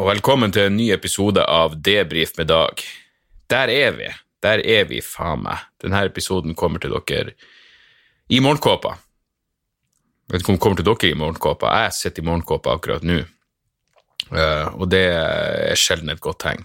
Og 0.00 0.06
velkommen 0.08 0.48
til 0.48 0.64
en 0.64 0.78
ny 0.78 0.86
episode 0.94 1.42
av 1.44 1.74
Debrif 1.84 2.30
med 2.38 2.46
Dag. 2.48 2.80
Der 3.52 3.68
er 3.68 3.90
vi. 3.92 4.06
Der 4.40 4.62
er 4.64 4.86
vi, 4.88 5.02
faen 5.04 5.42
meg. 5.44 5.66
Denne 5.82 6.00
episoden 6.08 6.54
kommer 6.56 6.80
til 6.80 6.94
dere 6.94 7.34
i 8.32 8.38
morgenkåpa. 8.40 8.94
Vet 10.32 10.46
den 10.46 10.56
kommer 10.56 10.80
til 10.80 10.88
dere 10.88 11.10
i 11.10 11.18
morgenkåpa. 11.20 11.74
Jeg 11.82 11.92
sitter 11.98 12.24
i 12.24 12.28
morgenkåpa 12.30 12.78
akkurat 12.78 13.04
nå, 13.04 13.18
Eh, 14.30 14.66
og 14.78 14.88
det 14.92 15.04
er 15.10 15.76
sjelden 15.76 16.12
et 16.12 16.20
godt 16.22 16.38
tegn. 16.44 16.64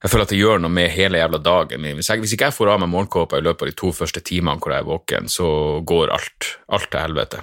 Jeg 0.00 0.10
føler 0.10 0.24
at 0.24 0.32
det 0.32 0.38
gjør 0.38 0.60
noe 0.62 0.72
med 0.72 0.92
hele 0.94 1.18
jævla 1.18 1.40
dagen 1.42 1.82
min. 1.82 1.96
Hvis, 1.98 2.08
jeg, 2.08 2.22
hvis 2.22 2.32
ikke 2.36 2.48
jeg 2.48 2.56
får 2.56 2.70
av 2.70 2.80
meg 2.80 2.92
morgenkåpa 2.92 3.40
i 3.40 3.44
løpet 3.44 3.66
av 3.66 3.72
de 3.72 3.80
to 3.82 3.90
første 3.92 4.22
timene 4.24 4.56
hvor 4.56 4.72
jeg 4.72 4.84
er 4.84 4.88
våken, 4.88 5.28
så 5.28 5.48
går 5.84 6.14
alt, 6.16 6.52
alt 6.68 6.88
til 6.92 7.02
helvete. 7.02 7.42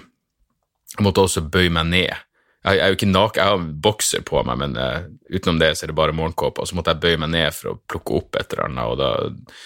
Jeg 0.95 1.05
måtte 1.05 1.25
også 1.27 1.45
bøye 1.45 1.73
meg 1.73 1.91
ned. 1.91 2.26
Jeg, 2.67 2.81
er 2.83 2.91
jo 2.91 2.97
ikke 2.97 3.09
naken, 3.09 3.39
jeg 3.41 3.53
har 3.53 3.65
bokser 3.87 4.23
på 4.27 4.43
meg, 4.47 4.59
men 4.59 4.75
uh, 4.75 5.07
utenom 5.31 5.59
det 5.61 5.71
så 5.77 5.85
er 5.85 5.93
det 5.93 5.97
bare 5.99 6.15
morgenkåpe. 6.15 6.61
og 6.61 6.67
så 6.67 6.75
måtte 6.75 6.93
jeg 6.93 7.03
bøye 7.05 7.21
meg 7.23 7.31
ned 7.31 7.55
for 7.55 7.71
å 7.71 7.79
plukke 7.87 8.17
opp 8.19 8.39
et 8.39 8.53
eller 8.53 8.67
annet, 8.67 8.91
og 8.91 9.01
da 9.01 9.57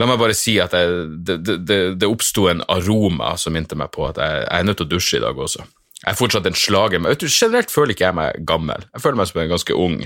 La 0.00 0.06
meg 0.08 0.16
bare 0.16 0.34
si 0.34 0.54
at 0.62 0.72
jeg, 0.72 0.92
det, 1.28 1.34
det, 1.44 1.76
det, 2.00 2.08
oppsto 2.08 2.46
en 2.48 2.62
aroma 2.72 3.34
som 3.38 3.52
minte 3.52 3.76
meg 3.78 3.90
på 3.92 4.06
at 4.08 4.16
jeg, 4.18 4.38
jeg 4.46 4.62
er 4.62 4.64
nødt 4.64 4.80
til 4.80 4.88
å 4.88 4.92
dusje 4.94 5.18
i 5.18 5.22
dag 5.22 5.36
også. 5.44 5.66
Jeg 5.98 6.08
er 6.14 6.18
fortsatt 6.18 6.48
en 6.48 6.56
slager, 6.58 7.02
men 7.02 7.12
generelt 7.20 7.70
føler 7.70 7.94
ikke 7.94 8.08
jeg 8.08 8.16
meg 8.16 8.40
gammel. 8.48 8.86
Jeg 8.88 9.04
føler 9.04 9.20
meg 9.20 9.28
som 9.30 9.42
en 9.44 9.52
ganske 9.52 9.76
ung 9.78 10.00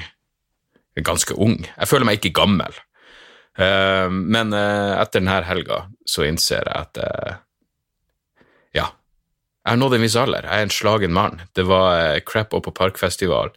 Ganske 1.05 1.35
ung? 1.37 1.59
Jeg 1.61 1.89
føler 1.91 2.09
meg 2.09 2.19
ikke 2.19 2.39
gammel. 2.39 2.73
Uh, 3.57 4.09
men 4.09 4.55
uh, 4.57 4.97
etter 4.97 5.21
denne 5.21 5.43
helga 5.45 5.83
så 6.09 6.25
innser 6.25 6.65
jeg 6.65 6.73
at 6.73 7.01
jeg 9.67 9.73
har 9.73 9.79
nådd 9.81 9.97
en 9.97 10.05
viss 10.05 10.15
alder. 10.15 10.47
Jeg 10.47 10.63
er 10.63 10.69
en 10.69 10.71
slagen 10.71 11.15
mann. 11.15 11.41
Det 11.59 11.65
var 11.67 11.89
eh, 11.99 12.21
crap 12.23 12.53
opp 12.55 12.69
på 12.69 12.73
parkfestival. 12.77 13.51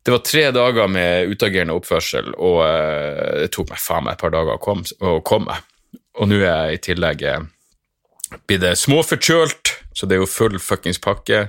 Det 0.00 0.14
var 0.14 0.22
tre 0.24 0.46
dager 0.56 0.86
med 0.88 1.28
utagerende 1.28 1.74
oppførsel, 1.76 2.30
og 2.40 2.62
eh, 2.64 3.42
det 3.42 3.50
tok 3.52 3.68
meg 3.68 3.82
faen 3.84 4.06
meg 4.06 4.16
et 4.16 4.22
par 4.22 4.32
dager 4.32 4.56
å 4.56 5.18
komme. 5.20 5.58
Og 6.16 6.30
nå 6.30 6.38
er 6.40 6.46
jeg 6.70 6.78
i 6.78 6.80
tillegg 6.86 7.24
eh, 7.28 7.44
eh, 8.56 8.72
småforkjølt, 8.80 9.74
så 9.92 10.08
det 10.08 10.16
er 10.16 10.22
jo 10.24 10.30
full 10.32 10.56
fuckings 10.56 11.02
pakke. 11.04 11.42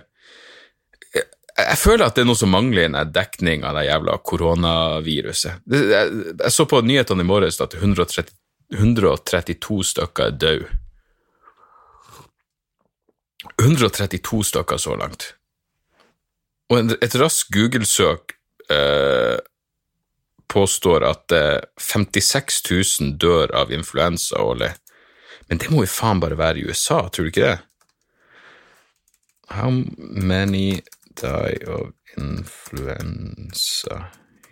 Jeg, 1.16 1.80
føler 1.80 2.10
at 2.10 2.20
det 2.20 2.26
er 2.26 2.28
noe 2.28 2.42
som 2.42 2.52
mangler 2.52 2.90
i 2.90 2.92
den 2.92 3.16
dekning 3.16 3.64
av 3.64 3.80
det 3.80 3.88
jævla 3.88 4.20
koronaviruset. 4.28 5.64
Jeg, 5.72 6.52
så 6.52 6.68
på 6.68 6.84
nyhetene 6.84 7.24
i 7.24 7.32
morges 7.32 7.64
at 7.64 7.80
130, 7.80 8.36
132 8.76 9.80
stykker 9.94 10.28
er 10.28 10.40
døde. 10.44 10.80
132 13.60 14.44
stykker 14.52 14.78
så 14.82 14.96
langt. 15.00 15.34
Og 16.70 16.94
et 17.02 17.16
raskt 17.18 17.50
Google-søk 17.54 18.36
eh, 18.72 19.38
påstår 20.50 21.06
at 21.08 21.34
eh, 21.36 21.60
56 21.78 22.62
000 23.02 23.18
dør 23.22 23.54
av 23.58 23.74
influensa 23.74 24.42
årlig. 24.42 24.72
Men 25.50 25.62
det 25.62 25.72
må 25.74 25.84
jo 25.84 25.92
faen 25.92 26.22
bare 26.22 26.38
være 26.38 26.62
i 26.62 26.68
USA, 26.70 27.02
tror 27.10 27.26
du 27.26 27.32
ikke 27.34 27.48
det? 27.48 27.58
How 29.50 29.72
many 29.98 30.82
die 31.18 31.58
of 31.66 31.90
influensa 32.18 34.04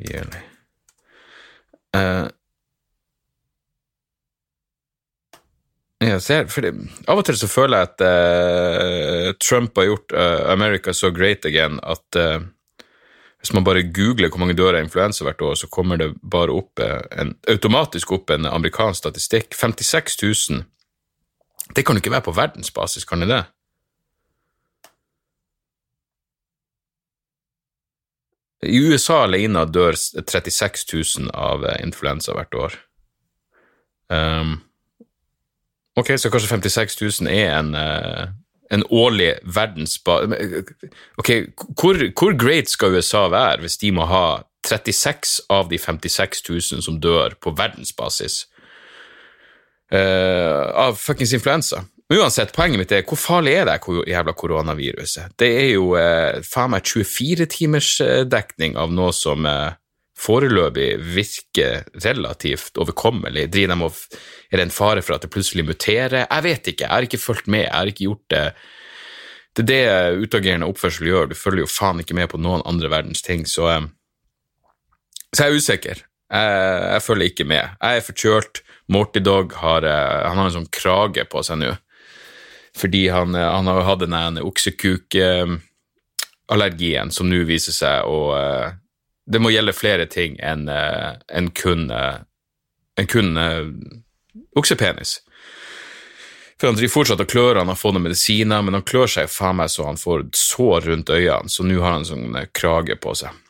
yearly? 0.01 0.41
Eh, 1.93 2.25
ja, 6.03 6.19
ser, 6.21 6.45
for 6.53 6.67
av 6.67 7.17
og 7.17 7.25
til 7.25 7.37
så 7.39 7.49
føler 7.49 7.81
jeg 7.81 7.89
at 7.89 8.03
uh, 8.05 9.31
Trump 9.41 9.77
har 9.79 9.89
gjort 9.89 10.13
uh, 10.13 10.45
America 10.53 10.93
so 10.93 11.09
great 11.09 11.45
again 11.49 11.79
at 11.81 12.19
uh, 12.19 12.37
hvis 13.41 13.53
man 13.53 13.65
bare 13.65 13.85
googler 13.93 14.29
hvor 14.29 14.41
mange 14.41 14.57
dør 14.57 14.75
av 14.75 14.83
influensa 14.83 15.25
hvert 15.25 15.41
år, 15.41 15.55
så 15.55 15.69
kommer 15.71 15.97
det 16.01 16.09
bare 16.21 16.53
opp 16.53 16.81
en, 16.81 17.35
automatisk 17.47 18.11
opp 18.17 18.33
en 18.33 18.49
amerikansk 18.49 19.05
statistikk. 19.05 19.53
56 19.55 20.17
000. 20.49 20.63
Det 21.75 21.85
kan 21.85 21.95
jo 21.95 22.01
ikke 22.01 22.11
være 22.11 22.25
på 22.25 22.33
verdensbasis, 22.35 23.05
kan 23.05 23.23
det 23.23 23.29
det? 23.31 23.43
I 28.67 28.81
USA 28.89 29.21
alene 29.23 29.63
dør 29.69 29.95
36 29.95 30.87
000 31.21 31.31
av 31.33 31.63
influensa 31.77 32.33
hvert 32.33 32.57
år. 32.57 32.77
Um, 34.09 34.57
ok, 35.97 36.13
så 36.17 36.31
kanskje 36.33 36.51
56 36.51 36.99
000 37.01 37.31
er 37.33 37.55
en, 37.57 37.73
eh, 37.75 38.27
en 38.71 38.85
årlig 38.89 39.33
verdensba... 39.43 40.21
Ok, 41.17 41.31
hvor, 41.79 42.01
hvor 42.13 42.37
great 42.37 42.69
skal 42.69 42.95
USA 42.97 43.27
være 43.33 43.65
hvis 43.65 43.79
de 43.81 43.91
må 43.95 44.07
ha 44.09 44.27
36 44.67 45.41
av 45.49 45.69
de 45.71 45.79
56 45.79 46.43
000 46.49 46.85
som 46.85 47.01
dør 47.01 47.37
på 47.41 47.53
verdensbasis 47.57 48.45
uh, 49.93 50.67
av 50.75 50.97
fuckings 50.99 51.33
influensa? 51.37 51.85
Uansett, 52.07 52.53
poenget 52.55 52.79
mitt 52.79 52.91
er 52.95 53.03
hvor 53.03 53.19
farlig 53.19 53.57
er 53.59 53.67
det 53.67 53.81
jævla 54.07 54.33
koronaviruset? 54.37 55.33
Det 55.39 55.49
er 55.59 55.73
jo 55.73 55.89
uh, 55.99 56.39
faen 56.47 56.71
meg 56.71 56.87
24 56.87 57.47
timers 57.51 57.89
eh, 58.03 58.21
dekning 58.23 58.77
av 58.79 58.93
noe 58.95 59.11
som 59.15 59.43
eh, 59.43 59.75
foreløpig 60.17 60.97
virker 61.13 61.83
relativt 62.03 62.77
overkommelig. 62.81 63.51
Driver 63.53 63.75
de 63.75 63.83
og 63.85 63.93
Er 64.51 64.57
det 64.57 64.65
en 64.65 64.71
fare 64.71 65.01
for 65.01 65.15
at 65.15 65.21
det 65.21 65.29
plutselig 65.31 65.65
muterer? 65.65 66.25
Jeg 66.25 66.43
vet 66.43 66.67
ikke, 66.67 66.83
jeg 66.85 66.91
har 66.91 67.01
ikke 67.01 67.17
fulgt 67.21 67.47
med, 67.47 67.63
jeg 67.65 67.73
har 67.73 67.85
ikke 67.85 68.07
gjort 68.07 68.29
det. 68.29 68.53
Det 69.57 69.63
er 69.63 69.67
det 70.13 70.17
utagerende 70.23 70.67
oppførsel 70.69 71.07
gjør, 71.07 71.25
du 71.29 71.35
følger 71.35 71.59
jo 71.65 71.67
faen 71.67 71.99
ikke 71.99 72.15
med 72.15 72.27
på 72.29 72.37
noen 72.37 72.61
andre 72.65 72.89
verdens 72.89 73.21
ting, 73.21 73.47
så 73.47 73.67
eh, 73.67 73.81
Så 75.33 75.43
jeg 75.43 75.51
er 75.51 75.55
usikker. 75.57 75.95
Jeg, 76.31 76.93
jeg 76.93 77.01
følger 77.03 77.25
ikke 77.25 77.43
med. 77.43 77.69
Jeg 77.81 77.97
er 77.97 78.01
forkjølt. 78.01 78.61
Morty 78.87 79.19
Dog 79.19 79.53
har, 79.53 79.83
eh, 79.83 80.27
han 80.27 80.37
har 80.37 80.45
en 80.47 80.51
sånn 80.61 80.71
krage 80.71 81.25
på 81.29 81.43
seg 81.43 81.57
nå 81.59 81.75
fordi 82.77 83.07
han, 83.09 83.35
eh, 83.35 83.41
han 83.41 83.67
har 83.67 83.81
hatt 83.81 83.99
den 83.99 84.37
oksekukallergien 84.37 87.11
som 87.11 87.29
nå 87.29 87.43
viser 87.49 87.71
seg 87.73 88.03
å 88.05 88.33
Det 89.27 89.41
må 89.43 89.51
gjelde 89.51 89.75
flere 89.75 90.05
ting 90.07 90.37
enn 90.39 90.69
en 90.71 91.49
kun, 91.51 91.89
en 91.91 93.09
kun 93.11 93.37
eh, 93.37 93.65
oksepenis. 94.55 95.19
For 96.59 96.67
han 96.67 96.77
driver 96.77 96.93
fortsatt 96.93 97.21
og 97.21 97.29
klør, 97.29 97.59
han 97.61 97.69
har 97.69 97.77
fått 97.77 97.93
noen 97.93 98.07
medisiner, 98.07 98.63
men 98.65 98.79
han 98.79 98.85
klør 98.85 99.09
seg 99.13 99.29
faen 99.29 99.59
meg 99.59 99.69
så 99.69 99.85
han 99.85 99.99
får 100.01 100.25
sår 100.33 100.87
rundt 100.89 101.11
øynene, 101.13 101.51
så 101.53 101.65
nå 101.65 101.77
har 101.83 101.99
han 101.99 102.07
sånn 102.07 102.33
eh, 102.39 102.49
krage 102.57 102.97
på 103.01 103.13
seg. 103.17 103.43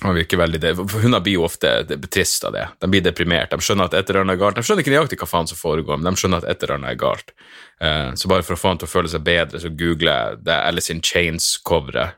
Han 0.00 0.16
virker 0.16 0.40
veldig 0.40 0.58
det, 0.62 0.70
Hunder 1.02 1.20
blir 1.20 1.36
jo 1.36 1.42
ofte 1.44 1.74
trist 2.08 2.46
av 2.48 2.54
det. 2.54 2.62
De 2.80 2.88
blir 2.88 3.02
deprimert. 3.04 3.50
De 3.52 3.60
skjønner 3.60 3.90
at 3.90 3.98
et 3.98 4.08
eller 4.08 4.22
annet 4.22 4.38
er 4.38 4.40
galt. 4.40 4.56
De 4.56 4.64
skjønner 4.64 4.80
ikke 4.80 4.94
nøyaktig 4.94 5.18
hva 5.20 5.28
faen 5.28 5.50
som 5.50 5.60
foregår, 5.60 6.00
men 6.00 6.08
de 6.08 6.22
skjønner 6.22 6.40
at 6.40 6.48
et 6.48 6.64
eller 6.64 6.78
annet 6.78 6.94
er 6.94 7.00
galt. 7.02 7.34
Eh, 7.84 8.08
så 8.16 8.30
bare 8.32 8.46
for 8.46 8.56
å 8.56 8.62
få 8.62 8.72
han 8.72 8.80
til 8.80 8.88
å 8.88 8.94
føle 8.94 9.12
seg 9.12 9.26
bedre, 9.26 9.60
så 9.60 9.68
googler 9.68 10.14
jeg 10.14 10.40
det 10.48 10.56
Alice 10.56 10.94
in 10.94 11.04
Chains-coveret. 11.04 12.16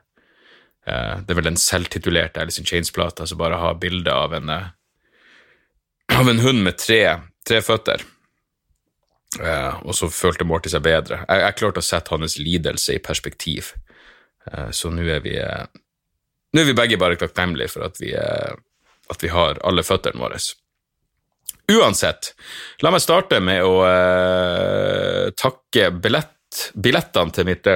Eh, 0.86 1.18
det 1.22 1.30
er 1.30 1.38
vel 1.38 1.46
den 1.46 1.60
selvtitulerte 1.60 2.42
Alice 2.42 2.60
in 2.60 2.66
Chains-plata 2.66 3.26
som 3.26 3.38
bare 3.38 3.60
har 3.60 3.78
bilde 3.82 4.12
av 4.12 4.34
eh, 4.34 4.64
av 6.12 6.28
en 6.28 6.42
hund 6.42 6.62
med 6.66 6.78
tre, 6.78 7.02
tre 7.46 7.60
føtter. 7.62 8.02
Eh, 9.40 9.78
og 9.86 9.94
så 9.96 10.10
følte 10.12 10.46
Morty 10.48 10.72
seg 10.72 10.82
bedre. 10.84 11.22
Jeg, 11.28 11.44
jeg 11.46 11.58
klarte 11.60 11.82
å 11.82 11.86
sette 11.86 12.14
hans 12.14 12.38
lidelse 12.40 12.96
i 12.96 13.02
perspektiv. 13.02 13.72
Så 14.74 14.90
nå 14.90 15.04
er 15.06 15.20
vi 15.22 15.36
nå 15.38 16.58
er 16.58 16.64
vi 16.66 16.72
begge 16.74 16.96
bare 16.98 17.14
takknemlige 17.14 17.70
for 17.70 17.84
at 17.86 18.00
vi, 18.02 18.08
at 18.10 19.22
vi 19.22 19.28
har 19.30 19.60
alle 19.62 19.84
føttene 19.86 20.18
våre. 20.18 20.40
Uansett, 21.70 22.32
la 22.82 22.90
meg 22.90 23.04
starte 23.04 23.38
med 23.38 23.62
å 23.62 23.76
takke 25.38 25.92
billett, 25.94 26.66
billettene 26.74 27.36
til 27.38 27.46
mitt 27.52 27.70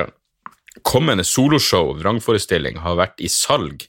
kommende 0.82 1.24
soloshow, 1.24 1.94
vrangforestilling, 2.00 2.80
har 2.84 2.98
vært 2.98 3.22
i 3.24 3.30
salg 3.32 3.86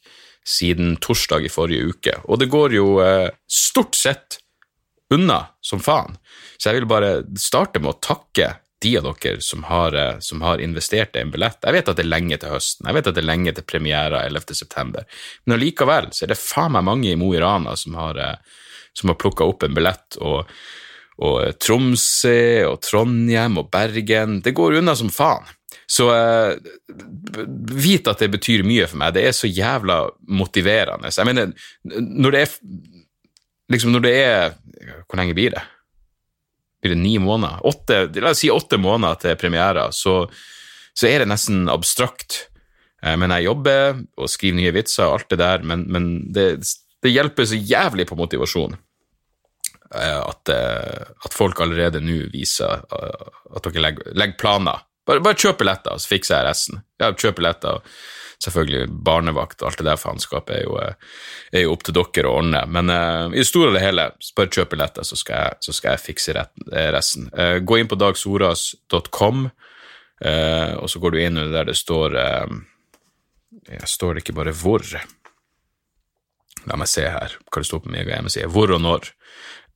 siden 0.48 0.96
torsdag 1.04 1.48
i 1.48 1.52
forrige 1.52 1.92
uke, 1.92 2.14
og 2.24 2.40
det 2.40 2.52
går 2.52 2.78
jo 2.78 3.00
eh, 3.04 3.30
stort 3.52 3.98
sett 4.00 4.40
unna 5.14 5.46
som 5.62 5.82
faen. 5.84 6.16
Så 6.58 6.70
jeg 6.70 6.82
vil 6.82 6.90
bare 6.90 7.12
starte 7.40 7.82
med 7.84 7.94
å 7.94 8.00
takke 8.00 8.54
de 8.80 8.94
av 9.00 9.08
dere 9.10 9.42
som 9.42 9.64
har, 9.68 9.96
eh, 9.96 10.20
som 10.20 10.42
har 10.42 10.62
investert 10.64 11.16
i 11.16 11.24
en 11.24 11.32
billett. 11.32 11.60
Jeg 11.64 11.74
vet 11.74 11.90
at 11.90 11.98
det 11.98 12.06
er 12.06 12.14
lenge 12.14 12.38
til 12.38 12.54
høsten, 12.54 12.88
jeg 12.88 12.98
vet 12.98 13.12
at 13.12 13.18
det 13.18 13.24
er 13.24 13.32
lenge 13.32 13.54
til 13.58 13.68
premiera 13.68 14.24
11. 14.28 14.56
september, 14.56 15.06
men 15.46 15.58
allikevel 15.58 16.12
så 16.14 16.26
er 16.26 16.34
det 16.34 16.42
faen 16.42 16.76
meg 16.78 16.88
mange 16.88 17.12
i 17.12 17.20
Mo 17.20 17.34
i 17.34 17.42
Rana 17.42 17.76
som 17.76 17.98
har, 18.00 18.18
eh, 18.18 18.36
som 18.94 19.10
har 19.12 19.20
plukka 19.20 19.48
opp 19.48 19.64
en 19.64 19.76
billett, 19.76 20.20
og, 20.22 20.48
og 21.18 21.60
Tromsø 21.60 22.70
og 22.70 22.82
Trondheim 22.86 23.58
og 23.58 23.72
Bergen. 23.74 24.42
Det 24.46 24.54
går 24.54 24.80
unna 24.80 24.96
som 24.96 25.10
faen. 25.10 25.46
Så 25.88 26.10
uh, 26.12 26.52
vit 27.72 28.08
at 28.12 28.20
det 28.20 28.28
betyr 28.34 28.66
mye 28.68 28.90
for 28.90 29.00
meg. 29.00 29.14
Det 29.16 29.24
er 29.30 29.36
så 29.36 29.48
jævla 29.48 30.02
motiverende. 30.28 31.14
Jeg 31.14 31.30
mener, 31.30 31.54
når 31.88 32.36
det 32.36 32.44
er 32.44 32.58
liksom 33.72 33.92
når 33.96 34.04
det 34.06 34.14
er 34.24 34.54
Hvor 35.08 35.20
lenge 35.20 35.36
blir 35.36 35.52
det? 35.56 35.64
Blir 36.84 36.94
det 36.94 37.00
ni 37.02 37.18
måneder? 37.20 37.64
Åtte, 37.68 38.04
la 38.22 38.32
oss 38.32 38.44
si 38.44 38.52
åtte 38.52 38.78
måneder 38.80 39.18
til 39.20 39.40
premiere, 39.40 39.88
så, 39.92 40.22
så 40.96 41.10
er 41.10 41.24
det 41.24 41.32
nesten 41.32 41.66
abstrakt 41.72 42.46
Eh, 43.04 43.16
men 43.20 43.34
jeg 43.36 43.48
jobber 43.48 44.02
og 44.18 44.32
skriver 44.32 44.60
nye 44.60 44.74
vitser 44.76 45.08
og 45.08 45.20
alt 45.20 45.32
det 45.34 45.42
der, 45.42 45.66
men, 45.68 45.86
men 45.92 46.12
det, 46.34 46.48
det, 47.04 47.14
hjelper 47.14 47.50
så 47.50 47.60
jævlig 47.60 48.08
på 48.10 48.18
motivasjon 48.18 48.78
eh, 48.78 50.20
at, 50.20 50.54
at 50.54 51.38
folk 51.38 51.62
allerede 51.64 52.02
nå 52.04 52.24
viser 52.34 52.82
at 52.88 53.70
dere 53.70 53.86
legger, 53.90 54.14
legger 54.18 54.40
planer. 54.42 54.86
Bare, 55.08 55.24
bare 55.24 55.40
kjøp 55.40 55.62
billetter, 55.62 55.98
så 55.98 56.12
fikser 56.12 56.38
jeg 56.38 56.48
resten. 56.50 56.82
Ja, 57.02 57.12
kjøp 57.14 57.40
billetter. 57.40 57.84
Selvfølgelig 58.44 58.92
barnevakt 59.02 59.64
og 59.64 59.72
alt 59.72 59.80
det 59.80 59.88
der 59.88 59.98
faenskapet 59.98 60.60
er, 60.60 60.66
jo, 60.68 60.76
er 61.58 61.64
jo 61.64 61.72
opp 61.74 61.86
til 61.88 61.96
dere 61.98 62.30
å 62.30 62.36
ordne. 62.38 62.62
Men 62.70 62.92
uh, 62.94 63.32
i 63.32 63.40
det 63.40 63.48
store 63.50 63.72
og 63.72 63.78
det 63.78 63.82
hele, 63.82 64.12
bare 64.38 64.52
kjøp 64.54 64.76
billetter, 64.76 65.08
så 65.08 65.18
skal 65.18 65.42
jeg, 65.42 65.60
så 65.66 65.74
skal 65.74 65.96
jeg 65.96 66.04
fikse 66.04 66.36
resten. 66.94 67.32
Uh, 67.34 67.58
gå 67.66 67.80
inn 67.80 67.90
på 67.90 67.98
dagsoras.com, 67.98 69.48
uh, 69.48 70.74
og 70.78 70.92
så 70.92 71.02
går 71.02 71.16
du 71.16 71.22
inn 71.24 71.42
under 71.42 71.56
der 71.56 71.72
det 71.72 71.80
står 71.82 72.20
jeg 73.68 73.90
står 73.90 74.16
det 74.16 74.24
ikke 74.24 74.38
bare 74.38 74.56
hvor. 74.56 74.84
La 76.68 76.78
meg 76.80 76.90
se 76.92 77.04
her 77.08 77.38
hva 77.48 77.62
det 77.62 77.68
står 77.68 77.84
på 77.84 77.92
min 77.92 78.08
hjemmeside. 78.08 78.50
Hvor 78.52 78.72
og 78.76 78.84
når. 78.84 79.12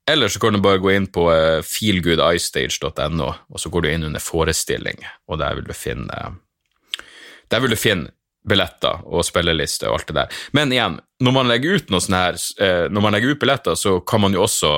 Eller 0.10 0.32
så 0.34 0.40
kan 0.42 0.54
du 0.54 0.62
bare 0.64 0.82
gå 0.82 0.92
inn 0.96 1.06
på 1.14 1.28
feelgoodistage.no, 1.30 1.68
feelgoodicestage.no, 1.68 3.28
og 3.54 3.62
så 3.62 3.70
går 3.70 3.86
du 3.86 3.92
inn 3.92 4.08
under 4.08 4.24
forestilling, 4.24 5.04
og 5.30 5.40
der 5.40 5.60
vil 5.60 5.68
du 5.68 5.76
finne 5.78 6.24
Der 7.52 7.60
vil 7.60 7.74
du 7.74 7.78
finne 7.78 8.10
billetter 8.48 9.04
og 9.06 9.26
spilleliste 9.26 9.90
og 9.90 10.00
alt 10.00 10.10
det 10.10 10.18
der. 10.18 10.40
Men 10.58 10.72
igjen, 10.74 10.98
når 11.22 11.36
man 11.36 11.50
legger 11.52 11.78
ut 11.78 11.92
noe 11.94 12.02
sånn 12.02 12.18
her, 12.18 12.40
uh, 12.62 12.88
når 12.90 13.06
man 13.06 13.16
legger 13.16 13.36
ut 13.36 13.42
billetter, 13.42 13.78
så 13.78 14.00
kan 14.02 14.24
man 14.24 14.34
jo 14.34 14.46
også 14.48 14.72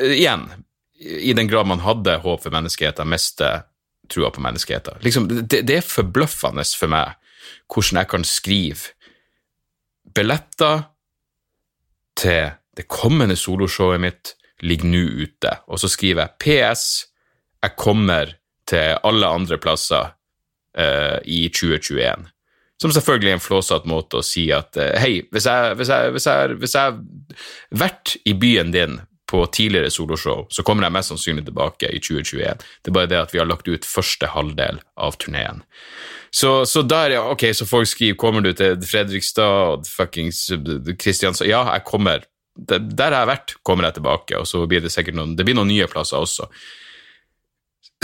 uh, 0.00 0.12
Igjen, 0.12 0.48
i 0.96 1.32
den 1.36 1.48
grad 1.48 1.68
man 1.68 1.84
hadde 1.84 2.18
håp 2.24 2.42
for 2.44 2.52
menneskeheten, 2.54 3.08
miste 3.08 3.50
trua 4.12 4.30
på 4.32 4.42
menneskeheten. 4.44 5.00
Liksom, 5.04 5.28
det, 5.28 5.62
det, 5.68 5.78
er 5.78 5.84
forbløffende 5.84 6.64
for 6.78 6.92
meg 6.92 7.16
hvordan 7.72 8.00
jeg 8.00 8.10
kan 8.10 8.24
skrive 8.26 8.92
billetter 10.16 10.86
til 12.16 12.54
det 12.76 12.88
kommende 12.92 13.36
soloshowet 13.36 14.02
mitt 14.02 14.34
ligger 14.64 14.88
nå 14.88 15.02
ute, 15.24 15.52
og 15.68 15.80
så 15.80 15.88
skriver 15.92 16.26
jeg 16.26 16.38
PS, 16.42 16.84
jeg 17.62 17.76
kommer 17.80 18.36
til 18.68 18.96
alle 19.06 19.28
andre 19.28 19.58
plasser 19.60 20.12
uh, 20.78 21.18
i 21.24 21.46
2021. 21.48 22.26
Som 22.82 22.92
selvfølgelig 22.92 23.30
er 23.30 23.38
en 23.38 23.44
flåsete 23.44 23.88
måte 23.88 24.20
å 24.20 24.24
si 24.24 24.48
at 24.54 24.76
uh, 24.80 24.94
hei, 25.00 25.20
hvis 25.32 25.48
jeg, 25.48 26.76
har 26.76 26.98
vært 27.70 28.16
i 28.28 28.34
byen 28.36 28.72
din 28.74 28.98
på 29.26 29.42
tidligere 29.50 29.90
soloshow, 29.90 30.44
så 30.52 30.62
kommer 30.62 30.86
jeg 30.86 30.94
mest 30.94 31.10
sannsynlig 31.10 31.48
tilbake 31.48 31.90
i 31.90 31.98
2021. 31.98 32.62
Det 32.84 32.92
er 32.92 32.94
bare 32.94 33.10
det 33.10 33.22
at 33.24 33.34
vi 33.34 33.40
har 33.42 33.48
lagt 33.48 33.66
ut 33.66 33.88
første 33.88 34.28
halvdel 34.30 34.78
av 35.02 35.18
turneen. 35.22 35.64
Så, 36.30 36.60
så, 36.68 36.84
der, 36.86 37.16
ja, 37.16 37.24
ok, 37.32 37.48
så 37.54 37.66
folk 37.66 37.88
skriver 37.88 38.16
'Kommer 38.18 38.40
du 38.44 38.52
til 38.52 38.76
Fredrikstad 38.82 39.42
og 39.42 39.86
fuckings 39.88 40.50
Kristiansand?' 40.98 41.48
Ja, 41.48 41.64
jeg 41.72 41.84
kommer. 41.84 42.26
Der 42.56 43.12
jeg 43.12 43.18
har 43.20 43.28
vært, 43.28 43.56
kommer 43.62 43.88
jeg 43.88 43.98
tilbake, 43.98 44.38
og 44.40 44.46
så 44.48 44.62
blir 44.66 44.80
det 44.80 44.92
sikkert 44.94 45.18
noen, 45.18 45.36
det 45.36 45.44
blir 45.44 45.56
noen 45.58 45.68
nye 45.68 45.88
plasser 45.90 46.22
også. 46.22 46.48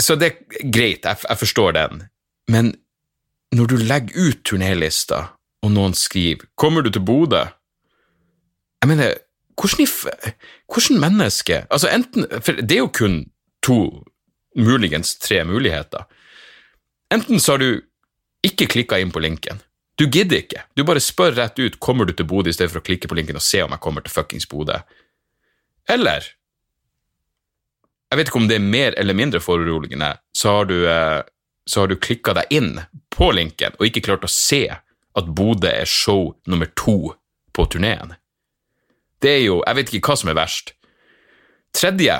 Så 0.01 0.15
det 0.19 0.29
er 0.29 0.69
greit, 0.69 1.05
jeg, 1.05 1.23
jeg 1.25 1.41
forstår 1.41 1.75
den, 1.77 2.03
men 2.51 2.73
når 3.53 3.69
du 3.69 3.75
legger 3.77 4.29
ut 4.29 4.41
turnélista, 4.45 5.19
og 5.63 5.71
noen 5.71 5.93
skriver 5.93 6.45
'Kommer 6.55 6.81
du 6.81 6.89
til 6.89 7.01
Bodø?' 7.01 7.47
Jeg 8.81 8.87
mener, 8.87 9.13
hvordan, 9.55 9.87
hvordan 10.67 10.99
menneske 10.99 11.65
Altså, 11.71 11.87
enten 11.87 12.25
For 12.41 12.51
det 12.51 12.71
er 12.71 12.77
jo 12.83 12.87
kun 12.87 13.31
to, 13.63 14.03
muligens 14.55 15.15
tre 15.15 15.43
muligheter. 15.43 16.03
Enten 17.11 17.39
så 17.39 17.51
har 17.51 17.57
du 17.57 17.81
ikke 18.43 18.67
klikka 18.67 18.99
inn 18.99 19.11
på 19.11 19.19
linken. 19.19 19.61
Du 19.95 20.07
gidder 20.09 20.41
ikke. 20.41 20.63
Du 20.73 20.83
bare 20.87 21.01
spør 21.03 21.35
rett 21.37 21.59
ut 21.59 21.79
kommer 21.79 22.05
du 22.09 22.15
til 22.17 22.25
Bodø 22.25 22.49
i 22.49 22.55
stedet 22.55 22.73
for 22.73 22.81
å 22.81 22.85
klikke 22.85 23.09
på 23.09 23.17
linken 23.17 23.37
og 23.37 23.45
se 23.45 23.61
om 23.61 23.73
jeg 23.75 23.83
kommer 23.83 24.05
til 24.05 24.13
fuckings 24.13 24.49
Bodø. 24.49 24.79
Eller 25.89 26.33
Jeg 28.13 28.19
vet 28.19 28.27
ikke 28.29 28.37
om 28.43 28.47
det 28.47 28.59
er 28.59 28.61
mer 28.61 28.93
eller 29.01 29.15
mindre 29.17 29.39
foruroligende, 29.41 30.11
så 30.37 30.51
har 30.53 30.65
du, 30.69 30.85
eh, 30.85 31.23
så 31.65 31.87
du 31.89 31.95
klikka 31.95 32.35
deg 32.37 32.51
inn 32.53 32.75
på 33.09 33.31
linken 33.33 33.73
og 33.79 33.87
ikke 33.87 34.03
klart 34.05 34.27
å 34.27 34.29
se 34.29 34.67
at 34.69 35.31
Bodø 35.33 35.71
er 35.71 35.89
show 35.89 36.35
nummer 36.45 36.69
to 36.77 37.15
på 37.53 37.65
turneen. 37.65 38.13
Det 39.19 39.31
er 39.31 39.43
jo 39.47 39.63
Jeg 39.65 39.75
vet 39.75 39.93
ikke 39.93 40.11
hva 40.11 40.17
som 40.17 40.29
er 40.29 40.37
verst. 40.37 40.73
Tredje, 41.73 42.19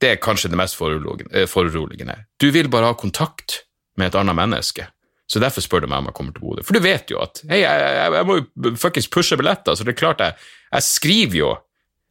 det 0.00 0.10
er 0.10 0.16
kanskje 0.16 0.50
det 0.50 0.58
mest 0.58 0.74
eh, 0.80 1.46
foruroligende. 1.46 2.26
Du 2.38 2.50
vil 2.50 2.68
bare 2.68 2.90
ha 2.90 2.94
kontakt 2.94 3.62
med 3.96 4.08
et 4.08 4.18
annet 4.18 4.34
menneske. 4.34 4.88
Så 5.26 5.42
derfor 5.42 5.64
spør 5.64 5.82
du 5.82 5.88
meg 5.90 6.02
om 6.02 6.10
jeg 6.10 6.16
kommer 6.16 6.34
til 6.34 6.44
Bodø. 6.44 6.62
For 6.66 6.76
du 6.76 6.82
vet 6.84 7.10
jo 7.10 7.18
at 7.22 7.40
hei, 7.50 7.60
jeg, 7.64 7.80
jeg, 7.82 8.12
jeg 8.14 8.26
må 8.28 8.36
jo 8.38 8.74
fuckings 8.78 9.08
pushe 9.10 9.38
billetter, 9.38 9.74
så 9.74 9.86
det 9.86 9.96
er 9.96 9.98
klart 9.98 10.22
jeg, 10.22 10.36
jeg 10.70 10.86
skriver 10.86 11.40
jo 11.40 11.54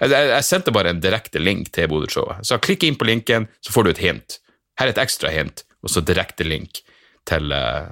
jeg, 0.04 0.12
jeg, 0.12 0.44
sendte 0.44 0.74
bare 0.76 0.92
en 0.92 1.00
direkte 1.00 1.40
link 1.40 1.70
til 1.76 1.88
Bodø-showet. 1.88 2.44
Så 2.44 2.60
klikk 2.64 2.84
inn 2.84 2.98
på 3.00 3.08
linken, 3.08 3.48
så 3.64 3.72
får 3.72 3.86
du 3.86 3.92
et 3.94 4.02
hint. 4.04 4.40
Her 4.80 4.90
er 4.90 4.92
et 4.92 5.00
ekstra 5.06 5.32
hint, 5.32 5.64
og 5.86 5.94
så 5.94 6.04
direkte 6.04 6.44
link 6.44 6.82
til, 7.30 7.54
eh, 7.56 7.88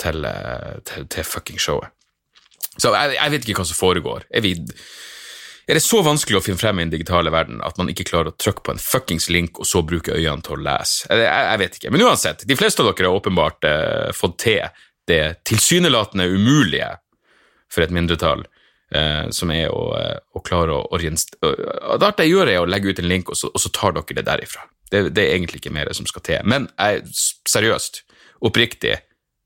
til, 0.00 0.24
eh, 0.24 0.78
til, 0.88 1.04
til 1.12 1.28
fucking 1.28 1.60
showet. 1.60 1.92
Så 2.80 2.94
jeg, 2.96 3.30
vet 3.30 3.44
ikke 3.44 3.60
hva 3.60 3.68
som 3.68 3.78
foregår. 3.78 4.24
Er, 4.34 4.42
vi, 4.42 4.56
er, 5.66 5.78
det 5.78 5.82
så 5.84 6.00
vanskelig 6.04 6.38
å 6.38 6.44
finne 6.44 6.60
frem 6.60 6.80
i 6.80 6.84
den 6.86 6.94
digitale 6.94 7.32
verden 7.34 7.62
at 7.64 7.78
man 7.80 7.90
ikke 7.92 8.06
klarer 8.08 8.32
å 8.32 8.36
trykke 8.38 8.64
på 8.64 8.74
en 8.74 8.82
fuckings 8.82 9.30
link 9.32 9.60
og 9.60 9.68
så 9.68 9.84
bruke 9.86 10.16
øynene 10.16 10.44
til 10.44 10.58
å 10.58 10.64
lese? 10.64 11.06
Jeg, 11.10 11.28
jeg 11.28 11.62
vet 11.62 11.78
ikke. 11.78 11.94
Men 11.94 12.04
uansett, 12.08 12.44
de 12.48 12.58
fleste 12.58 12.84
av 12.84 12.90
dere 12.90 13.08
har 13.10 13.20
åpenbart 13.20 13.68
eh, 13.70 14.10
fått 14.16 14.36
til 14.44 14.82
det 15.08 15.22
tilsynelatende 15.48 16.28
umulige 16.32 16.90
for 17.72 17.84
et 17.84 17.94
mindretall. 17.94 18.44
Eh, 18.94 19.30
som 19.34 19.50
er 19.50 19.72
å, 19.72 19.88
eh, 19.98 20.18
å 20.36 20.42
klare 20.44 20.74
å 20.76 20.84
orientere 20.94 21.54
Det 21.98 22.06
alt 22.06 22.20
jeg 22.20 22.30
gjør, 22.30 22.50
er 22.52 22.60
å 22.62 22.68
legge 22.68 22.92
ut 22.92 23.00
en 23.00 23.08
link, 23.08 23.30
og 23.32 23.38
så, 23.40 23.48
og 23.50 23.58
så 23.58 23.70
tar 23.74 23.96
dere 23.96 24.20
det 24.20 24.26
derifra. 24.28 24.68
Det, 24.90 25.08
det, 25.16 25.24
er 25.24 25.34
egentlig 25.34 25.62
ikke 25.62 25.72
mer 25.74 25.90
som 25.96 26.06
skal 26.06 26.22
til. 26.22 26.44
Men 26.46 26.68
jeg, 26.78 27.02
seriøst, 27.48 28.04
oppriktig, 28.46 28.98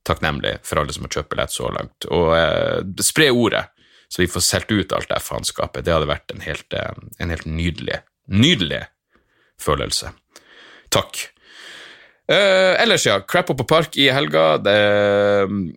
takknemlig 0.04 0.58
for 0.66 0.82
alle 0.82 0.92
som 0.92 1.06
har 1.06 1.14
kjøpt 1.14 1.30
billett 1.32 1.54
så 1.54 1.70
langt. 1.72 2.08
Og 2.12 2.34
eh, 2.36 2.82
spre 3.06 3.30
ordet, 3.32 3.64
så 4.08 4.22
vi 4.22 4.28
får 4.30 4.40
solgt 4.44 4.72
ut 4.72 4.92
alt 4.96 5.10
det 5.10 5.20
faenskapet. 5.24 5.84
Det 5.84 5.92
hadde 5.92 6.08
vært 6.08 6.30
en 6.32 6.40
helt, 6.44 6.72
eh, 6.72 6.92
en 7.20 7.30
helt 7.32 7.46
nydelig, 7.48 7.98
nydelig 8.26 8.82
følelse. 9.60 10.12
Takk. 10.94 11.28
Uh, 12.28 12.76
ellers, 12.82 13.06
ja. 13.06 13.20
Crap 13.24 13.46
på 13.56 13.64
Park 13.64 13.96
i 13.96 14.10
helga. 14.12 14.58
Det, 14.60 14.76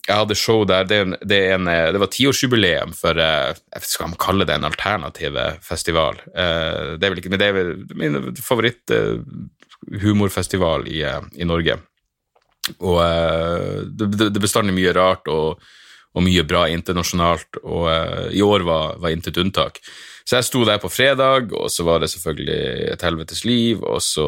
jeg 0.03 0.15
hadde 0.15 0.35
show 0.35 0.65
der. 0.67 0.83
Det, 0.83 1.05
det, 1.23 1.51
en, 1.55 1.65
det 1.65 1.99
var 1.99 2.07
tiårsjubileum 2.11 2.93
for 2.95 3.15
uh, 3.15 3.53
Skal 3.79 4.07
man 4.11 4.19
kalle 4.19 4.45
det 4.47 4.53
en 4.57 4.63
alternativ 4.67 5.37
festival? 5.63 6.15
Uh, 6.35 6.99
det 6.99 7.05
er 7.07 7.11
vel 7.13 7.19
ikke, 7.23 7.31
men 7.31 7.39
det 7.39 7.47
er 7.47 7.55
min 7.95 8.35
favoritthumorfestival 8.35 10.87
i, 10.91 11.07
i 11.39 11.47
Norge. 11.47 11.79
Og 12.83 12.99
det, 13.97 14.29
det 14.35 14.43
bestandig 14.43 14.75
mye 14.75 14.93
rart 14.95 15.27
og, 15.31 15.63
og, 16.11 16.23
mye 16.25 16.43
bra 16.47 16.65
internasjonalt, 16.71 17.61
og 17.63 17.87
uh, 17.87 18.27
i 18.33 18.41
år 18.43 18.65
var, 18.67 18.97
var 19.01 19.13
intet 19.13 19.39
unntak. 19.41 19.79
Så 20.27 20.37
jeg 20.37 20.47
sto 20.47 20.61
der 20.67 20.79
på 20.81 20.91
fredag, 20.91 21.53
og 21.57 21.71
så 21.73 21.85
var 21.87 22.01
det 22.01 22.11
selvfølgelig 22.11 22.91
et 22.91 23.05
helvetes 23.05 23.43
liv, 23.47 23.81
og 23.81 24.01
så 24.05 24.27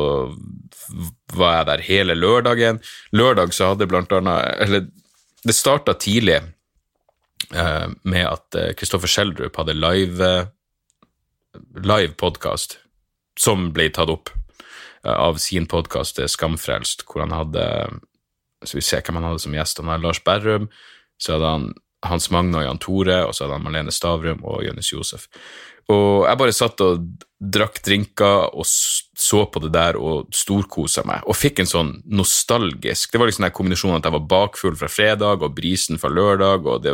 var 1.37 1.59
jeg 1.59 1.67
der 1.69 1.85
hele 1.85 2.15
lørdagen. 2.17 2.81
Lørdag 3.13 3.53
så 3.53 3.71
hadde 3.71 3.87
blant 3.87 4.11
annet 4.11 4.57
Eller 4.63 4.87
det 5.45 5.55
starta 5.55 5.93
tidlig 5.93 6.39
eh, 6.41 7.87
med 8.09 8.25
at 8.25 8.57
Kristoffer 8.79 9.11
Schjelderup 9.11 9.59
hadde 9.59 9.77
live, 9.77 10.31
live 11.83 12.17
podkast 12.19 12.79
som 13.39 13.69
ble 13.75 13.89
tatt 13.93 14.11
opp 14.11 14.33
av 15.03 15.37
sin 15.41 15.67
podkast 15.69 16.19
Skamfrelst, 16.31 17.05
hvor 17.07 17.25
han 17.25 17.35
hadde 17.35 17.67
så 18.63 18.77
vi 18.77 18.83
ser 18.85 19.03
hvem 19.03 19.19
han 19.19 19.29
hadde 19.31 19.43
som 19.43 19.55
gjest. 19.55 19.81
Han 19.81 19.91
hadde 19.91 20.05
Lars 20.05 20.21
Berrum, 20.23 20.69
så 21.23 21.37
hadde 21.37 21.51
han 21.55 21.69
Hans 22.03 22.27
Magne 22.35 22.59
og 22.59 22.65
Jan 22.65 22.81
Tore, 22.83 23.21
og 23.27 23.35
så 23.35 23.45
hadde 23.45 23.59
han 23.59 23.63
Marlene 23.63 23.93
Stavrum 23.95 24.43
og 24.43 24.65
Jonis 24.65 24.91
Josef. 24.91 25.29
Og 25.91 26.23
jeg 26.23 26.39
bare 26.39 26.55
satt 26.55 26.81
og 26.83 27.07
drakk 27.43 27.81
drinker 27.83 28.53
og 28.55 28.63
så 28.63 29.41
på 29.51 29.59
det 29.65 29.73
der 29.75 29.97
og 29.99 30.29
storkosa 30.35 31.03
meg, 31.07 31.25
og 31.27 31.35
fikk 31.35 31.59
en 31.59 31.67
sånn 31.67 31.89
nostalgisk 32.15 33.11
Det 33.11 33.19
var 33.19 33.27
liksom 33.27 33.43
den 33.43 33.55
kombinasjonen 33.55 33.97
at 33.99 34.07
jeg 34.07 34.15
var 34.15 34.29
bakfull 34.31 34.77
fra 34.79 34.87
fredag 34.87 35.43
og 35.43 35.55
brisen 35.57 35.99
fra 35.99 36.11
lørdag, 36.11 36.69
og 36.69 36.85
det, 36.85 36.93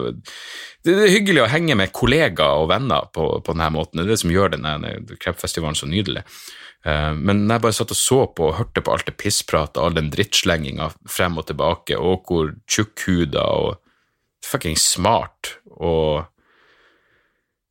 det, 0.86 0.96
er 0.96 1.14
hyggelig 1.14 1.44
å 1.44 1.52
henge 1.54 1.78
med 1.78 1.94
kollegaer 1.94 2.64
og 2.64 2.72
venner 2.74 3.12
på, 3.14 3.28
på 3.46 3.56
denne 3.56 3.70
måten. 3.78 4.02
Det 4.02 4.08
er 4.08 4.16
det 4.16 4.24
som 4.24 4.34
gjør 4.34 4.56
denne 4.56 4.96
Kreppfestivalen 5.22 5.78
så 5.78 5.90
nydelig. 5.90 6.26
Eh, 6.88 7.12
men 7.14 7.46
jeg 7.46 7.66
bare 7.66 7.78
satt 7.78 7.94
og 7.94 8.00
så 8.00 8.24
på 8.34 8.50
og 8.50 8.58
hørte 8.58 8.82
på 8.82 8.96
alt 8.96 9.06
det 9.10 9.20
pisspratet, 9.22 9.78
all 9.82 9.94
den 9.98 10.10
drittslenginga 10.14 10.90
frem 11.10 11.38
og 11.38 11.46
tilbake, 11.52 12.00
og 12.00 12.26
hvor 12.26 12.56
tjukkhuda 12.66 13.46
og 13.60 13.78
fucking 14.46 14.78
smart 14.80 15.56
og 15.78 16.28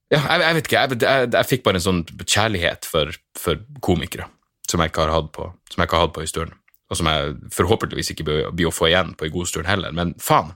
Ja, 0.08 0.22
jeg, 0.24 0.40
jeg 0.40 0.56
vet 0.56 0.68
ikke, 0.68 0.80
jeg, 0.80 0.96
jeg, 1.04 1.28
jeg, 1.34 1.46
fikk 1.50 1.64
bare 1.66 1.76
en 1.76 1.84
sånn 1.84 1.98
kjærlighet 2.22 2.86
for, 2.88 3.12
for 3.36 3.58
komikere 3.84 4.24
som 4.68 4.80
jeg 4.80 4.92
ikke 4.92 5.04
har 5.04 5.12
hatt 5.12 5.28
på, 5.36 5.50
som 5.68 5.82
jeg 5.82 5.88
ikke 5.88 5.98
har 5.98 6.06
hatt 6.06 6.14
på 6.16 6.24
i 6.24 6.30
stund. 6.30 6.54
og 6.88 6.96
som 6.96 7.08
jeg 7.10 7.34
forhåpentligvis 7.52 8.14
ikke 8.14 8.24
blir 8.24 8.70
å 8.70 8.72
få 8.72 8.88
igjen 8.88 9.12
på 9.18 9.26
en 9.26 9.34
god 9.34 9.50
stund 9.50 9.68
heller, 9.68 9.92
men 9.92 10.14
faen. 10.24 10.54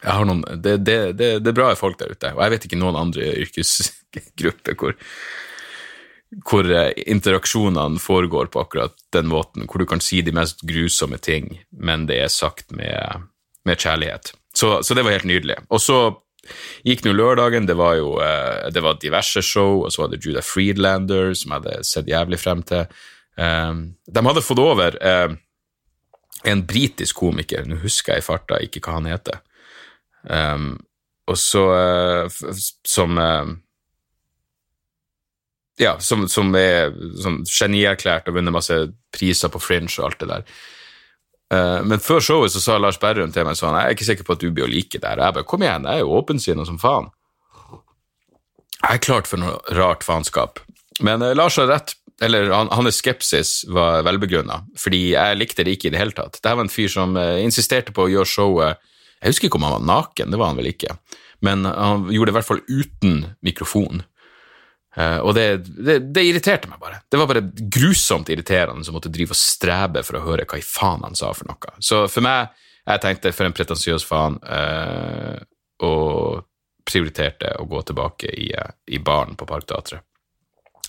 Noen, 0.00 0.40
det, 0.62 0.78
det, 0.86 0.96
det, 1.18 1.28
det, 1.42 1.50
er 1.50 1.56
bra 1.58 1.74
folk 1.76 1.98
der 2.00 2.14
ute, 2.14 2.30
og 2.32 2.40
jeg 2.44 2.54
vet 2.54 2.66
ikke 2.68 2.78
noen 2.80 2.96
andre 2.96 3.26
yrkesgrupper 3.42 4.78
hvor, 4.78 4.94
hvor 6.46 6.70
eh, 6.70 6.92
interaksjonene 7.10 8.00
foregår 8.00 8.48
på 8.54 8.62
akkurat 8.62 8.94
den 9.12 9.28
måten, 9.28 9.66
hvor 9.66 9.82
du 9.82 9.88
kan 9.90 10.00
si 10.00 10.22
de 10.24 10.32
mest 10.32 10.62
grusomme 10.64 11.18
ting, 11.20 11.58
men 11.76 12.06
det 12.08 12.22
er 12.22 12.32
sagt 12.32 12.70
med, 12.72 13.28
med 13.68 13.82
kjærlighet. 13.82 14.32
Så, 14.58 14.82
så, 14.82 14.94
det 14.96 15.04
var 15.06 15.14
helt 15.14 15.28
nydelig. 15.28 15.58
Og 15.70 15.82
så 15.82 15.98
gikk 16.86 17.04
nå 17.04 17.12
lørdagen, 17.14 17.68
det 17.68 17.76
var 17.78 17.98
jo 17.98 18.16
eh, 18.24 18.70
det 18.74 18.82
var 18.82 18.98
diverse 19.02 19.42
show, 19.44 19.84
og 19.84 19.92
så 19.94 20.04
var 20.04 20.12
det 20.12 20.22
Judah 20.24 20.44
Friedlander, 20.44 21.34
som 21.38 21.52
jeg 21.52 21.62
hadde 21.62 21.84
sett 21.86 22.10
jævlig 22.10 22.40
frem 22.42 22.64
til. 22.66 22.88
Um, 23.38 23.84
de 24.10 24.24
hadde 24.26 24.42
fått 24.42 24.58
over 24.58 24.96
uh, 24.98 25.36
en 26.50 26.64
britisk 26.66 27.20
komiker, 27.20 27.68
nå 27.68 27.78
husker 27.84 28.16
jeg 28.16 28.24
i 28.24 28.26
farta 28.26 28.58
ikke 28.64 28.82
hva 28.82 28.96
han 28.96 29.06
heter, 29.06 29.38
um, 30.26 30.72
og 31.28 31.38
så 31.38 31.62
uh, 31.70 32.38
Som 32.88 33.20
Ja, 35.78 35.92
som, 36.02 36.24
som 36.26 36.50
er 36.58 36.90
sånn 37.22 37.44
genierklært 37.46 38.26
og 38.26 38.34
vunnet 38.40 38.56
masse 38.56 38.80
priser 39.14 39.52
på 39.54 39.60
Fringe 39.62 39.92
og 40.00 40.08
alt 40.08 40.24
det 40.24 40.30
der. 40.32 40.48
Men 41.48 42.02
før 42.04 42.20
showet 42.20 42.52
så 42.52 42.60
sa 42.60 42.74
Lars 42.76 42.98
Berrum 43.00 43.30
til 43.32 43.46
meg 43.48 43.56
sånn 43.56 43.72
Jeg 43.72 43.88
er 43.88 43.94
ikke 43.94 44.04
sikker 44.04 44.26
på 44.28 44.34
at 44.36 44.42
du 44.42 44.50
blir 44.52 44.66
å 44.66 44.68
like 44.68 44.98
det 45.00 45.08
her. 45.08 45.22
Jeg 45.22 45.36
bare 45.38 45.46
Kom 45.48 45.62
igjen, 45.64 45.86
jeg 45.88 46.02
er 46.02 46.04
jo 46.04 46.18
åpensinna 46.18 46.66
som 46.68 46.76
faen. 46.82 47.08
Jeg 48.82 48.98
er 48.98 49.00
klart 49.06 49.30
for 49.30 49.40
noe 49.40 49.56
rart 49.78 50.04
faenskap. 50.04 50.60
Men 51.00 51.24
Lars 51.38 51.56
har 51.56 51.70
rett 51.70 51.94
eller 52.20 52.50
han, 52.50 52.68
hans 52.74 52.98
skepsis 52.98 53.62
var 53.70 54.02
velbegrunna, 54.06 54.62
fordi 54.78 55.12
jeg 55.12 55.38
likte 55.38 55.64
det 55.66 55.76
ikke 55.76 55.90
i 55.90 55.94
det 55.94 56.00
hele 56.00 56.16
tatt. 56.16 56.38
Dette 56.38 56.54
var 56.54 56.66
en 56.66 56.72
fyr 56.72 56.90
som 56.90 57.14
uh, 57.18 57.38
insisterte 57.42 57.94
på 57.94 58.06
å 58.06 58.12
gjøre 58.12 58.32
showet 58.32 58.86
Jeg 59.18 59.32
husker 59.32 59.48
ikke 59.48 59.58
om 59.58 59.66
han 59.66 59.76
var 59.78 59.86
naken, 59.86 60.30
det 60.30 60.38
var 60.38 60.52
han 60.52 60.58
vel 60.60 60.70
ikke, 60.70 60.94
men 61.42 61.66
han 61.66 62.06
gjorde 62.14 62.30
det 62.30 62.34
i 62.34 62.38
hvert 62.38 62.48
fall 62.48 62.64
uten 62.68 63.16
mikrofon. 63.42 64.02
Uh, 64.96 65.20
og 65.20 65.34
det, 65.36 65.44
det, 65.68 65.98
det, 66.14 66.24
irriterte 66.26 66.70
meg 66.70 66.80
bare. 66.82 67.02
Det 67.06 67.20
var 67.20 67.28
bare 67.30 67.44
grusomt 67.70 68.30
irriterende 68.32 68.86
som 68.86 68.96
måtte 68.96 69.12
drive 69.12 69.36
og 69.36 69.38
strebe 69.38 70.02
for 70.06 70.18
å 70.18 70.24
høre 70.24 70.46
hva 70.48 70.58
i 70.58 70.64
faen 70.64 71.04
han 71.06 71.18
sa 71.18 71.30
for 71.36 71.50
noe. 71.50 71.74
Så 71.84 72.06
for 72.10 72.24
meg, 72.24 72.54
jeg 72.88 73.04
tenkte 73.04 73.34
for 73.36 73.46
en 73.46 73.54
pretensiøs 73.54 74.06
faen, 74.08 74.38
og 75.84 76.46
prioriterte 76.88 77.52
å 77.60 77.66
gå 77.68 77.82
tilbake 77.84 78.30
i, 78.32 78.48
i 78.88 79.00
baren 79.04 79.36
på 79.36 79.46
Parkteatret. 79.48 80.00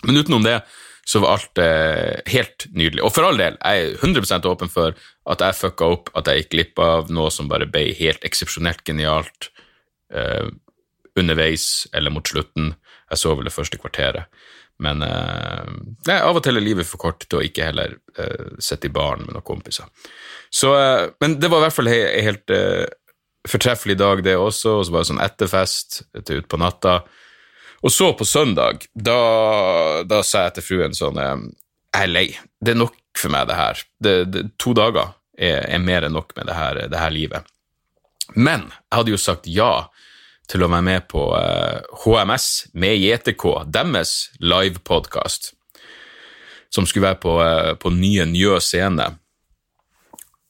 Men 0.07 0.21
utenom 0.21 0.45
det 0.45 0.61
så 1.09 1.19
var 1.23 1.35
alt 1.35 1.57
eh, 1.57 2.19
helt 2.29 2.67
nydelig. 2.69 3.01
Og 3.03 3.13
for 3.15 3.25
all 3.25 3.39
del, 3.39 3.57
jeg 3.57 3.85
er 3.87 3.95
100 3.97 4.45
åpen 4.51 4.69
for 4.71 4.93
at 5.33 5.43
jeg 5.43 5.57
fucka 5.57 5.87
opp, 5.95 6.11
at 6.19 6.29
jeg 6.29 6.43
gikk 6.43 6.51
glipp 6.53 6.81
av 6.85 7.09
noe 7.13 7.31
som 7.33 7.49
bare 7.49 7.67
ble 7.69 7.87
helt 7.97 8.23
eksepsjonelt 8.27 8.83
genialt 8.85 9.49
eh, 10.13 10.45
underveis 11.19 11.87
eller 11.97 12.13
mot 12.13 12.29
slutten. 12.29 12.75
Jeg 13.09 13.21
så 13.21 13.35
vel 13.35 13.49
det 13.49 13.55
første 13.55 13.79
kvarteret. 13.81 14.41
Men 14.79 15.03
eh, 15.03 15.71
nei, 16.07 16.17
av 16.17 16.37
og 16.39 16.43
til 16.45 16.59
er 16.59 16.63
livet 16.63 16.87
for 16.87 17.01
kort 17.01 17.25
til 17.25 17.41
å 17.41 17.43
ikke 17.43 17.67
heller 17.67 17.97
eh, 18.15 18.51
sitte 18.63 18.87
i 18.87 18.93
baren 18.95 19.25
med 19.25 19.35
noen 19.35 19.45
kompiser. 19.45 19.89
Så, 20.49 20.71
eh, 20.77 21.09
men 21.19 21.35
det 21.41 21.51
var 21.51 21.59
i 21.59 21.67
hvert 21.67 21.75
fall 21.75 21.91
en 21.91 22.27
helt 22.29 22.53
eh, 22.55 22.85
fortreffelig 23.49 23.97
dag, 23.99 24.23
det 24.23 24.37
også. 24.39 24.77
Og 24.79 24.87
så 24.87 24.95
var 24.95 25.03
det 25.03 25.11
sånn 25.11 25.25
etterfest 25.25 25.99
til 26.23 26.43
utpå 26.43 26.61
natta. 26.61 27.01
Og 27.83 27.91
så 27.95 28.11
på 28.15 28.27
søndag, 28.27 28.87
da, 28.95 29.19
da 30.07 30.23
sa 30.23 30.47
jeg 30.47 30.57
til 30.57 30.67
fruen 30.67 30.95
sånn 30.95 31.19
Jeg 31.19 32.01
er 32.03 32.11
lei. 32.11 32.27
Det 32.59 32.73
er 32.73 32.81
nok 32.81 32.97
for 33.19 33.31
meg, 33.33 33.47
det 33.49 33.59
her. 33.59 33.85
Det, 33.99 34.15
det, 34.31 34.43
to 34.61 34.73
dager 34.77 35.15
er, 35.35 35.63
er, 35.65 35.79
mer 35.83 36.07
enn 36.07 36.15
nok 36.15 36.35
med 36.37 36.47
det 36.49 36.55
her, 36.55 36.81
det 36.91 36.99
her, 36.99 37.15
livet. 37.15 37.47
Men 38.35 38.67
jeg 38.69 38.95
hadde 38.99 39.13
jo 39.15 39.19
sagt 39.19 39.47
ja 39.49 39.89
til 40.49 40.65
å 40.65 40.69
være 40.71 40.85
med 40.85 41.07
på 41.11 41.29
uh, 41.31 41.39
eh, 41.39 42.03
HMS 42.03 42.49
med 42.73 42.97
JTK, 42.97 43.45
deres 43.69 44.13
livepodkast, 44.41 45.53
som 46.73 46.87
skulle 46.89 47.11
være 47.11 47.21
på, 47.21 47.35
uh, 47.37 47.73
på 47.79 47.91
nye 47.93 48.25
Njø 48.29 48.57
scene. 48.63 49.11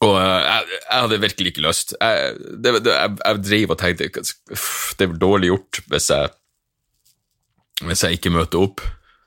Og 0.00 0.14
uh, 0.16 0.40
jeg, 0.40 0.68
jeg, 0.80 0.96
hadde 0.96 1.20
virkelig 1.26 1.52
ikke 1.52 1.66
lyst. 1.66 1.96
Jeg, 2.00 2.36
det, 2.64 2.74
jeg, 2.88 3.16
jeg 3.20 3.42
drev 3.44 3.74
og 3.74 3.80
tenkte 3.82 4.24
det 5.00 5.06
er 5.06 5.18
dårlig 5.20 5.52
gjort 5.52 5.82
hvis 5.92 6.08
jeg 6.12 6.32
hvis 7.86 8.04
jeg 8.04 8.18
ikke 8.18 8.32
møter 8.34 8.60
opp. 8.60 8.82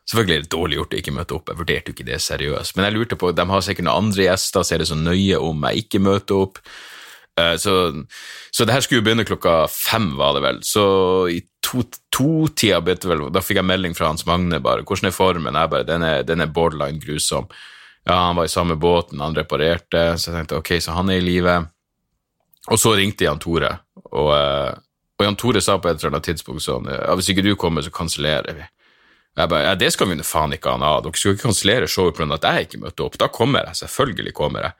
Selvfølgelig 0.10 0.36
er 0.36 0.44
det 0.44 0.52
dårlig 0.52 0.78
gjort 0.78 0.94
å 0.94 0.98
ikke 1.00 1.14
møte 1.16 1.36
opp, 1.38 1.50
jeg 1.50 1.60
vurderte 1.62 1.90
jo 1.90 1.96
ikke 1.96 2.08
det 2.10 2.20
seriøst. 2.22 2.76
Men 2.76 2.86
jeg 2.86 2.96
lurte 2.98 3.18
på, 3.20 3.32
de 3.32 3.46
har 3.50 3.64
sikkert 3.64 3.88
noen 3.88 4.10
andre 4.10 4.26
gjester, 4.28 4.66
så 4.66 4.76
er 4.76 4.84
det 4.84 4.90
så 4.90 4.98
nøye 5.00 5.40
om 5.40 5.64
jeg 5.70 5.86
ikke 5.86 6.02
møter 6.04 6.42
opp. 6.44 6.60
Uh, 7.40 7.56
så, 7.58 8.06
så, 8.52 8.66
det 8.66 8.74
her 8.76 8.84
skulle 8.86 9.02
jo 9.02 9.06
begynne 9.08 9.26
klokka 9.26 9.64
fem, 9.72 10.12
var 10.20 10.36
det 10.38 10.44
vel. 10.46 10.60
Så 10.66 10.86
i 11.34 11.40
to-tida 11.66 12.78
to 12.78 12.84
begynte 12.86 13.10
vel 13.10 13.24
Da 13.34 13.42
fikk 13.42 13.58
jeg 13.58 13.66
melding 13.66 13.96
fra 13.98 14.12
Hans 14.12 14.26
Magne 14.30 14.60
bare 14.62 14.84
'Hvordan 14.84 15.10
er 15.10 15.16
formen?' 15.16 15.58
Jeg 15.58 15.70
bare 15.70 15.88
den 15.88 16.04
er, 16.04 16.24
'Den 16.24 16.42
er 16.42 16.54
borderline 16.54 17.00
grusom'. 17.02 17.50
Ja, 18.06 18.14
han 18.14 18.36
var 18.36 18.46
i 18.46 18.52
samme 18.52 18.76
båten, 18.76 19.20
han 19.20 19.36
reparerte, 19.36 20.18
så 20.20 20.32
jeg 20.32 20.36
tenkte 20.36 20.58
ok, 20.58 20.70
så 20.82 20.92
han 20.92 21.10
er 21.10 21.14
i 21.14 21.22
live. 21.22 21.68
Og 22.68 22.80
så 22.80 22.96
ringte 22.96 23.24
Jan 23.24 23.40
Tore, 23.40 23.80
og, 24.12 24.30
uh, 24.30 24.76
og 25.20 25.26
Jan 25.26 25.36
Tore 25.36 25.62
sa 25.62 25.78
på 25.78 25.90
et 25.90 26.04
eller 26.04 26.12
annet 26.12 26.24
tidspunkt 26.24 26.62
sånn 26.62 26.86
ja, 26.86 27.16
hvis 27.16 27.30
ikke 27.30 27.44
du 27.44 27.56
kommer, 27.56 27.82
så 27.82 27.92
kansellerer 27.92 28.54
vi. 28.54 28.68
Jeg 29.38 29.50
bare, 29.50 29.64
ja, 29.64 29.76
Det 29.76 29.92
skal 29.94 30.08
vi 30.10 30.24
faen 30.24 30.54
ikke 30.54 30.70
ha 30.70 30.78
noe 30.78 30.98
av. 30.98 31.04
Dere 31.04 31.18
skal 31.18 31.34
ikke 31.34 31.48
kansellere 31.48 31.88
showet 31.90 32.16
pga. 32.18 32.34
at 32.34 32.44
jeg 32.44 32.68
ikke 32.68 32.84
møtte 32.84 33.04
opp. 33.04 33.18
Da 33.18 33.28
kommer 33.34 33.66
jeg. 33.66 33.76
Selvfølgelig 33.82 34.34
kommer 34.34 34.62
jeg. 34.62 34.74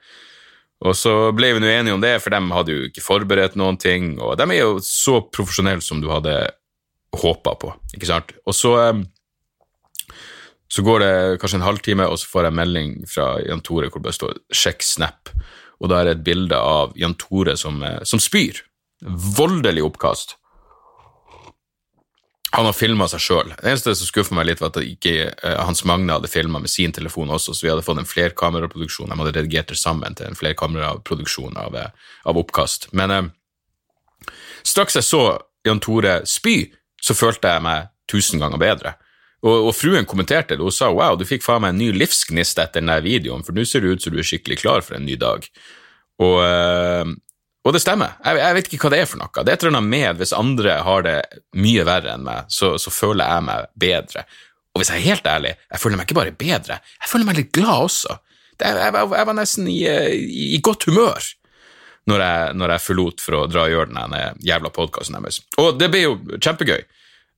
Og 0.84 0.96
så 0.98 1.30
ble 1.36 1.52
vi 1.54 1.62
nå 1.62 1.70
enige 1.70 1.94
om 1.96 2.02
det, 2.02 2.16
for 2.22 2.34
de 2.34 2.40
hadde 2.52 2.74
jo 2.74 2.86
ikke 2.88 3.04
forberedt 3.04 3.56
noen 3.56 3.78
ting. 3.80 4.16
Og 4.20 4.36
de 4.40 4.46
er 4.50 4.60
jo 4.60 4.76
så 4.84 5.20
profesjonelle 5.32 5.84
som 5.84 6.02
du 6.02 6.10
hadde 6.12 6.34
håpa 7.14 7.54
på, 7.60 7.70
ikke 7.94 8.08
sant. 8.10 8.34
Og 8.44 8.56
så, 8.58 8.74
så 10.66 10.84
går 10.84 11.04
det 11.04 11.14
kanskje 11.42 11.60
en 11.60 11.68
halvtime, 11.68 12.08
og 12.10 12.18
så 12.20 12.30
får 12.30 12.48
jeg 12.48 12.58
melding 12.58 12.94
fra 13.10 13.28
Jan 13.46 13.62
Tore 13.64 13.88
hvor 13.88 14.02
det 14.02 14.08
bare 14.08 14.18
står 14.18 14.38
'sjekk 14.50 14.82
Snap', 14.82 15.34
og 15.80 15.90
da 15.90 16.00
er 16.00 16.10
det 16.10 16.16
et 16.18 16.26
bilde 16.26 16.58
av 16.58 16.94
Jan 16.98 17.14
Tore 17.14 17.56
som, 17.56 17.78
som 18.02 18.22
spyr. 18.22 18.64
Voldelig 19.04 19.84
oppkast. 19.84 20.36
Han 22.54 22.68
har 22.68 22.74
filma 22.76 23.06
seg 23.10 23.22
sjøl. 23.22 23.48
Det 23.58 23.66
eneste 23.66 23.96
som 23.98 24.06
skuffer 24.06 24.36
meg 24.38 24.46
litt, 24.46 24.60
var 24.62 24.70
at 24.70 24.84
ikke 24.86 25.14
uh, 25.42 25.64
Hans 25.66 25.82
Magne 25.88 26.14
hadde 26.14 26.30
filma 26.30 26.60
med 26.62 26.70
sin 26.70 26.92
telefon 26.94 27.32
også, 27.34 27.54
så 27.54 27.66
vi 27.66 27.72
hadde 27.72 27.82
fått 27.82 27.98
en 27.98 28.06
flerkameraproduksjon. 28.06 29.10
De 29.10 29.18
hadde 29.18 29.32
redigert 29.34 29.72
det 29.72 29.78
sammen 29.80 30.14
til 30.14 30.30
en 30.30 30.38
flerkameraproduksjon 30.38 31.58
av, 31.58 31.74
uh, 31.74 32.12
av 32.30 32.38
oppkast. 32.38 32.92
Men 32.94 33.14
uh, 33.14 34.30
straks 34.62 35.00
jeg 35.00 35.08
så 35.08 35.24
Jan 35.66 35.82
Tore 35.82 36.20
spy, 36.30 36.70
så 37.02 37.16
følte 37.18 37.56
jeg 37.56 37.64
meg 37.66 37.90
tusen 38.10 38.42
ganger 38.42 38.62
bedre. 38.62 38.94
Og, 39.44 39.68
og 39.68 39.74
fruen 39.76 40.06
kommenterte 40.08 40.54
det, 40.54 40.62
hun 40.62 40.72
sa 40.72 40.92
wow, 40.94 41.18
du 41.18 41.26
fikk 41.28 41.42
faen 41.44 41.64
meg 41.64 41.74
en 41.74 41.82
ny 41.82 41.90
livsgnist 41.98 42.60
etter 42.62 42.78
denne 42.78 43.00
videoen, 43.04 43.42
for 43.44 43.56
nå 43.56 43.66
ser 43.66 43.82
det 43.82 43.96
ut 43.96 44.04
som 44.06 44.14
du 44.14 44.22
er 44.22 44.28
skikkelig 44.30 44.62
klar 44.62 44.86
for 44.86 44.96
en 44.96 45.04
ny 45.08 45.18
dag. 45.20 45.44
Og 46.22 46.38
og 47.64 47.72
det 47.72 47.80
stemmer. 47.80 48.18
Jeg, 48.24 48.40
jeg, 48.42 48.56
vet 48.58 48.66
ikke 48.68 48.82
hva 48.84 48.92
det 48.92 48.98
er 49.00 49.06
for 49.08 49.20
noe. 49.22 49.44
Det 49.44 49.54
er 49.54 49.68
et 49.70 49.84
med 49.84 50.18
hvis 50.20 50.34
andre 50.36 50.80
har 50.84 51.06
det 51.06 51.16
mye 51.56 51.86
verre 51.88 52.12
enn 52.12 52.26
meg, 52.26 52.50
så, 52.52 52.74
så, 52.80 52.92
føler 52.92 53.24
jeg 53.24 53.46
meg 53.46 53.70
bedre. 53.80 54.26
Og 54.74 54.82
hvis 54.82 54.90
jeg 54.92 55.00
er 55.00 55.08
helt 55.14 55.30
ærlig, 55.30 55.54
jeg 55.70 55.80
føler 55.80 55.96
meg 55.96 56.08
ikke 56.08 56.18
bare 56.18 56.34
bedre, 56.36 56.80
jeg 57.00 57.10
føler 57.10 57.28
meg 57.28 57.38
litt 57.40 57.54
glad 57.56 57.86
også. 57.86 58.18
Det, 58.58 58.68
jeg, 58.68 58.76
jeg, 58.84 59.08
jeg, 59.16 59.28
var 59.30 59.38
nesten 59.38 59.70
i, 59.70 59.78
i, 59.88 60.44
i 60.54 60.60
godt 60.62 60.86
humør 60.90 61.30
når 62.10 62.20
jeg, 62.20 62.56
når 62.60 62.74
jeg 62.74 62.84
forlot 62.84 63.22
for 63.24 63.38
å 63.38 63.46
dra 63.48 63.64
og 63.64 63.72
gjøre 63.72 63.94
den 63.94 64.16
jævla 64.44 64.70
podkasten 64.74 65.16
deres. 65.16 65.40
Og 65.62 65.78
det 65.80 65.88
ble 65.92 66.02
jo 66.04 66.18
kjempegøy. 66.36 66.82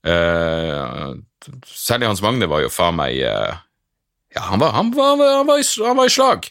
Uh, 0.07 1.15
særlig 1.71 2.09
Hans 2.11 2.21
Magne 2.23 2.49
var 2.51 2.61
jo 2.63 2.69
faen 2.71 2.95
meg 2.95 3.17
uh, 3.25 3.57
Ja, 4.35 4.43
han 4.51 4.61
var, 4.61 4.75
han, 4.75 4.91
var, 4.93 5.17
han, 5.17 5.47
var 5.47 5.59
i, 5.59 5.65
han 5.87 5.97
var 5.97 6.09
i 6.09 6.13
slag. 6.13 6.49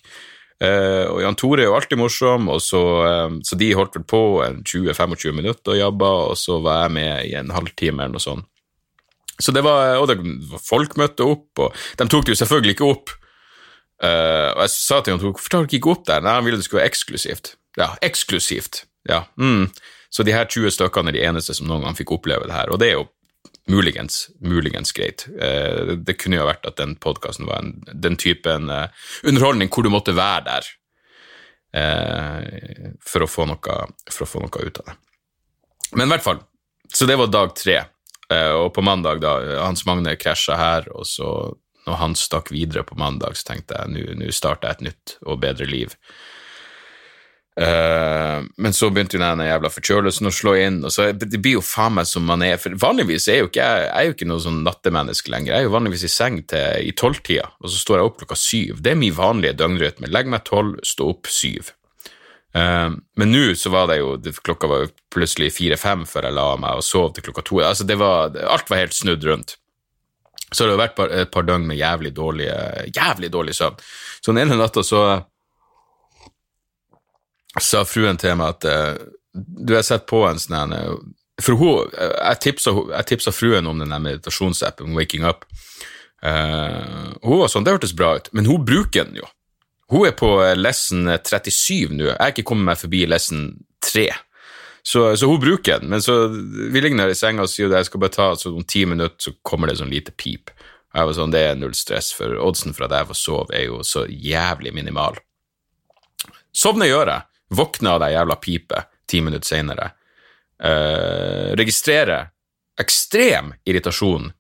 Uh, 0.57 1.05
og 1.13 1.19
Jan 1.21 1.37
Tore 1.37 1.61
er 1.61 1.69
jo 1.69 1.75
alltid 1.77 2.01
morsom, 2.01 2.47
så, 2.65 2.83
um, 3.29 3.41
så 3.45 3.59
de 3.61 3.75
holdt 3.77 3.99
vel 3.99 4.07
på 4.09 4.21
20-25 4.65 5.35
minutter 5.37 5.75
og 5.75 5.81
jobba, 5.83 6.13
og 6.31 6.39
så 6.41 6.57
var 6.65 6.87
jeg 6.87 6.95
med 6.97 7.27
i 7.29 7.35
en 7.37 7.53
halvtime 7.53 8.07
eller 8.07 8.17
noe 8.17 8.25
sånt. 8.25 8.49
Så 9.37 9.53
det 9.53 9.61
var, 9.67 9.99
og 10.01 10.09
det, 10.09 10.17
Folk 10.65 10.97
møtte 10.97 11.27
opp, 11.29 11.51
og 11.61 11.75
de 12.01 12.07
tok 12.09 12.25
det 12.25 12.33
jo 12.33 12.41
selvfølgelig 12.41 12.77
ikke 12.79 12.89
opp. 12.89 13.13
Uh, 14.01 14.53
og 14.55 14.63
jeg 14.65 14.73
sa 14.73 15.01
til 15.01 15.13
Jan 15.13 15.21
Tore 15.21 15.37
hvorfor 15.37 15.53
tar 15.53 15.67
dere 15.67 15.79
ikke 15.81 15.93
opp 15.93 16.09
der? 16.09 16.25
Nei, 16.25 16.39
han 16.39 16.49
ville 16.49 16.61
det 16.61 16.69
skulle 16.69 16.81
være 16.83 16.93
eksklusivt. 16.95 17.53
Ja, 17.77 17.91
eksklusivt. 18.05 18.87
Ja, 19.09 19.27
mm. 19.37 19.69
Så 20.09 20.25
de 20.25 20.33
her 20.33 20.49
20 20.49 20.73
stykkene 20.73 21.13
er 21.13 21.19
de 21.19 21.25
eneste 21.29 21.55
som 21.57 21.69
noen 21.69 21.85
gang 21.85 21.97
fikk 21.99 22.15
oppleve 22.17 22.49
det 22.49 22.57
her, 22.57 22.73
og 22.73 22.81
det 22.81 22.91
er 22.91 22.99
jo 23.03 23.07
muligens, 23.71 24.31
muligens 24.41 24.93
greit. 24.93 25.27
Eh, 25.41 25.97
det 25.97 26.17
kunne 26.21 26.39
jo 26.39 26.47
vært 26.49 26.67
at 26.69 26.79
den 26.81 26.95
podkasten 27.03 27.49
var 27.49 27.63
en, 27.63 27.75
den 27.93 28.19
typen 28.21 28.71
eh, 28.71 28.89
underholdning 29.27 29.71
hvor 29.73 29.87
du 29.87 29.91
måtte 29.93 30.15
være 30.17 30.45
der 30.47 30.71
eh, 31.81 32.95
for, 33.03 33.27
å 33.27 33.49
noe, 33.51 33.81
for 34.11 34.27
å 34.27 34.31
få 34.31 34.45
noe 34.45 34.69
ut 34.69 34.81
av 34.83 34.93
det. 34.93 34.97
Men 35.93 36.07
i 36.07 36.15
hvert 36.15 36.27
fall, 36.27 36.41
så 36.93 37.09
det 37.09 37.19
var 37.19 37.31
dag 37.31 37.55
tre. 37.59 37.83
Og 38.27 38.73
på 38.75 38.83
mandag, 38.83 39.21
da 39.23 39.37
Hans 39.63 39.85
Magne 39.87 40.17
krasja 40.19 40.57
her, 40.59 40.89
og 40.99 41.07
så 41.07 41.29
når 41.87 41.99
han 42.01 42.17
stakk 42.19 42.51
videre 42.51 42.83
på 42.83 42.97
mandag, 42.99 43.37
så 43.39 43.53
tenkte 43.53 43.79
jeg 43.79 44.17
nå 44.19 44.31
starter 44.35 44.73
jeg 44.73 44.75
et 44.75 44.87
nytt 44.89 45.13
og 45.23 45.39
bedre 45.45 45.69
liv. 45.71 45.95
Uh, 47.57 48.45
men 48.61 48.75
så 48.77 48.91
begynte 48.93 49.17
jo 49.17 49.23
den 49.23 49.41
jævla 49.41 49.71
forkjølelsen 49.73 50.29
å 50.29 50.33
slå 50.35 50.53
inn, 50.61 50.83
og 50.85 50.93
så 50.93 51.09
det 51.17 51.39
blir 51.41 51.57
jo 51.57 51.65
faen 51.65 51.95
meg 51.97 52.09
som 52.09 52.27
man 52.29 52.45
er. 52.45 52.59
For 52.61 52.77
vanligvis 52.83 53.31
er 53.33 53.41
jo 53.41 53.49
ikke 53.49 53.65
jeg, 53.65 53.87
er 53.89 54.05
jo 54.05 54.17
ikke 54.17 54.29
noe 54.29 54.45
sånn 54.45 54.61
nattemenneske 54.67 55.33
lenger. 55.33 55.55
Jeg 55.55 55.65
er 55.65 55.69
jo 55.69 55.73
vanligvis 55.73 56.05
i 56.05 56.13
seng 56.13 56.43
til 56.53 56.91
i 56.91 56.93
tolvtida, 56.93 57.49
og 57.63 57.73
så 57.73 57.81
står 57.81 57.99
jeg 58.01 58.11
opp 58.11 58.19
klokka 58.21 58.37
syv. 58.41 58.83
Det 58.85 58.93
er 58.93 59.01
min 59.01 59.17
vanlige 59.17 59.57
døgnrytme. 59.57 60.13
Legg 60.13 60.29
meg 60.33 60.45
tolv, 60.49 60.77
stå 60.85 61.09
opp 61.15 61.31
syv. 61.33 61.73
Uh, 62.57 62.93
men 63.17 63.33
nå 63.33 63.47
så 63.59 63.69
var 63.73 63.89
det 63.91 63.99
jo 63.99 64.15
Klokka 64.45 64.69
var 64.71 64.85
jo 64.85 64.93
plutselig 65.13 65.51
fire-fem 65.53 66.07
før 66.09 66.29
jeg 66.29 66.37
la 66.39 66.45
meg 66.61 66.79
og 66.79 66.85
sov 66.85 67.15
til 67.17 67.25
klokka 67.25 67.45
to. 67.45 67.63
Altså 67.65 67.89
det 67.89 67.97
var, 68.01 68.37
alt 68.53 68.69
var 68.69 68.85
helt 68.85 68.97
snudd 68.97 69.25
rundt. 69.25 69.57
Så 70.53 70.65
det 70.65 70.77
har 70.77 70.85
vært 70.85 71.01
et 71.09 71.33
par 71.33 71.49
døgn 71.49 71.65
med 71.67 71.81
jævlig 71.81 72.13
dårlig, 72.15 72.51
jævlig 72.95 73.33
dårlig 73.33 73.57
søvn. 73.57 73.81
Så 74.21 74.31
den 74.31 74.45
ene 74.45 74.61
natta 74.61 74.85
så 74.87 75.01
sa 77.63 77.85
fruen 77.89 78.19
til 78.21 78.37
meg 78.39 78.57
at 78.57 78.67
uh, 78.69 79.07
du 79.35 79.75
har 79.77 79.85
sett 79.87 80.07
på 80.09 80.23
en 80.29 80.41
sånn 80.41 80.75
uh, 80.77 80.97
For 81.43 81.59
hun, 81.61 81.93
uh, 81.93 82.17
jeg, 82.31 82.41
tipsa, 82.45 82.75
jeg 82.93 83.09
tipsa 83.13 83.33
fruen 83.35 83.69
om 83.69 83.81
den 83.83 83.95
meditasjonsappen 83.95 84.97
Waking 84.97 85.27
Up. 85.29 85.45
hun 86.27 87.39
var 87.39 87.51
sånn, 87.53 87.63
det 87.63 87.75
hørtes 87.77 87.93
bra 87.95 88.17
ut, 88.17 88.31
men 88.35 88.49
hun 88.49 88.65
bruker 88.67 89.05
den 89.05 89.21
jo. 89.21 89.27
Hun 89.93 90.09
er 90.09 90.15
på 90.17 90.31
lesson 90.57 91.05
37 91.07 91.93
nå. 91.93 92.09
Jeg 92.09 92.17
er 92.17 92.33
ikke 92.33 92.47
kommet 92.49 92.73
meg 92.73 92.81
forbi 92.81 93.05
lesson 93.07 93.45
3. 93.85 94.09
Så, 94.87 95.03
så, 95.21 95.29
hun 95.29 95.39
bruker 95.43 95.81
den, 95.83 95.91
men 95.93 96.03
så 96.03 96.29
vi 96.73 96.81
ligner 96.83 97.11
i 97.11 97.15
senga 97.19 97.43
og 97.43 97.51
sier 97.51 97.69
at 97.73 97.81
jeg 97.81 97.89
skal 97.89 98.03
bare 98.03 98.15
ta 98.15 98.27
så 98.39 98.53
om 98.55 98.63
ti 98.63 98.85
minutter, 98.87 99.19
så 99.19 99.33
kommer 99.47 99.71
det 99.71 99.81
sånn 99.81 99.91
lite 99.91 100.15
pip. 100.15 100.51
Jeg 100.95 101.09
var 101.09 101.17
sånn, 101.17 101.33
Det 101.35 101.43
er 101.43 101.57
null 101.59 101.75
stress, 101.75 102.13
for 102.15 102.39
oddsen 102.41 102.75
for 102.75 102.87
at 102.87 102.95
jeg 102.95 103.09
får 103.09 103.19
sove, 103.19 103.55
er 103.55 103.67
jo 103.67 103.81
så 103.83 104.05
jævlig 104.07 104.73
minimal. 104.75 105.19
Sovne 106.55 106.87
gjør 106.89 107.11
jeg. 107.13 107.27
Våkner 107.55 107.97
av 107.97 108.01
det 108.03 108.13
jævla 108.15 108.37
pipet 108.43 108.93
ti 109.07 109.21
minutter 109.23 109.47
seinere. 109.47 109.91
Uh, 110.57 110.71
eh, 110.71 111.51
registrerer 111.59 112.31
ekstrem 112.81 113.53
irritasjon 113.65 114.31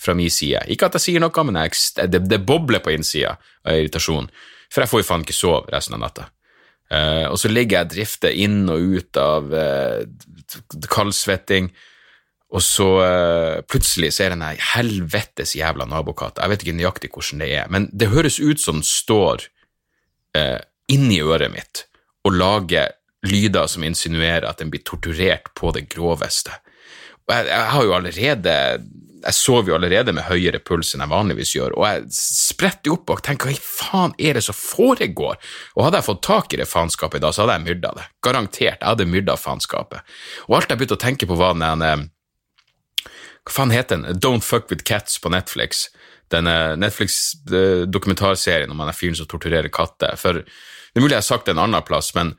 fra 0.00 0.14
min 0.14 0.30
side. 0.30 0.64
Ikke 0.72 0.88
at 0.88 0.98
jeg 0.98 1.06
sier 1.06 1.22
noe, 1.22 1.44
men 1.46 1.58
jeg, 1.62 1.78
det, 2.12 2.22
det, 2.28 2.40
bobler 2.46 2.82
på 2.84 2.92
innsida 2.94 3.36
av 3.64 3.78
irritasjon. 3.78 4.28
For 4.72 4.84
jeg 4.84 4.92
får 4.92 5.02
jo 5.02 5.08
faen 5.08 5.24
ikke 5.26 5.36
sove 5.36 5.72
resten 5.72 5.96
av 5.96 6.04
natta. 6.04 6.28
Uh, 6.92 7.30
og 7.32 7.38
så 7.40 7.48
ligger 7.48 7.78
jeg 7.78 7.88
og 7.88 7.94
drifter 7.94 8.36
inn 8.44 8.60
og 8.68 8.98
ut 8.98 9.20
av 9.20 9.54
uh, 9.56 10.82
kaldsvetting, 10.92 11.70
og 12.52 12.60
så 12.60 12.88
uh, 13.00 13.62
plutselig 13.64 14.10
ser 14.12 14.28
jeg 14.28 14.36
den 14.36 14.64
helvetes 14.74 15.54
jævla 15.56 15.86
nabokatt. 15.88 16.42
Jeg 16.42 16.52
vet 16.52 16.66
ikke 16.66 16.76
nøyaktig 16.76 17.12
hvordan 17.14 17.40
det 17.40 17.48
er, 17.62 17.70
men 17.72 17.88
det 17.96 18.10
høres 18.12 18.36
ut 18.42 18.60
som 18.60 18.82
den 18.82 18.86
står 18.86 19.46
uh, 20.36 20.60
inni 20.92 21.22
øret 21.24 21.54
mitt 21.54 21.86
og 22.24 22.36
lage 22.36 22.88
lyder 23.26 23.68
som 23.70 23.84
insinuerer 23.86 24.48
at 24.48 24.58
den 24.58 24.70
blir 24.72 24.82
torturert 24.86 25.52
på 25.58 25.70
det 25.74 25.86
groveste. 25.92 26.54
Og 27.28 27.34
jeg, 27.36 27.48
jeg 27.52 27.70
har 27.74 27.86
jo 27.86 27.96
allerede 27.98 28.56
jeg 29.22 29.36
sover 29.36 29.70
jo 29.70 29.76
allerede 29.76 30.12
med 30.14 30.26
høyere 30.26 30.58
puls 30.64 30.92
enn 30.94 31.04
jeg 31.04 31.12
vanligvis 31.12 31.52
gjør, 31.54 31.76
og 31.78 31.84
jeg 31.86 32.06
spretter 32.16 32.94
opp 32.96 33.12
og 33.12 33.22
tenker 33.22 33.50
hva 33.50 33.54
i 33.54 33.60
faen 33.62 34.16
er 34.18 34.38
det 34.38 34.44
som 34.46 34.56
foregår? 34.58 35.38
Og 35.76 35.84
hadde 35.86 36.00
jeg 36.00 36.08
fått 36.08 36.24
tak 36.26 36.54
i 36.54 36.58
det 36.58 36.68
faenskapet 36.70 37.20
i 37.20 37.24
dag, 37.24 37.34
så 37.34 37.44
hadde 37.44 37.58
jeg 37.58 37.66
myrda 37.68 37.92
det. 37.98 38.08
Garantert. 38.26 38.80
Jeg 38.80 38.88
hadde 38.88 39.08
myrda 39.10 39.36
faenskapet. 39.38 40.14
Og 40.48 40.58
alt 40.58 40.72
jeg 40.72 40.80
begynte 40.80 40.98
å 40.98 41.04
tenke 41.04 41.28
på, 41.30 41.38
var 41.38 41.54
den 41.58 41.86
eh, 41.86 42.04
Hva 43.46 43.56
faen 43.60 43.74
heter 43.74 44.02
den? 44.02 44.18
Don't 44.22 44.46
Fuck 44.46 44.70
With 44.74 44.86
Cats 44.88 45.22
på 45.22 45.30
Netflix. 45.32 45.86
Denne 46.32 46.74
Netflix-dokumentarserien 46.80 48.70
om 48.72 48.82
han 48.82 48.94
fyren 48.96 49.18
som 49.18 49.30
torturerer 49.30 49.70
katter. 49.70 50.18
For 50.18 50.42
det 50.92 51.00
er 51.00 51.04
mulig 51.04 51.16
jeg 51.16 51.22
har 51.22 51.30
sagt 51.30 51.48
det 51.48 51.54
en 51.56 51.62
annen 51.64 51.84
plass, 51.88 52.12
men 52.14 52.34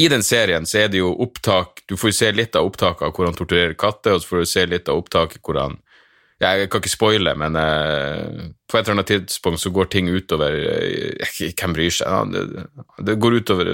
i 0.00 0.08
den 0.08 0.22
serien 0.24 0.66
så 0.66 0.84
er 0.84 0.92
det 0.92 1.02
jo 1.02 1.12
opptak 1.20 1.82
Du 1.88 1.98
får 2.00 2.12
jo 2.12 2.16
se 2.16 2.30
litt 2.32 2.56
av 2.56 2.66
opptaket 2.66 3.04
av 3.06 3.10
hvor 3.14 3.28
han 3.28 3.36
torturerer 3.36 3.74
katter, 3.78 4.16
og 4.16 4.22
så 4.22 4.30
får 4.30 4.38
du 4.40 4.50
se 4.50 4.64
litt 4.66 4.88
av 4.88 5.02
opptaket 5.02 5.42
hvor 5.44 5.58
han 5.60 5.76
Jeg 6.42 6.70
kan 6.70 6.82
ikke 6.82 6.90
spoile, 6.90 7.34
men 7.38 7.58
eh, 7.58 8.48
på 8.66 8.78
et 8.78 8.86
eller 8.86 8.96
annet 8.96 9.10
tidspunkt 9.12 9.62
så 9.62 9.70
går 9.70 9.90
ting 9.92 10.08
utover 10.10 10.56
eh, 10.56 11.36
Hvem 11.52 11.76
bryr 11.76 11.92
seg? 11.94 12.32
Det, 12.32 12.66
det 13.10 13.18
går 13.20 13.38
utover 13.42 13.72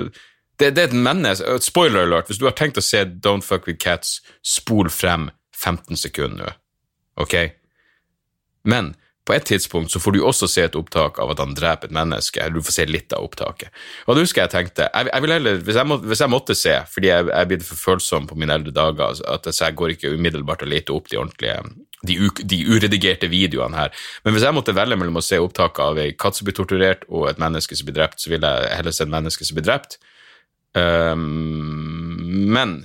det, 0.59 0.73
det, 0.75 0.83
er 0.83 0.89
et 0.89 0.97
menneske 1.09 1.59
Spoiler 1.65 2.09
alert, 2.09 2.29
hvis 2.29 2.41
du 2.43 2.49
har 2.49 2.57
tenkt 2.59 2.81
å 2.81 2.85
se 2.85 3.05
Don't 3.07 3.47
Fuck 3.47 3.71
With 3.71 3.81
Cats, 3.81 4.19
spol 4.43 4.91
frem 4.91 5.31
15 5.59 5.99
sekunder 5.99 6.51
nå, 6.51 6.51
ok? 7.23 7.35
Men 8.69 8.93
på 9.29 9.35
et 9.37 9.45
tidspunkt 9.45 9.93
så 9.93 10.01
får 10.01 10.17
du 10.17 10.23
også 10.25 10.49
se 10.51 10.65
et 10.65 10.79
opptak 10.79 11.19
av 11.21 11.35
at 11.35 11.43
han 11.43 11.53
dreper 11.57 11.91
et 11.91 11.95
menneske. 11.95 12.41
eller 12.41 12.57
Du 12.57 12.65
får 12.65 12.79
se 12.79 12.87
litt 12.89 13.13
av 13.13 13.27
opptaket. 13.27 13.69
Og 14.07 14.17
da 14.17 14.25
husker 14.25 14.45
jeg 14.45 14.55
tenkte 14.55 14.89
jeg, 14.89 15.11
jeg 15.13 15.33
heller, 15.35 15.61
hvis, 15.67 15.77
jeg 15.77 15.89
må, 15.91 15.99
hvis, 16.05 16.23
jeg 16.25 16.33
måtte 16.33 16.57
se, 16.57 16.79
fordi 16.95 17.11
jeg 17.11 17.29
er 17.35 17.51
blitt 17.51 17.67
for 17.67 17.83
følsom 17.91 18.29
på 18.31 18.39
mine 18.41 18.57
eldre 18.57 18.73
dager, 18.75 19.21
at 19.29 19.51
jeg 19.53 19.77
går 19.77 19.95
ikke 19.95 20.15
umiddelbart 20.17 20.65
og 20.65 20.73
leter 20.73 20.97
opp 20.97 21.13
de 21.13 21.21
ordentlige 21.21 21.61
de, 22.07 22.15
de, 22.47 22.59
uredigerte 22.71 23.29
videoene 23.31 23.77
her. 23.77 23.95
Men 24.25 24.35
hvis 24.35 24.47
jeg 24.47 24.55
måtte 24.55 24.77
velge 24.77 24.99
mellom 24.99 25.19
å 25.19 25.25
se 25.25 25.41
opptaket 25.43 25.83
av 25.83 25.99
ei 25.99 26.13
katt 26.15 26.39
som 26.39 26.47
blir 26.47 26.57
torturert, 26.57 27.03
og 27.11 27.27
et 27.31 27.41
menneske 27.43 27.77
som 27.77 27.89
blir 27.89 27.99
drept, 27.99 28.23
så 28.23 28.31
ville 28.33 28.53
jeg 28.63 28.77
heller 28.79 28.95
se 28.95 29.05
et 29.05 29.13
menneske 29.13 29.49
som 29.49 29.59
blir 29.59 29.67
drept. 29.67 29.99
Um, 30.79 32.49
men 32.55 32.81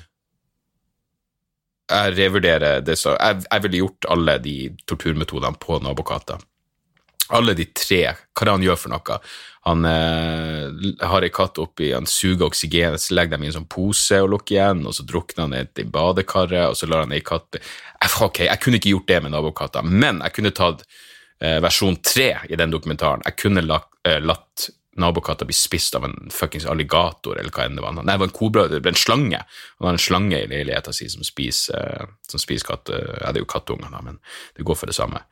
jeg 1.91 2.15
revurderer 2.15 2.81
det 2.85 2.95
så 2.99 3.17
Jeg, 3.17 3.43
jeg 3.49 3.63
ville 3.65 3.81
gjort 3.83 4.07
alle 4.13 4.37
de 4.43 4.57
torturmetodene 4.87 5.59
på 5.59 5.79
Nabokata. 5.83 6.37
Alle 7.33 7.55
de 7.57 7.65
tre. 7.75 8.03
Hva 8.33 8.43
er 8.43 8.49
det 8.49 8.55
han 8.57 8.65
gjør 8.65 8.79
for 8.79 8.93
noe? 8.93 9.17
Han 9.63 9.85
eh, 9.87 10.89
har 11.07 11.23
ei 11.23 11.31
katt 11.31 11.59
oppi, 11.63 11.93
han 11.95 12.07
suger 12.09 12.49
oksygen, 12.49 12.97
så 12.99 13.15
legger 13.15 13.37
dem 13.37 13.45
i 13.45 13.49
en 13.49 13.55
sånn 13.55 13.69
pose 13.71 14.19
og 14.19 14.33
lukker 14.33 14.57
igjen, 14.57 14.83
og 14.89 14.95
så 14.97 15.05
drukner 15.07 15.47
han 15.47 15.55
i 15.55 15.85
badekaret, 15.87 16.65
og 16.67 16.75
så 16.75 16.89
lar 16.91 17.05
han 17.05 17.15
ei 17.15 17.23
katt 17.23 17.61
Ok, 18.19 18.41
jeg 18.43 18.59
kunne 18.59 18.81
ikke 18.81 18.91
gjort 18.91 19.07
det 19.07 19.19
med 19.23 19.31
nabokatta, 19.31 19.83
men 19.87 20.19
jeg 20.25 20.35
kunne 20.35 20.51
tatt 20.51 20.83
eh, 21.39 21.61
versjon 21.63 21.95
tre 22.03 22.33
i 22.51 22.59
den 22.59 22.73
dokumentaren. 22.73 23.23
Jeg 23.23 23.39
kunne 23.39 23.63
latt, 23.63 23.87
eh, 24.03 24.19
latt 24.19 24.67
nabokatta 24.99 25.45
blir 25.45 25.57
spist 25.57 25.95
av 25.97 26.05
en 26.05 26.15
fuckings 26.31 26.65
alligator, 26.69 27.39
eller 27.39 27.53
hva 27.53 27.65
enn 27.65 27.79
det 27.79 27.85
var. 27.85 27.95
Nei, 27.97 28.05
det 28.11 28.21
var 28.21 28.29
en 28.29 28.35
kobra, 28.35 28.67
det 28.69 28.81
ble 28.83 28.93
en 28.93 28.99
slange. 28.99 29.39
Han 29.79 29.89
har 29.89 29.97
en 29.97 30.05
slange 30.05 30.37
i 30.37 30.49
leiligheta 30.51 30.93
si 30.93 31.09
som 31.11 31.25
spiser, 31.25 32.05
som 32.29 32.41
spiser 32.41 32.69
katt... 32.69 32.93
Ja, 32.93 33.31
det 33.33 33.41
er 33.41 33.45
jo 33.45 33.49
kattunger, 33.49 33.89
da, 33.93 34.03
men 34.05 34.21
det 34.57 34.67
går 34.67 34.77
for 34.79 34.91
det 34.91 34.97
samme. 34.97 35.23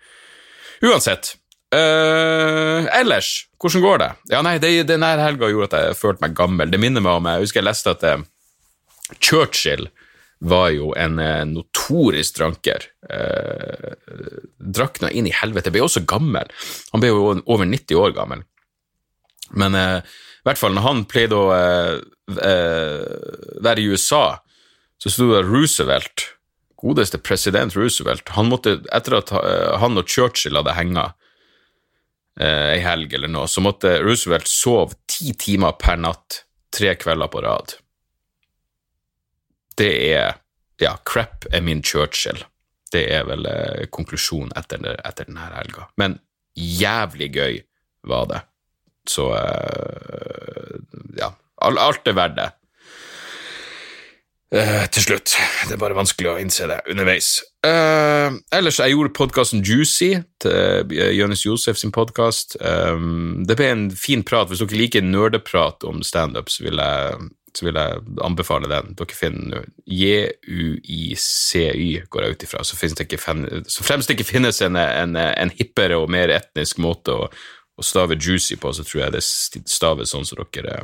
Uansett. 0.81 1.35
Uh, 1.71 2.83
ellers, 2.91 3.45
hvordan 3.61 3.83
går 3.85 3.99
det? 4.01 4.11
Ja, 4.33 4.41
nei, 4.43 4.57
det, 4.59 4.97
nær 4.99 5.21
helga 5.23 5.47
gjorde 5.47 5.69
at 5.69 5.77
jeg 5.85 5.99
følte 6.01 6.25
meg 6.25 6.35
gammel. 6.35 6.71
Det 6.73 6.79
minner 6.81 7.03
meg 7.03 7.21
om 7.21 7.29
Jeg 7.31 7.45
husker 7.45 7.61
jeg 7.61 7.69
leste 7.69 7.93
at 7.93 8.03
uh, 8.03 8.25
Churchill 9.21 9.87
var 10.41 10.71
jo 10.73 10.91
en 10.97 11.19
uh, 11.21 11.45
notorisk 11.47 12.39
dranker. 12.39 12.89
Uh, 13.07 13.93
drakk 14.57 14.99
inn 15.11 15.29
i 15.29 15.35
helvete. 15.37 15.71
Ble 15.71 15.85
også 15.85 16.03
gammel. 16.09 16.51
Han 16.91 17.03
ble 17.03 17.13
jo 17.13 17.35
over 17.45 17.69
90 17.69 18.01
år 18.01 18.17
gammel. 18.17 18.43
Men 19.57 19.75
eh, 19.75 19.99
i 20.41 20.47
hvert 20.47 20.59
fall 20.59 20.75
når 20.75 20.85
han 20.87 21.01
pleide 21.09 21.37
å 21.37 21.49
eh, 21.55 21.97
eh, 22.41 23.57
være 23.61 23.83
i 23.83 23.89
USA, 23.91 24.25
så 25.01 25.11
sto 25.11 25.31
det 25.31 25.43
Roosevelt, 25.47 26.27
godeste 26.81 27.19
president 27.21 27.75
Roosevelt, 27.77 28.31
han 28.37 28.49
måtte, 28.49 28.79
etter 28.93 29.19
at 29.19 29.33
eh, 29.37 29.73
han 29.81 29.99
og 30.01 30.09
Churchill 30.09 30.57
hadde 30.59 30.77
henga 30.77 31.11
ei 32.41 32.79
helg 32.79 33.11
eller 33.13 33.27
noe, 33.29 33.45
så 33.51 33.59
måtte 33.61 33.97
Roosevelt 34.01 34.47
sove 34.47 34.95
ti 35.11 35.33
timer 35.37 35.75
per 35.77 35.97
natt 35.99 36.39
tre 36.73 36.93
kvelder 36.95 37.27
på 37.29 37.41
rad. 37.43 37.75
Det 39.77 39.91
er 40.13 40.39
Ja, 40.81 40.95
crap 41.05 41.45
er 41.53 41.61
min 41.61 41.83
Churchill. 41.85 42.39
Det 42.91 43.03
er 43.13 43.27
vel 43.27 43.45
eh, 43.45 43.83
konklusjonen 43.93 44.49
etter, 44.57 44.81
etter 44.97 45.27
denne 45.27 45.43
helga. 45.53 45.85
Men 46.01 46.15
jævlig 46.57 47.27
gøy 47.35 47.59
var 48.09 48.25
det. 48.31 48.39
Så 49.09 49.31
eh, 49.35 50.75
ja, 51.17 51.33
alt 51.61 52.07
er 52.07 52.17
verdt 52.17 52.39
det. 52.39 52.49
Uh, 54.51 54.83
til 54.91 55.05
slutt. 55.05 55.31
Det 55.63 55.77
er 55.77 55.79
bare 55.79 55.95
vanskelig 55.95 56.27
å 56.27 56.39
innse 56.41 56.65
det 56.67 56.81
underveis. 56.91 57.39
Uh, 57.63 58.35
ellers, 58.51 58.81
jeg 58.83 58.91
gjorde 58.91 59.15
podkasten 59.15 59.61
Juicy 59.63 60.17
til 60.43 60.91
Jonis 61.15 61.45
Josef 61.45 61.79
sin 61.79 61.93
podkast. 61.95 62.57
Um, 62.59 63.45
det 63.47 63.55
ble 63.55 63.69
en 63.71 63.85
fin 63.95 64.25
prat. 64.27 64.51
Hvis 64.51 64.59
dere 64.59 64.81
liker 64.81 65.07
nerdeprat 65.07 65.87
om 65.87 66.03
standup, 66.03 66.51
så, 66.51 66.67
så 66.67 67.63
vil 67.63 67.79
jeg 67.79 68.03
anbefale 68.27 68.67
den. 68.67 68.91
Dere 68.99 69.15
finner 69.15 69.71
JUICY, 69.87 71.87
går 72.11 72.27
jeg 72.27 72.35
ut 72.35 72.43
ifra. 72.49 72.67
Så, 72.67 72.75
så 72.75 73.87
fremst 73.87 74.11
det 74.11 74.19
ikke 74.19 74.33
finnes 74.33 74.59
en, 74.67 74.75
en, 74.75 75.15
en 75.15 75.55
hippere 75.55 75.95
og 75.95 76.11
mer 76.11 76.27
etnisk 76.41 76.83
måte 76.83 77.15
å, 77.15 77.31
å 77.77 77.85
stavet 77.85 78.21
juicy 78.21 78.57
på, 78.59 78.73
så 78.73 78.85
tror 78.85 79.05
jeg 79.05 79.15
det 79.15 79.23
staves 79.23 80.13
sånn 80.13 80.27
som 80.27 80.41
dere, 80.41 80.83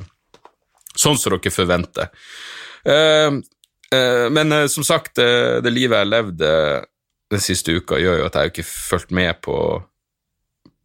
sånn 0.95 1.17
som 1.19 1.36
dere 1.36 1.54
forventer. 1.54 2.12
Uh, 2.88 3.39
uh, 3.93 4.28
men 4.34 4.54
uh, 4.54 4.65
som 4.71 4.86
sagt, 4.88 5.17
det 5.17 5.73
livet 5.73 6.00
jeg 6.00 6.12
levde 6.12 6.54
den 7.34 7.43
siste 7.43 7.76
uka, 7.76 8.00
gjør 8.00 8.21
jo 8.21 8.30
at 8.30 8.39
jeg 8.39 8.54
ikke 8.54 8.67
fulgt 8.69 9.13
med 9.15 9.41
på, 9.43 9.58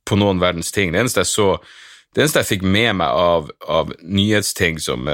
på 0.08 0.18
noen 0.18 0.42
verdens 0.42 0.72
ting. 0.74 0.92
Det 0.92 1.04
eneste 1.04 1.22
jeg 1.22 1.30
så, 1.30 1.48
det 2.12 2.24
eneste 2.24 2.42
jeg 2.42 2.50
fikk 2.56 2.66
med 2.66 2.98
meg 2.98 3.14
av, 3.14 3.52
av 3.70 3.94
nyhetsting 4.02 4.82
som, 4.82 5.06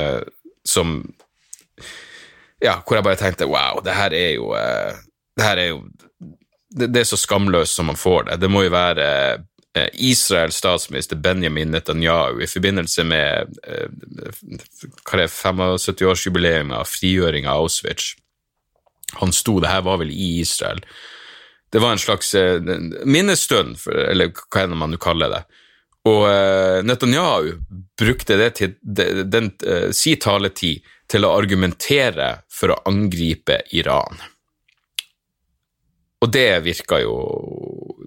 som 0.67 1.01
Ja, 2.65 2.81
hvor 2.81 2.97
jeg 2.97 3.07
bare 3.07 3.21
tenkte 3.21 3.47
wow, 3.47 3.79
det 3.85 3.95
her 3.95 4.17
er 4.17 4.33
jo 4.35 4.49
Det 4.51 5.45
her 5.45 5.61
er 5.63 5.69
jo 5.69 5.77
det, 6.75 6.89
det 6.93 7.01
er 7.01 7.09
så 7.09 7.17
skamløst 7.17 7.79
som 7.79 7.89
man 7.89 7.97
får 7.97 8.29
det. 8.29 8.41
Det 8.43 8.51
må 8.51 8.65
jo 8.65 8.73
være 8.75 9.07
Israels 9.93 10.57
statsminister 10.57 11.17
Benjamin 11.17 11.71
Netanyahu 11.71 12.41
i 12.43 12.49
forbindelse 12.51 13.05
med 13.07 13.59
er 13.63 13.91
75-årsjubileet 15.07 16.73
av 16.75 16.89
frigjøring 16.89 17.47
av 17.47 17.63
Auschwitz. 17.63 18.15
Han 19.21 19.33
sto, 19.33 19.61
det 19.61 19.71
her 19.71 19.85
var 19.87 20.01
vel 20.03 20.11
i 20.11 20.41
Israel. 20.41 20.81
Det 21.71 21.79
var 21.85 21.93
en 21.93 22.03
slags 22.03 22.35
minnestund, 23.05 23.77
eller 23.87 24.33
hva 24.33 24.65
enn 24.65 24.77
man 24.81 24.91
nå 24.93 24.99
kaller 25.01 25.33
det. 25.33 25.43
Og 26.09 26.25
Netanyahu 26.89 27.53
brukte 27.99 28.39
det 28.41 28.51
til 28.59 28.75
den, 28.83 29.29
den, 29.31 29.51
si 29.93 30.17
taletid 30.21 30.87
til 31.09 31.25
å 31.25 31.35
argumentere 31.37 32.29
for 32.53 32.73
å 32.73 32.81
angripe 32.89 33.63
Iran. 33.77 34.21
Og 36.23 36.33
det 36.35 36.49
virka 36.67 37.03
jo 37.03 37.17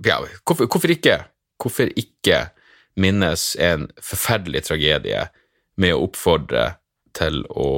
Ja, 0.02 0.17
hvorfor, 0.47 0.65
hvorfor, 0.65 0.89
ikke? 0.89 1.19
Hvorfor 1.62 1.91
ikke 1.97 2.47
minnes 3.00 3.54
en 3.62 3.88
forferdelig 4.02 4.65
tragedie 4.67 5.28
med 5.82 5.95
å 5.95 6.06
oppfordre 6.08 6.65
til 7.17 7.43
å 7.50 7.69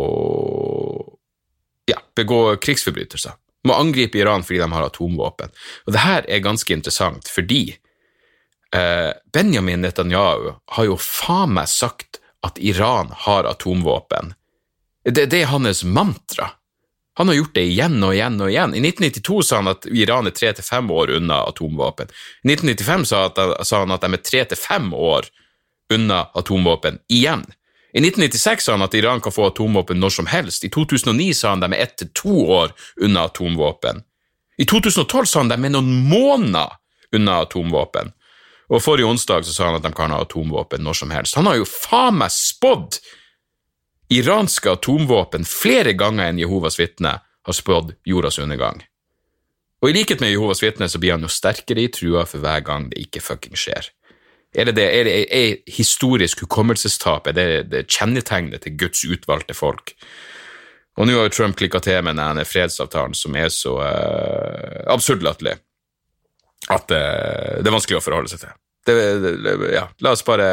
ja, 1.90 2.00
begå 2.16 2.56
krigsforbrytelser? 2.64 3.36
Må 3.68 3.78
angripe 3.80 4.20
Iran 4.20 4.44
fordi 4.44 4.60
de 4.60 4.72
har 4.74 4.88
atomvåpen. 4.88 5.54
Og 5.88 5.96
det 5.96 6.04
her 6.04 6.26
er 6.28 6.44
ganske 6.44 6.74
interessant, 6.76 7.30
fordi 7.32 7.78
eh, 8.76 9.12
Benjamin 9.34 9.86
Netanyahu 9.86 10.50
har 10.76 10.90
jo 10.90 10.98
faen 11.00 11.56
meg 11.56 11.72
sagt 11.72 12.20
at 12.44 12.60
Iran 12.60 13.14
har 13.24 13.48
atomvåpen. 13.48 14.34
Det, 15.04 15.30
det 15.32 15.44
er 15.44 15.52
hans 15.52 15.84
mantra. 15.84 16.50
Han 17.14 17.28
har 17.28 17.36
gjort 17.36 17.56
det 17.56 17.64
igjen 17.70 18.04
og 18.04 18.16
igjen 18.16 18.40
og 18.42 18.50
igjen. 18.50 18.74
I 18.74 18.82
1992 18.82 19.42
sa 19.46 19.60
han 19.62 19.70
at 19.70 19.86
Iran 19.86 20.28
er 20.28 20.34
tre 20.34 20.50
til 20.58 20.66
fem 20.66 20.90
år 20.92 21.12
unna 21.20 21.44
atomvåpen. 21.46 22.10
I 22.44 22.54
1995 22.56 23.06
sa, 23.06 23.78
han 23.84 23.94
at 23.94 24.06
de 24.06 24.18
er 24.18 24.24
tre 24.24 24.46
til 24.50 24.58
fem 24.58 24.94
år 24.94 25.30
unna 25.94 26.24
atomvåpen 26.34 26.98
igjen. 27.14 27.46
I 27.94 28.02
1996 28.02 28.66
sa 28.66 28.74
han 28.74 28.82
at 28.82 28.98
Iran 28.98 29.22
kan 29.22 29.32
få 29.32 29.52
atomvåpen 29.52 30.00
når 30.02 30.10
som 30.10 30.26
helst. 30.26 30.66
I 30.66 30.70
2009 30.74 31.34
sa 31.38 31.54
han 31.54 31.62
de 31.62 31.70
er 31.70 31.86
ett 31.86 31.98
til 32.02 32.10
to 32.18 32.34
år 32.50 32.74
unna 32.98 33.28
atomvåpen. 33.30 34.02
I 34.58 34.66
2012 34.66 35.26
sa 35.26 35.44
han 35.44 35.54
de 35.54 35.60
er 35.60 35.74
noen 35.76 35.94
måneder 36.10 36.74
unna 37.14 37.44
atomvåpen. 37.46 38.10
Og 38.74 38.82
forrige 38.82 39.06
onsdag 39.06 39.46
så 39.46 39.54
sa 39.54 39.70
han 39.70 39.78
at 39.78 39.86
de 39.86 39.94
kan 39.94 40.10
ha 40.10 40.24
atomvåpen 40.26 40.82
når 40.82 40.98
som 41.04 41.14
helst. 41.14 41.38
Han 41.38 41.46
har 41.46 41.62
jo 41.62 41.70
faen 41.70 42.18
meg 42.24 42.34
spådd 42.34 42.98
iranske 44.18 44.72
atomvåpen 44.72 45.46
flere 45.48 45.94
ganger 45.98 46.30
enn 46.30 46.42
Jehovas 46.42 46.80
vitne 46.80 47.18
har 47.24 47.56
spådd 47.56 47.96
jordas 48.08 48.40
undergang. 48.40 48.84
Og 49.84 49.92
i 49.92 49.96
likhet 49.98 50.22
med 50.24 50.32
Jehovas 50.32 50.64
vitne 50.64 50.88
så 50.88 51.00
blir 51.02 51.16
han 51.16 51.26
jo 51.26 51.32
sterkere 51.32 51.84
i 51.84 51.92
trua 51.92 52.24
for 52.28 52.44
hver 52.44 52.64
gang 52.64 52.88
det 52.92 53.02
ikke 53.04 53.24
fucking 53.24 53.58
skjer. 53.60 53.90
Er 54.54 54.70
det 54.70 54.76
det? 54.78 54.86
Er, 54.96 55.08
det, 55.08 55.16
er 55.34 55.74
historisk 55.76 56.46
hukommelsestap 56.46 57.28
er 57.28 57.36
det, 57.36 57.48
det 57.72 57.88
kjennetegnet 57.90 58.64
til 58.64 58.78
Guds 58.80 59.04
utvalgte 59.04 59.58
folk? 59.58 59.96
Og 60.94 61.10
nå 61.10 61.18
har 61.18 61.28
jo 61.28 61.34
Trump 61.34 61.58
klikka 61.58 61.82
til 61.82 62.04
med 62.06 62.20
denne 62.22 62.46
fredsavtalen 62.46 63.18
som 63.18 63.36
er 63.36 63.50
så 63.52 63.80
uh, 63.82 64.84
absurd 64.94 65.26
latterlig 65.26 65.58
at 66.72 66.94
uh, 66.94 67.60
det 67.60 67.68
er 67.68 67.74
vanskelig 67.74 67.98
å 67.98 68.06
forholde 68.06 68.30
seg 68.32 68.44
til. 68.46 68.54
Det, 68.86 68.96
det, 69.24 69.56
ja, 69.74 69.88
la 70.06 70.14
oss 70.14 70.24
bare 70.28 70.48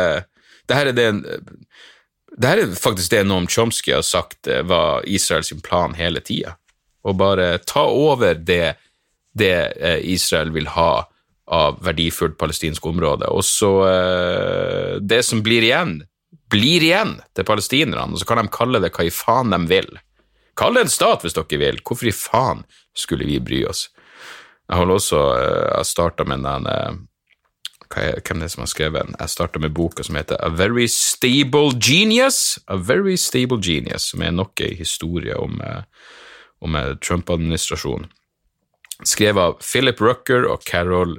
det 0.70 0.78
her 0.78 0.90
er 0.90 0.96
det 0.96 1.08
dette 2.36 2.66
er 2.66 2.74
faktisk 2.78 3.12
det 3.12 3.24
Noam 3.26 3.48
Chomsky 3.50 3.92
har 3.94 4.04
sagt 4.06 4.48
eh, 4.48 4.62
var 4.66 5.06
Israels 5.08 5.52
plan 5.64 5.96
hele 5.98 6.22
tida. 6.24 6.56
Å 7.02 7.14
bare 7.16 7.58
ta 7.64 7.86
over 7.88 8.36
det, 8.36 8.76
det 9.32 9.54
eh, 9.80 9.98
Israel 10.12 10.52
vil 10.54 10.70
ha 10.76 11.08
av 11.50 11.80
verdifullt 11.82 12.38
palestinsk 12.38 12.86
område. 12.86 13.26
Og 13.34 13.42
så 13.44 13.72
eh, 13.88 14.94
Det 15.02 15.22
som 15.26 15.42
blir 15.42 15.66
igjen, 15.66 15.98
blir 16.50 16.84
igjen 16.86 17.18
til 17.34 17.46
palestinerne, 17.46 18.12
og 18.12 18.22
så 18.22 18.28
kan 18.28 18.42
de 18.42 18.54
kalle 18.54 18.82
det 18.82 18.92
hva 18.94 19.06
i 19.06 19.14
faen 19.14 19.50
de 19.54 19.60
vil. 19.70 19.90
Kall 20.58 20.76
det 20.76 20.86
en 20.86 20.92
stat 20.92 21.24
hvis 21.24 21.34
dere 21.34 21.60
vil. 21.60 21.82
Hvorfor 21.82 22.10
i 22.10 22.14
faen 22.14 22.64
skulle 22.94 23.26
vi 23.26 23.40
bry 23.42 23.64
oss? 23.70 23.88
Jeg 24.70 24.78
har 24.78 24.90
også 24.92 25.20
jeg 25.34 25.86
starta 25.88 26.26
med 26.28 26.44
den 26.46 26.68
hvem 27.94 28.38
det 28.38 28.46
er 28.46 28.52
som 28.52 28.62
har 28.62 28.70
skrevet 28.70 29.06
den? 29.06 29.16
Jeg 29.18 29.30
starta 29.32 29.58
med 29.58 29.74
boka 29.74 30.02
som 30.06 30.16
heter 30.16 30.36
A 30.44 30.48
Very 30.48 30.86
Stable 30.86 31.72
Genius. 31.82 32.58
A 32.68 32.76
Very 32.76 33.16
Stable 33.16 33.58
Genius, 33.62 34.02
som 34.12 34.22
er 34.22 34.30
nok 34.30 34.60
ei 34.60 34.74
historie 34.78 35.36
om, 35.36 35.60
eh, 35.60 35.82
om 36.60 36.74
eh, 36.76 36.96
Trump-administrasjonen. 37.02 38.06
Skrevet 39.04 39.42
av 39.42 39.58
Philip 39.60 40.00
Rucker 40.00 40.46
og 40.46 40.62
Carol 40.62 41.18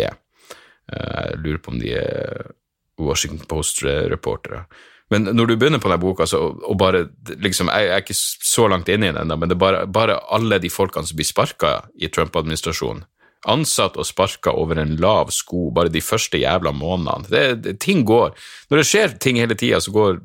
Eh, 0.04 1.24
jeg 1.30 1.38
lurer 1.38 1.58
på 1.58 1.72
om 1.72 1.80
de 1.80 1.94
er 1.96 2.52
Washington 3.00 3.48
Post-reportere. 3.48 4.66
Men 5.14 5.30
når 5.30 5.52
du 5.52 5.56
begynner 5.56 5.82
på 5.82 5.92
denne 5.92 6.02
boka, 6.02 6.26
så, 6.30 6.40
og 6.58 6.78
bare 6.82 7.06
liksom, 7.44 7.70
jeg, 7.70 7.88
jeg, 7.88 7.96
er 7.96 8.04
ikke 8.06 8.18
så 8.18 8.68
langt 8.72 8.90
inne 8.90 9.12
i 9.12 9.16
den, 9.16 9.34
men 9.38 9.52
det 9.52 9.58
er 9.58 9.62
bare, 9.62 9.86
bare 9.86 10.18
alle 10.34 10.58
de 10.64 10.72
folkene 10.74 11.06
som 11.06 11.20
blir 11.20 11.30
sparka 11.30 11.74
i 12.02 12.10
Trump-administrasjonen. 12.10 13.06
Ansatt 13.54 13.98
og 14.00 14.08
sparka 14.08 14.54
over 14.56 14.80
en 14.80 14.96
lav 15.04 15.34
sko 15.36 15.68
bare 15.76 15.92
de 15.92 16.00
første 16.02 16.40
jævla 16.40 16.72
månedene. 16.72 17.28
Det, 17.28 17.44
det, 17.66 17.74
ting 17.84 18.06
går. 18.08 18.32
Når 18.72 18.80
det 18.80 18.86
skjer 18.88 19.18
ting 19.20 19.42
hele 19.42 19.58
tida, 19.60 19.82
så 19.84 19.92
går 19.92 20.22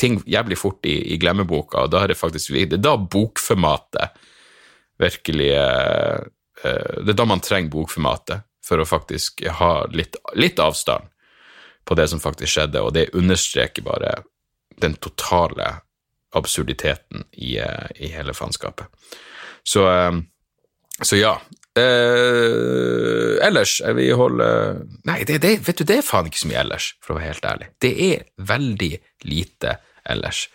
ting 0.00 0.22
jævlig 0.26 0.56
fort 0.58 0.88
i, 0.88 0.96
i 1.12 1.18
glemmeboka, 1.20 1.84
og 1.84 1.92
da 1.92 2.02
er 2.02 2.12
det 2.12 2.18
faktisk 2.18 2.54
det 2.56 2.78
er 2.78 2.82
da 2.82 2.96
bokformatet 2.96 4.16
virkelig 5.02 5.50
eh, 5.54 6.18
eh, 6.64 6.96
Det 7.04 7.12
er 7.12 7.18
da 7.18 7.28
man 7.28 7.42
trenger 7.44 7.70
bokformatet 7.70 8.48
for 8.64 8.80
å 8.80 8.88
faktisk 8.88 9.44
ha 9.60 9.72
litt, 9.92 10.16
litt 10.38 10.60
avstand 10.62 11.10
på 11.84 11.96
det 11.98 12.08
som 12.08 12.22
faktisk 12.22 12.54
skjedde, 12.54 12.82
og 12.82 12.94
det 12.94 13.10
understreker 13.18 13.84
bare 13.84 14.14
den 14.82 14.98
totale 15.00 15.70
absurditeten 16.32 17.24
i, 17.32 17.58
eh, 17.58 17.88
i 17.96 18.12
hele 18.12 18.34
faenskapet. 18.34 18.86
Så, 19.62 19.88
eh, 19.90 20.12
så, 21.02 21.16
ja. 21.16 21.40
Eh, 21.72 23.38
ellers 23.46 23.78
vil 23.96 24.12
holde 24.20 24.46
Nei, 25.08 25.22
det, 25.24 25.38
det, 25.40 25.54
vet 25.64 25.78
du, 25.80 25.86
det 25.88 26.02
er 26.02 26.04
faen 26.04 26.28
ikke 26.28 26.42
så 26.42 26.50
mye 26.50 26.60
ellers, 26.60 26.90
for 27.00 27.14
å 27.14 27.16
være 27.16 27.30
helt 27.30 27.48
ærlig. 27.48 27.68
Det 27.80 27.92
er 28.10 28.26
veldig 28.36 28.92
lite 29.24 29.78
ellers. 30.12 30.46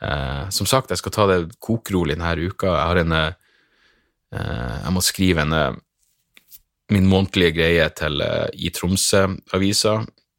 Eh, 0.00 0.48
som 0.54 0.68
sagt, 0.70 0.92
jeg 0.94 1.02
skal 1.02 1.14
ta 1.16 1.26
det 1.30 1.40
kokrolig 1.58 2.14
denne 2.14 2.36
uka. 2.38 2.70
Jeg 2.70 2.86
har 2.92 3.02
en 3.02 3.16
eh, 3.18 3.32
Jeg 4.30 4.92
må 4.94 5.02
skrive 5.02 5.42
en 5.42 5.80
min 6.90 7.06
månedlige 7.06 7.54
greie 7.54 7.88
til 7.94 8.22
i 8.54 8.70
Tromsø-avisa 8.74 9.96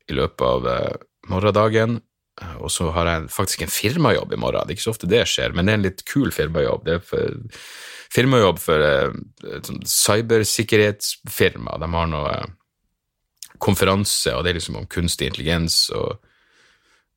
i 0.08 0.15
løpet 0.15 0.47
av 0.47 0.97
morgendagen. 1.27 1.99
Eh, 2.39 2.56
og 2.62 2.72
så 2.72 2.91
har 2.96 3.06
jeg 3.10 3.30
faktisk 3.34 3.62
en 3.65 3.74
firmajobb 3.74 4.34
i 4.34 4.38
morgen. 4.39 4.62
Det 4.65 4.72
er 4.74 4.78
ikke 4.80 4.88
så 4.88 4.96
ofte 4.96 5.12
det 5.12 5.26
skjer, 5.30 5.52
men 5.56 5.63
det 5.65 5.72
er 5.74 5.78
en 5.80 5.88
litt 5.89 6.02
kul 6.10 6.30
firmajobb. 6.36 6.82
Det 6.88 6.94
er 6.96 7.02
for, 7.06 7.26
firmajobb 8.13 8.58
for 8.62 8.78
eh, 8.88 9.12
et 9.58 9.65
sånt 9.67 9.86
cybersikkerhetsfirma. 9.91 11.72
De 11.82 11.88
har 11.96 12.08
noe 12.12 12.30
eh, 12.34 12.50
konferanse, 13.62 14.32
og 14.36 14.41
det 14.44 14.50
er 14.52 14.58
liksom 14.62 14.80
om 14.80 14.91
kunstig 14.91 15.26
intelligens 15.30 15.76
og, 15.94 16.10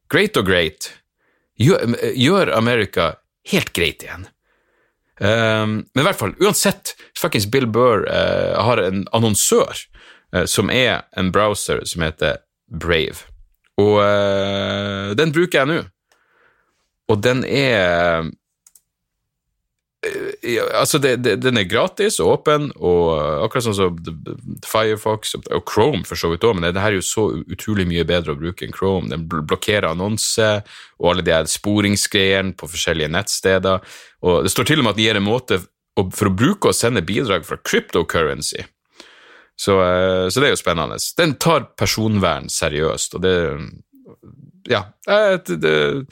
Great 0.10 0.40
og 0.40 0.48
great. 0.48 0.94
Gjør, 1.60 1.98
gjør 2.16 2.56
Amerika 2.56 3.12
helt 3.52 3.74
greit 3.76 4.06
igjen. 4.06 4.30
Um, 5.20 5.82
men 5.92 6.00
i 6.00 6.08
hvert 6.08 6.20
fall, 6.22 6.32
uansett, 6.40 6.94
fuckings 7.20 7.50
Bill 7.52 7.68
Burr 7.68 8.06
har 8.08 8.80
en 8.80 9.04
annonsør 9.12 9.76
Eh, 9.76 9.99
som 10.46 10.70
er 10.70 11.06
en 11.18 11.32
browser 11.34 11.82
som 11.89 12.04
heter 12.06 12.42
Brave. 12.70 13.26
Og 13.80 13.96
uh, 13.98 15.15
den 15.18 15.34
bruker 15.34 15.62
jeg 15.62 15.70
nå. 15.70 15.80
Og 17.10 17.24
den 17.24 17.42
er 17.48 18.30
altså 20.74 20.98
det, 20.98 21.18
det, 21.24 21.36
Den 21.44 21.58
er 21.58 21.68
gratis 21.68 22.20
og 22.24 22.32
åpen, 22.38 22.70
og 22.80 23.44
akkurat 23.44 23.65
sånn 23.65 23.76
som 23.76 23.98
Firefox 24.65 25.36
og 25.36 25.65
Chrome 25.68 26.06
for 26.08 26.20
så 26.20 26.32
vidt 26.32 26.46
òg, 26.48 26.56
men 26.56 26.70
det 26.70 26.80
her 26.80 26.94
er 26.94 27.02
jo 27.02 27.06
så 27.06 27.26
utrolig 27.52 27.88
mye 27.89 28.06
bedre 28.08 28.34
å 28.34 28.39
bruke 28.39 28.65
enn 28.65 28.76
Chrome. 28.76 29.12
Den 29.12 29.28
blokkerer 29.28 29.89
annonser 29.92 30.63
og 31.00 31.12
alle 31.12 31.26
de 31.28 31.36
her 31.36 31.50
sporingsgreiene 31.52 32.56
på 32.60 32.70
forskjellige 32.72 33.12
nettsteder. 33.12 33.84
Og 34.24 34.48
det 34.48 34.54
står 34.54 34.72
til 34.72 34.82
og 34.82 34.88
med 34.88 34.96
at 34.96 35.02
de 35.02 35.08
gir 35.10 35.20
en 35.20 35.28
måte 35.28 35.62
for 36.15 36.30
å 36.30 36.36
bruke 36.36 36.72
og 36.72 36.78
sende 36.78 37.04
bidrag 37.04 37.44
fra 37.48 37.60
cryptocurrency. 37.60 38.63
Så, 39.60 39.76
eh, 39.84 40.30
så, 40.30 40.39
det 40.39 40.50
er 40.50 40.54
jo 40.54 40.62
spennende. 40.62 40.98
Den 41.19 41.36
tar 41.41 41.72
personvern 41.78 42.50
seriøst, 42.52 43.19
og 43.19 43.26
det 43.26 43.36
Ja. 44.69 44.84
Jeg, 45.08 45.39
det, 45.60 46.06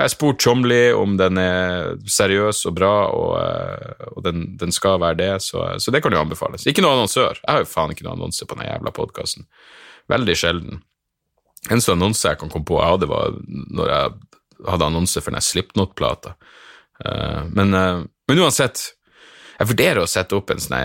jeg 0.00 0.04
har 0.06 0.12
spurt 0.12 0.40
Tjomli 0.40 0.92
om 0.96 1.16
den 1.20 1.38
er 1.38 1.96
seriøs 2.08 2.64
og 2.68 2.74
bra, 2.76 2.92
og, 3.12 3.32
eh, 3.40 4.06
og 4.16 4.24
den, 4.24 4.44
den, 4.60 4.72
skal 4.72 5.00
være 5.00 5.18
det, 5.18 5.32
så, 5.44 5.64
så, 5.78 5.92
det 5.92 6.02
kan 6.02 6.12
jo 6.12 6.20
anbefales. 6.20 6.66
Ikke 6.66 6.84
noe 6.84 6.94
annonsør. 6.96 7.40
Jeg 7.40 7.52
har 7.52 7.64
jo 7.64 7.68
faen 7.68 7.92
ikke 7.94 8.06
noe 8.06 8.16
annonse 8.18 8.48
på 8.48 8.56
den 8.58 8.68
jævla 8.68 8.92
podkasten. 8.96 9.48
Veldig 10.08 10.36
sjelden. 10.36 10.80
Eneste 11.70 11.92
annonse 11.92 12.28
jeg 12.28 12.40
kan 12.40 12.52
komme 12.52 12.68
på 12.68 12.80
jeg 12.80 12.94
hadde, 12.94 13.10
var 13.10 13.36
når 13.76 13.92
jeg 13.92 14.14
hadde 14.68 14.88
annonse 14.88 15.24
for 15.24 15.36
den 15.36 15.44
Slipknot-plata. 15.44 16.32
Uh, 17.00 17.44
men, 17.52 17.72
men, 17.72 18.40
uansett, 18.40 18.82
jeg 19.60 19.68
vurderer 19.68 20.02
å 20.02 20.08
sette 20.08 20.36
opp 20.38 20.50
en 20.52 20.62
sånn 20.62 20.78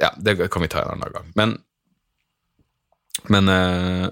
Ja, 0.00 0.12
det 0.20 0.36
kan 0.52 0.64
vi 0.64 0.70
ta 0.70 0.82
en 0.84 0.98
annen 0.98 1.14
gang. 1.14 1.28
Men, 1.38 1.54
men 3.32 3.48
uh, 3.48 4.08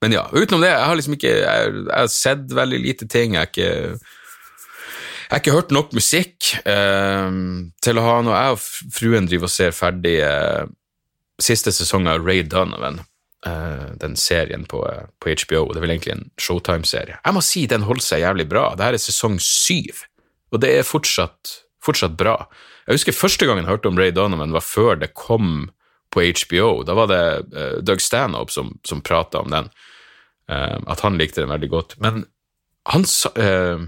men 0.00 0.14
ja, 0.16 0.24
utenom 0.32 0.62
det, 0.64 0.70
jeg 0.72 0.88
har 0.88 0.96
liksom 0.96 1.16
ikke 1.16 1.34
Jeg, 1.34 1.72
jeg 1.76 1.92
har 1.92 2.08
sett 2.08 2.52
veldig 2.56 2.80
lite 2.80 3.08
ting. 3.10 3.36
Jeg 3.36 3.42
har 3.42 3.50
ikke, 3.50 3.98
jeg 4.00 5.34
har 5.34 5.42
ikke 5.42 5.56
hørt 5.58 5.74
nok 5.76 5.92
musikk 5.94 6.54
eh, 6.64 7.28
til 7.84 8.00
å 8.00 8.06
ha 8.06 8.16
noe 8.24 8.38
Jeg 8.38 8.56
og 8.56 8.94
fruen 8.96 9.28
driver 9.28 9.50
og 9.50 9.54
ser 9.54 9.76
ferdig 9.76 10.16
eh, 10.24 10.64
siste 11.40 11.72
sesong 11.76 12.08
av 12.10 12.24
Ray 12.24 12.42
Donovan. 12.48 13.02
Eh, 13.46 13.84
den 14.00 14.16
serien 14.20 14.64
på, 14.68 14.82
på, 15.20 15.36
HBO. 15.44 15.66
Det 15.70 15.80
er 15.80 15.84
vel 15.84 15.94
egentlig 15.94 16.16
en 16.16 16.26
Showtime-serie. 16.40 17.20
Jeg 17.20 17.36
må 17.36 17.44
si 17.44 17.66
den 17.68 17.86
holder 17.88 18.04
seg 18.08 18.24
jævlig 18.24 18.48
bra. 18.50 18.70
Dette 18.76 18.98
er 18.98 19.04
sesong 19.04 19.38
syv, 19.44 20.02
og 20.52 20.64
det 20.64 20.74
er 20.78 20.88
fortsatt, 20.88 21.54
fortsatt 21.84 22.16
bra. 22.20 22.38
Jeg 22.86 22.98
husker 22.98 23.16
første 23.16 23.46
gangen 23.46 23.66
jeg 23.66 23.74
hørte 23.74 23.90
om 23.90 23.98
Ray 23.98 24.12
Donovan, 24.14 24.54
var 24.54 24.64
før 24.64 24.98
det 25.00 25.12
kom 25.18 25.70
på 26.10 26.24
HBO. 26.24 26.82
Da 26.86 26.96
var 26.98 27.10
det 27.10 27.22
uh, 27.54 27.78
Doug 27.86 28.02
Stanhope 28.02 28.52
som, 28.52 28.74
som 28.86 29.02
prata 29.04 29.44
om 29.44 29.50
den. 29.52 29.70
Uh, 30.50 30.78
at 30.90 31.04
han 31.04 31.18
likte 31.20 31.42
den 31.42 31.52
veldig 31.52 31.70
godt. 31.70 31.96
Men 32.02 32.24
han 32.90 33.06
sa 33.08 33.30
uh, 33.36 33.86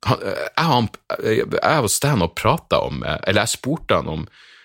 jeg 0.00 1.80
og 1.84 1.90
Stan 1.92 2.24
og 2.24 2.32
prata 2.32 2.78
om 2.80 3.02
Eller 3.04 3.42
jeg 3.42 3.52
spurte 3.52 3.98
han 3.98 4.06
om 4.08 4.22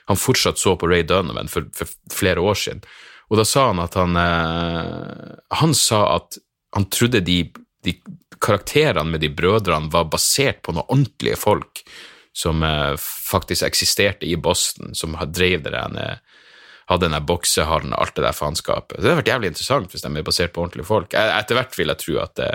han 0.07 0.15
fortsatt 0.15 0.61
så 0.61 0.77
på 0.79 0.87
Ray 0.87 1.03
Donovan 1.03 1.49
for, 1.51 1.67
for 1.75 1.91
flere 2.13 2.39
år 2.39 2.55
siden. 2.55 2.79
Og 3.27 3.41
da 3.41 3.43
sa 3.43 3.65
han 3.67 3.81
at 3.83 3.97
han 3.99 4.15
Han 5.59 5.73
sa 5.75 5.99
at 6.13 6.37
han 6.71 6.87
trodde 6.87 7.19
de, 7.25 7.51
de 7.83 7.97
karakterene 8.39 9.11
med 9.11 9.25
de 9.25 9.31
brødrene 9.33 9.91
var 9.91 10.07
basert 10.13 10.61
på 10.63 10.71
noen 10.75 10.87
ordentlige 10.87 11.39
folk 11.41 11.83
som 12.35 12.63
uh, 12.63 12.95
faktisk 12.99 13.63
eksisterte 13.67 14.27
i 14.27 14.35
Boston, 14.35 14.95
som 14.95 15.15
drev 15.31 15.63
det 15.63 15.71
der 15.75 16.19
hadde 16.85 17.07
den 17.09 17.25
boksehallen 17.25 17.95
og 17.95 18.01
alt 18.03 18.17
det 18.17 18.25
der 18.27 18.35
faenskapet. 18.35 18.99
Det 18.99 19.07
hadde 19.07 19.21
vært 19.23 19.31
jævlig 19.31 19.49
interessant 19.53 19.93
hvis 19.93 20.03
de 20.05 20.11
er 20.11 20.25
basert 20.27 20.53
på 20.53 20.61
ordentlige 20.61 20.85
folk. 20.85 21.15
Etter 21.17 21.57
hvert 21.57 21.77
vil 21.79 21.89
jeg 21.89 22.01
tro 22.03 22.17
at 22.21 22.35
det, 22.37 22.49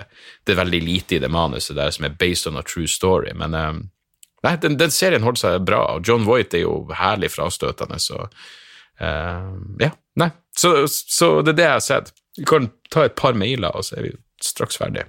det, 0.44 0.54
er 0.54 0.60
veldig 0.60 0.80
lite 0.84 1.16
i 1.16 1.22
det 1.24 1.30
manuset 1.32 1.74
der 1.78 1.90
som 1.94 2.06
er 2.06 2.14
based 2.20 2.46
on 2.46 2.60
a 2.60 2.62
true 2.62 2.86
story, 2.86 3.32
men 3.34 3.56
nei, 3.56 4.54
den, 4.62 4.78
den, 4.78 4.94
serien 4.94 5.26
holder 5.26 5.42
seg 5.42 5.66
bra, 5.66 5.82
og 5.96 6.06
John 6.06 6.28
Voight 6.28 6.54
er 6.54 6.62
jo 6.62 6.76
herlig 6.94 7.32
frastøtende, 7.34 7.98
så 7.98 8.22
uh, 8.22 9.50
ja, 9.82 9.90
nei. 10.20 10.30
Så, 10.56 10.74
så, 10.90 11.40
det 11.42 11.54
er 11.54 11.58
det 11.58 11.66
jeg 11.66 11.78
har 11.78 11.86
sett. 11.86 12.12
Vi 12.38 12.46
kan 12.48 12.70
ta 12.92 13.06
et 13.06 13.16
par 13.18 13.38
mailer, 13.38 13.74
og 13.74 13.86
så 13.86 13.98
er 13.98 14.08
vi 14.08 14.14
straks 14.44 14.78
ferdige. 14.78 15.08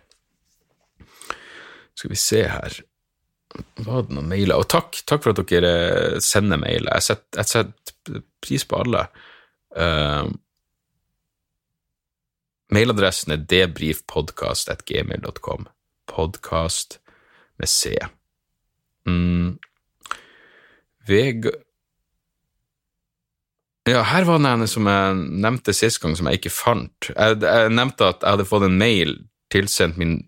Skal 1.97 2.13
vi 2.13 2.17
se 2.17 2.45
her 2.49 2.81
var 3.85 4.01
det 4.05 4.13
noen 4.15 4.29
mailer? 4.31 4.55
Og 4.61 4.67
takk, 4.71 4.89
takk 5.07 5.21
for 5.25 5.31
at 5.33 5.49
dere 5.49 5.73
sender 6.23 6.57
mailer. 6.61 6.91
Jeg 6.97 7.03
setter, 7.09 7.35
jeg 7.41 7.47
setter 7.51 7.73
pris 8.43 8.63
på 8.67 8.75
alle. 8.83 9.01
Uh, 9.75 10.25
mailadressen 12.73 13.29
er 13.35 13.41
debrifpodkast.gmil.com. 13.51 15.61
Podkast 16.11 16.89
med 17.61 17.69
C. 17.71 17.81
Mm. 19.07 19.49
Veg... 21.09 21.37
Ja, 23.89 24.03
her 24.05 24.23
var 24.27 24.37
det 24.37 24.49
en 24.53 24.67
som 24.69 24.85
jeg 24.85 25.13
nevnte 25.41 25.73
sist 25.73 25.97
gang, 26.03 26.13
som 26.15 26.27
jeg 26.29 26.37
ikke 26.37 26.53
fant. 26.53 27.07
Jeg, 27.09 27.39
jeg 27.41 27.71
nevnte 27.73 28.11
at 28.13 28.21
jeg 28.21 28.31
hadde 28.35 28.45
fått 28.45 28.67
en 28.67 28.77
mail 28.77 29.15
tilsendt 29.51 29.97
min 29.99 30.21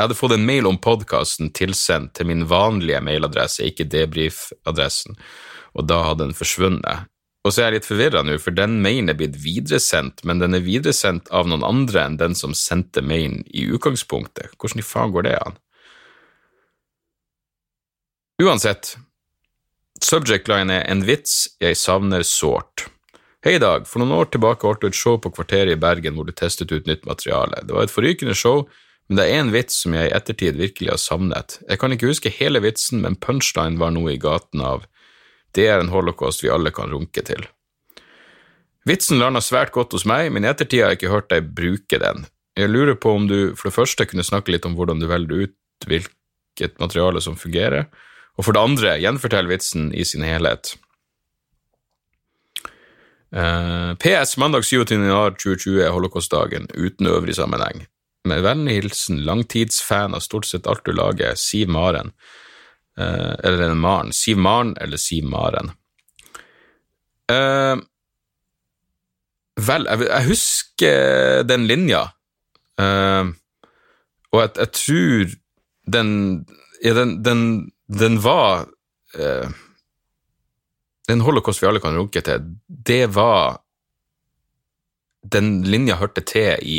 jeg 0.00 0.06
hadde 0.06 0.16
fått 0.16 0.32
en 0.32 0.46
mail 0.48 0.64
om 0.64 0.78
podkasten 0.80 1.50
tilsendt 1.52 2.14
til 2.16 2.30
min 2.30 2.46
vanlige 2.48 3.02
mailadresse, 3.04 3.66
ikke 3.68 3.84
debrifadressen, 3.92 5.18
og 5.76 5.90
da 5.90 5.98
hadde 6.06 6.24
den 6.24 6.38
forsvunnet. 6.38 7.10
Og 7.44 7.52
så 7.52 7.60
er 7.60 7.68
jeg 7.68 7.74
litt 7.74 7.88
forvirra 7.88 8.22
nå, 8.24 8.38
for 8.40 8.56
den 8.56 8.78
mailen 8.80 9.12
er 9.12 9.18
blitt 9.20 9.36
videresendt, 9.44 10.24
men 10.24 10.40
den 10.40 10.56
er 10.56 10.64
videresendt 10.64 11.28
av 11.36 11.52
noen 11.52 11.66
andre 11.68 12.06
enn 12.06 12.16
den 12.20 12.36
som 12.36 12.56
sendte 12.56 13.04
mailen 13.04 13.44
i 13.52 13.66
utgangspunktet. 13.68 14.56
Hvordan 14.56 14.80
i 14.80 14.88
faen 14.88 15.12
går 15.12 15.28
det 15.28 15.36
an? 15.36 15.60
Uansett, 18.40 18.94
subject 20.00 20.48
line 20.48 20.80
er 20.80 20.88
en 20.88 21.04
vits 21.04 21.58
jeg 21.60 21.76
savner 21.76 22.24
sårt. 22.24 22.88
Hei, 23.44 23.58
Dag. 23.60 23.84
For 23.88 24.00
noen 24.00 24.16
år 24.16 24.32
tilbake 24.32 24.64
holdt 24.64 24.80
du 24.80 24.88
et 24.88 24.96
show 24.96 25.20
på 25.20 25.32
Kvarteret 25.32 25.76
i 25.76 25.80
Bergen 25.80 26.16
hvor 26.16 26.28
du 26.28 26.32
testet 26.32 26.72
ut 26.72 26.88
nytt 26.88 27.04
materiale. 27.08 27.60
Det 27.68 27.76
var 27.76 27.84
et 27.84 27.92
forrykende 27.92 28.36
show 28.36 28.64
men 29.10 29.18
det 29.18 29.24
er 29.26 29.40
én 29.40 29.48
vits 29.50 29.74
som 29.82 29.94
jeg 29.96 30.06
i 30.06 30.14
ettertid 30.14 30.54
virkelig 30.54 30.92
har 30.92 31.00
savnet. 31.02 31.56
Jeg 31.66 31.80
kan 31.82 31.90
ikke 31.90 32.12
huske 32.12 32.30
hele 32.30 32.60
vitsen, 32.62 33.00
men 33.02 33.18
punchline 33.18 33.80
var 33.80 33.90
noe 33.90 34.12
i 34.12 34.20
gaten 34.22 34.62
av 34.62 34.84
det 35.58 35.64
er 35.66 35.80
en 35.82 35.90
holocaust 35.90 36.44
vi 36.44 36.52
alle 36.54 36.70
kan 36.70 36.92
runke 36.94 37.24
til. 37.26 37.42
Vitsen 38.86 39.18
landa 39.18 39.42
svært 39.42 39.74
godt 39.74 39.96
hos 39.96 40.06
meg, 40.06 40.30
men 40.30 40.46
i 40.46 40.50
ettertid 40.52 40.84
har 40.84 40.94
jeg 40.94 41.00
ikke 41.00 41.10
hørt 41.10 41.30
deg 41.34 41.50
bruke 41.58 41.98
den. 41.98 42.22
Jeg 42.54 42.70
lurer 42.70 42.94
på 42.94 43.16
om 43.18 43.26
du 43.26 43.56
for 43.58 43.66
det 43.66 43.74
første 43.80 44.06
kunne 44.06 44.26
snakke 44.26 44.54
litt 44.54 44.70
om 44.70 44.78
hvordan 44.78 45.02
du 45.02 45.08
velger 45.10 45.48
ut 45.48 45.90
hvilket 45.90 46.78
materiale 46.78 47.18
som 47.24 47.34
fungerer, 47.34 47.90
og 48.38 48.46
for 48.46 48.54
det 48.54 48.62
andre 48.62 48.94
gjenfortell 49.02 49.50
vitsen 49.50 49.90
i 49.90 50.06
sin 50.06 50.22
helhet. 50.22 50.76
Uh, 53.34 53.42
eh, 53.42 53.92
PS 54.02 54.38
mandag 54.38 54.62
27.2020 54.70 55.82
er 55.82 55.94
holocaustdagen 55.94 56.70
uten 56.78 57.10
øvrig 57.10 57.34
sammenheng. 57.38 57.89
Med 58.28 58.42
vennlig 58.44 58.74
hilsen 58.76 59.22
langtidsfan 59.24 60.14
av 60.14 60.20
stort 60.20 60.46
sett 60.46 60.66
alt 60.68 60.84
du 60.84 60.92
lager, 60.92 61.34
Siv 61.40 61.68
Maren. 61.72 62.12
Eh, 62.98 63.34
eller 63.44 63.70
en 63.70 63.80
Maren. 63.80 64.12
Siv 64.12 64.38
Maren 64.38 64.74
eller 64.76 65.00
Siv 65.00 65.24
Maren. 65.24 65.72
Eh, 67.30 67.76
vel, 69.66 69.86
jeg, 69.86 70.06
jeg, 70.08 70.26
husker 70.28 71.42
den 71.48 71.66
linja, 71.70 72.02
eh, 72.80 73.30
og 74.30 74.42
jeg, 74.42 74.54
jeg, 74.56 74.72
tror 74.80 75.36
den 75.90 76.10
Ja, 76.80 76.94
den, 76.96 77.18
den, 77.24 77.40
den 77.92 78.14
var 78.24 78.62
eh, 79.12 79.50
Den 81.08 81.20
holocaust 81.26 81.60
vi 81.60 81.66
alle 81.68 81.82
kan 81.82 81.96
runke 81.98 82.22
til, 82.24 82.46
det 82.68 83.14
var 83.14 83.60
Den 85.20 85.60
linja 85.68 85.98
hørte 86.00 86.24
til 86.24 86.56
i 86.62 86.78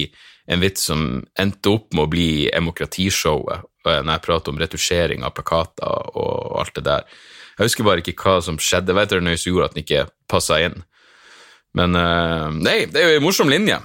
en 0.52 0.64
vits 0.64 0.84
som 0.90 1.22
endte 1.40 1.72
opp 1.72 1.94
med 1.96 2.06
å 2.06 2.12
bli 2.12 2.32
demokratishowet, 2.52 3.68
når 3.88 4.10
jeg 4.12 4.24
prater 4.26 4.54
om 4.54 4.60
retusjering 4.62 5.24
av 5.26 5.34
plakater 5.38 6.18
og 6.20 6.58
alt 6.62 6.76
det 6.78 6.84
der. 6.86 7.06
Jeg 7.58 7.70
husker 7.70 7.88
bare 7.88 8.04
ikke 8.04 8.18
hva 8.20 8.40
som 8.44 8.60
skjedde. 8.62 8.92
Jeg 8.92 9.00
vet 9.00 9.14
det 9.14 9.38
som 9.40 9.52
gjorde 9.52 9.70
at 9.70 9.76
den 9.76 9.86
ikke 9.86 10.06
passa 10.32 10.60
inn. 10.66 10.82
Men 11.78 11.96
uh, 11.96 12.50
Nei, 12.52 12.84
det 12.92 13.00
er 13.00 13.14
jo 13.14 13.22
en 13.22 13.26
morsom 13.26 13.52
linje. 13.52 13.78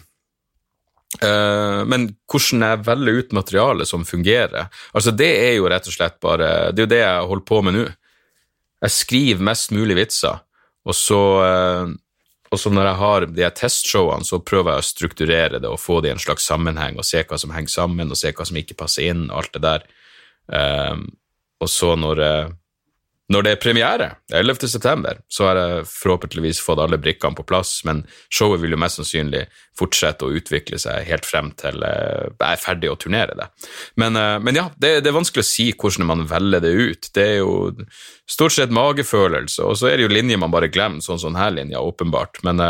Uh, 1.23 1.85
men 1.89 2.09
hvordan 2.27 2.65
jeg 2.67 2.83
velger 2.89 3.21
ut 3.21 3.31
materiale 3.37 3.85
som 3.89 4.03
fungerer 4.05 4.67
Altså, 4.91 5.13
det 5.15 5.29
er 5.47 5.53
jo 5.55 5.69
rett 5.71 5.87
og 5.87 5.95
slett 5.95 6.17
bare 6.21 6.49
Det 6.75 6.83
er 6.83 6.85
jo 6.85 6.91
det 6.91 6.99
jeg 6.99 7.29
holder 7.31 7.45
på 7.47 7.61
med 7.63 7.77
nå. 7.77 7.85
Jeg 8.83 8.93
skriver 8.93 9.47
mest 9.47 9.71
mulig 9.73 9.97
vitser, 9.97 10.43
og 10.85 10.97
så 10.99 11.21
uh, 11.41 11.95
og 12.51 12.61
så 12.61 12.71
når 12.71 12.89
jeg 12.89 12.99
har 13.01 13.27
de 13.39 13.51
testshowene, 13.61 14.27
så 14.27 14.41
prøver 14.45 14.73
jeg 14.73 14.83
å 14.83 14.89
strukturere 14.91 15.61
det 15.63 15.71
og 15.71 15.81
få 15.83 16.01
det 16.03 16.13
i 16.13 16.17
en 16.17 16.23
slags 16.23 16.47
sammenheng, 16.47 16.99
og 16.99 17.07
se 17.09 17.25
hva 17.27 17.39
som 17.41 17.55
henger 17.55 17.73
sammen, 17.73 18.13
og 18.13 18.21
se 18.21 18.33
hva 18.33 18.47
som 18.47 18.61
ikke 18.61 18.79
passer 18.79 19.11
inn, 19.11 19.27
og 19.31 19.41
alt 19.43 19.57
det 19.57 19.65
der. 19.65 19.87
Um, 20.47 21.09
og 21.63 21.71
så 21.73 21.95
når, 21.99 22.23
når 23.33 23.43
det 23.43 23.53
er 23.53 23.59
premiere, 23.59 24.07
11. 24.31 24.69
september, 24.71 25.19
så 25.27 25.49
har 25.49 25.59
jeg 25.59 25.87
forhåpentligvis 25.91 26.61
fått 26.63 26.79
alle 26.79 26.99
brikkene 27.03 27.35
på 27.35 27.45
plass, 27.49 27.81
men 27.89 28.05
showet 28.31 28.63
vil 28.63 28.77
jo 28.77 28.79
mest 28.79 29.01
sannsynlig 29.01 29.43
fortsette 29.77 30.29
å 30.29 30.37
utvikle 30.39 30.79
seg 30.79 31.09
helt 31.09 31.27
frem 31.27 31.51
til 31.59 31.83
jeg 31.83 32.47
er 32.47 32.63
ferdig 32.63 32.93
å 32.93 32.99
turnere 33.03 33.35
det. 33.39 33.49
Men, 33.99 34.15
men 34.47 34.61
ja, 34.61 34.69
det, 34.79 35.01
det, 35.03 35.11
er 35.11 35.19
vanskelig 35.19 35.43
å 35.43 35.49
si 35.49 35.73
hvordan 35.75 36.07
man 36.07 36.27
velger 36.31 36.63
det 36.63 36.75
ut. 36.79 37.11
Det 37.19 37.27
er 37.33 37.41
jo 37.41 37.57
stort 38.31 38.55
sett 38.55 38.75
magefølelse, 38.75 39.67
og 39.67 39.75
så 39.81 39.91
er 39.91 39.99
det 39.99 40.07
jo 40.07 40.15
linjer 40.15 40.41
man 40.41 40.55
bare 40.55 40.71
glemmer, 40.71 41.03
sånn 41.03 41.19
som 41.19 41.35
denne 41.35 41.51
linja, 41.59 41.83
åpenbart. 41.83 42.45
Men 42.47 42.63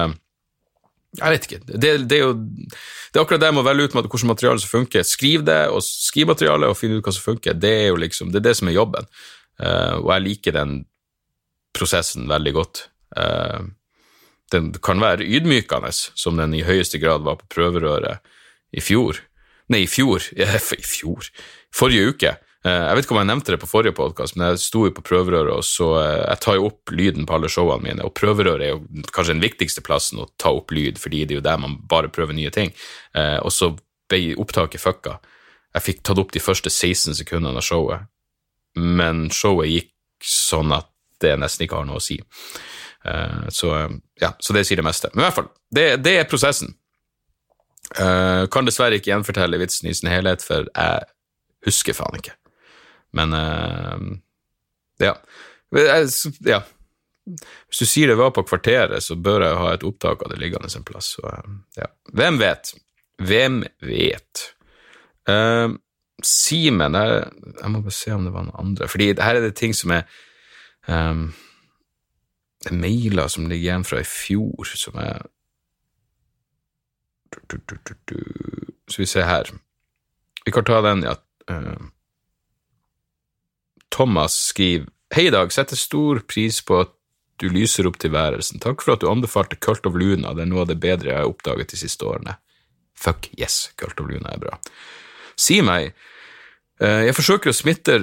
jeg 1.16 1.32
vet 1.32 1.46
ikke. 1.48 1.60
Det, 1.66 1.92
det, 2.08 2.18
er 2.18 2.24
jo 2.24 2.34
det 2.36 3.18
er 3.18 3.22
akkurat 3.22 3.40
det 3.40 3.48
jeg 3.48 3.56
må 3.56 3.64
velge 3.64 3.88
ut 3.88 3.96
med 3.96 4.08
hvordan 4.08 4.32
materiale 4.32 4.62
som 4.62 4.72
funker. 4.72 5.06
Skriv 5.06 5.44
det, 5.46 5.62
og 5.72 5.84
skriv 5.84 6.28
materialet 6.32 6.72
og 6.72 6.76
finn 6.78 6.96
ut 6.96 7.04
hva 7.04 7.14
som 7.14 7.24
funker. 7.24 7.56
Det 7.56 7.72
er 7.84 7.88
jo 7.90 8.00
liksom, 8.00 8.32
det 8.32 8.42
er 8.42 8.48
det 8.50 8.56
som 8.58 8.70
er 8.70 8.76
jobben. 8.76 9.08
Uh, 9.62 10.02
og 10.02 10.10
jeg 10.14 10.24
liker 10.26 10.56
den 10.56 10.78
prosessen 11.76 12.28
veldig 12.28 12.54
godt. 12.56 12.86
Uh, 13.16 13.68
den 14.54 14.72
kan 14.84 15.02
være 15.02 15.26
ydmykende, 15.26 15.92
som 15.92 16.38
den 16.38 16.54
i 16.54 16.64
høyeste 16.66 17.00
grad 17.02 17.24
var 17.26 17.40
på 17.40 17.48
prøverøret 17.56 18.22
i 18.76 18.82
fjor. 18.84 19.18
Nei, 19.72 19.82
i 19.84 19.90
fjor. 19.90 20.22
I 20.36 20.86
fjor. 20.86 21.30
Forrige 21.74 22.12
uke. 22.12 22.36
Eh, 22.66 22.82
jeg 22.88 22.96
vet 22.96 23.06
ikke 23.06 23.14
om 23.14 23.20
jeg 23.20 23.30
nevnte 23.30 23.54
det 23.54 23.60
på 23.62 23.68
forrige 23.70 23.96
podkast, 23.96 24.36
men 24.36 24.52
jeg 24.52 24.62
sto 24.62 24.84
jo 24.86 24.94
på 24.94 25.04
prøverøret, 25.06 25.52
og 25.54 25.66
så 25.66 25.88
jeg 26.02 26.42
tar 26.42 26.58
jo 26.58 26.68
opp 26.70 26.92
lyden 26.94 27.26
på 27.26 27.36
alle 27.36 27.50
showene 27.52 27.84
mine, 27.84 28.06
og 28.06 28.14
prøverøret 28.18 28.64
er 28.66 28.72
jo 28.74 29.06
kanskje 29.14 29.36
den 29.36 29.44
viktigste 29.44 29.84
plassen 29.86 30.22
å 30.22 30.28
ta 30.40 30.54
opp 30.54 30.74
lyd, 30.74 31.00
fordi 31.02 31.24
det 31.24 31.36
er 31.36 31.40
jo 31.40 31.46
der 31.46 31.62
man 31.62 31.78
bare 31.90 32.10
prøver 32.12 32.36
nye 32.36 32.52
ting. 32.54 32.74
Og 33.16 33.52
så 33.54 33.72
ble 34.10 34.34
opptaket 34.38 34.82
fucka. 34.82 35.16
Jeg 35.76 35.84
fikk 35.84 36.02
tatt 36.06 36.20
opp 36.22 36.34
de 36.34 36.42
første 36.42 36.72
16 36.72 37.18
sekundene 37.18 37.60
av 37.60 37.66
showet, 37.66 38.06
men 38.76 39.26
showet 39.34 39.72
gikk 39.72 39.92
sånn 40.26 40.74
at 40.76 40.88
det 41.22 41.34
nesten 41.40 41.66
ikke 41.66 41.80
har 41.80 41.88
noe 41.88 42.00
å 42.00 42.04
si. 42.04 42.18
Så, 43.54 43.68
ja, 44.20 44.32
så 44.42 44.54
det 44.56 44.64
sier 44.66 44.80
det 44.80 44.84
meste. 44.84 45.08
Men 45.14 45.22
i 45.22 45.26
hvert 45.26 45.36
fall, 45.36 45.50
det, 45.72 45.84
det 46.04 46.16
er 46.20 46.26
prosessen. 46.28 46.74
Kan 47.94 48.66
dessverre 48.66 48.98
ikke 48.98 49.12
gjenfortelle 49.12 49.60
vitsen 49.60 49.88
i 49.88 49.94
sin 49.96 50.10
helhet, 50.10 50.42
for 50.44 50.66
jeg 50.66 51.06
husker 51.66 51.96
faen 51.96 52.18
ikke. 52.18 52.34
Men 53.16 53.32
uh, 53.32 54.00
ja. 54.98 55.14
ja. 56.44 56.62
Hvis 57.68 57.80
du 57.80 57.86
sier 57.88 58.12
det 58.12 58.18
var 58.20 58.34
på 58.36 58.44
kvarteret, 58.46 59.02
så 59.02 59.16
bør 59.18 59.46
jeg 59.46 59.60
ha 59.62 59.72
et 59.74 59.86
opptak 59.86 60.22
av 60.22 60.32
det 60.32 60.40
liggende 60.42 60.70
en 60.76 60.86
plass. 60.86 61.14
Så, 61.16 61.24
uh, 61.24 61.56
ja. 61.78 61.88
Hvem 62.16 62.40
vet? 62.42 62.74
Hvem 63.22 63.62
vet? 63.86 64.46
Uh, 65.28 65.76
Simen 66.24 66.94
jeg, 66.96 67.24
jeg, 67.60 67.70
må 67.70 67.82
bare 67.84 67.92
se 67.92 68.12
om 68.14 68.24
det 68.24 68.32
var 68.32 68.46
noen 68.46 68.60
andre. 68.62 68.88
Fordi 68.88 69.10
her 69.12 69.36
er 69.36 69.44
det 69.44 69.56
ting 69.58 69.74
som 69.76 69.92
er 69.92 70.06
um, 70.88 71.28
Det 72.64 72.72
er 72.72 72.80
mailer 72.80 73.28
som 73.28 73.48
ligger 73.50 73.68
igjen 73.68 73.84
fra 73.84 74.00
i 74.00 74.08
fjor, 74.08 74.72
som 74.72 74.96
er 75.02 75.26
Så 78.88 79.02
vi 79.02 79.06
ser 79.06 79.28
her. 79.28 79.52
Vi 80.46 80.54
kan 80.54 80.64
ta 80.64 80.80
den, 80.80 81.04
ja. 81.04 81.16
Uh, 81.50 81.90
Thomas 83.92 84.32
skriver 84.50 84.88
Hei, 85.14 85.28
Dag. 85.30 85.52
Setter 85.52 85.78
stor 85.78 86.18
pris 86.26 86.58
på 86.66 86.80
at 86.82 86.90
du 87.38 87.46
lyser 87.52 87.86
opp 87.86 88.00
tilværelsen. 88.02 88.58
Takk 88.64 88.82
for 88.82 88.96
at 88.96 89.04
du 89.04 89.10
anbefalte 89.10 89.58
Cult 89.60 89.86
of 89.86 89.94
Luna. 89.94 90.32
Det 90.34 90.46
er 90.46 90.50
noe 90.50 90.64
av 90.64 90.70
det 90.72 90.80
bedre 90.82 91.12
jeg 91.12 91.20
har 91.20 91.30
oppdaget 91.30 91.74
de 91.74 91.78
siste 91.78 92.08
årene. 92.08 92.34
Fuck 92.96 93.28
yes, 93.36 93.70
Cult 93.78 94.00
of 94.00 94.08
Luna 94.10 94.32
er 94.32 94.42
bra. 94.42 94.58
Si 95.38 95.60
meg, 95.64 95.92
eh, 96.80 97.02
jeg 97.08 97.16
forsøker 97.16 97.52
å 97.52 97.56
smitte, 97.56 97.98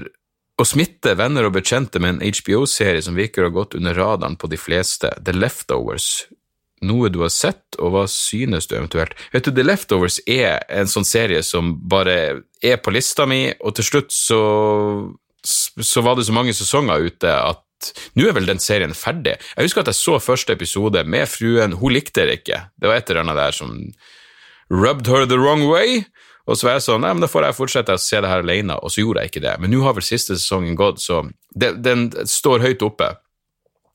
å 0.59 0.67
smitte 0.67 1.15
venner 1.17 1.47
og 1.47 1.55
bekjente 1.57 1.99
med 1.99 2.15
en 2.15 2.23
HBO-serie 2.33 3.01
som 3.01 3.17
virker 3.17 3.43
å 3.43 3.49
ha 3.49 3.57
gått 3.57 3.75
under 3.79 3.97
radaren 3.97 4.37
på 4.37 4.49
de 4.51 4.59
fleste, 4.61 5.09
The 5.23 5.33
Leftovers. 5.33 6.27
Noe 6.83 7.09
du 7.09 7.21
har 7.23 7.31
sett, 7.31 7.77
og 7.79 7.93
hva 7.93 8.03
synes 8.11 8.67
du 8.67 8.75
eventuelt? 8.75 9.15
Vet 9.31 9.47
du, 9.47 9.53
The 9.55 9.63
Leftovers 9.63 10.19
er 10.27 10.65
en 10.67 10.89
sånn 10.91 11.07
serie 11.07 11.41
som 11.47 11.77
bare 11.89 12.43
er 12.61 12.79
på 12.83 12.91
lista 12.91 13.25
mi, 13.25 13.47
og 13.63 13.77
til 13.77 13.87
slutt 13.87 14.11
så 14.11 14.41
så 15.43 16.01
var 16.01 16.15
det 16.15 16.25
så 16.25 16.33
mange 16.35 16.55
sesonger 16.55 17.09
ute 17.09 17.27
at 17.27 17.91
nå 18.15 18.29
er 18.29 18.35
vel 18.37 18.47
den 18.47 18.61
serien 18.63 18.93
ferdig. 18.95 19.35
Jeg 19.57 19.67
husker 19.67 19.83
at 19.83 19.91
jeg 19.91 19.99
så 19.99 20.19
første 20.23 20.55
episode 20.55 21.03
med 21.03 21.27
fruen, 21.27 21.75
hun 21.81 21.95
likte 21.95 22.23
det 22.29 22.39
ikke. 22.41 22.61
Det 22.79 22.89
var 22.89 23.01
et 23.01 23.11
eller 23.11 23.25
annet 23.25 23.39
der 23.41 23.57
som 23.57 23.73
rubbed 24.71 25.09
her 25.11 25.27
the 25.27 25.39
wrong 25.39 25.65
way. 25.67 26.05
Og 26.43 26.59
så 26.59 26.67
var 26.67 26.75
jeg 26.75 26.83
sånn, 26.83 27.03
nei, 27.05 27.13
men 27.15 27.23
da 27.23 27.29
får 27.31 27.45
jeg 27.47 27.55
fortsette 27.55 27.95
å 27.95 28.01
se 28.01 28.19
det 28.19 28.29
her 28.31 28.41
alene, 28.43 28.75
og 28.75 28.91
så 28.91 29.03
gjorde 29.03 29.23
jeg 29.23 29.31
ikke 29.31 29.43
det. 29.45 29.53
Men 29.63 29.71
nå 29.71 29.83
har 29.85 29.95
vel 29.95 30.03
siste 30.03 30.35
sesongen 30.35 30.75
gått, 30.79 30.99
så 30.99 31.21
det, 31.55 31.71
den 31.85 32.09
står 32.27 32.65
høyt 32.65 32.83
oppe. 32.83 33.13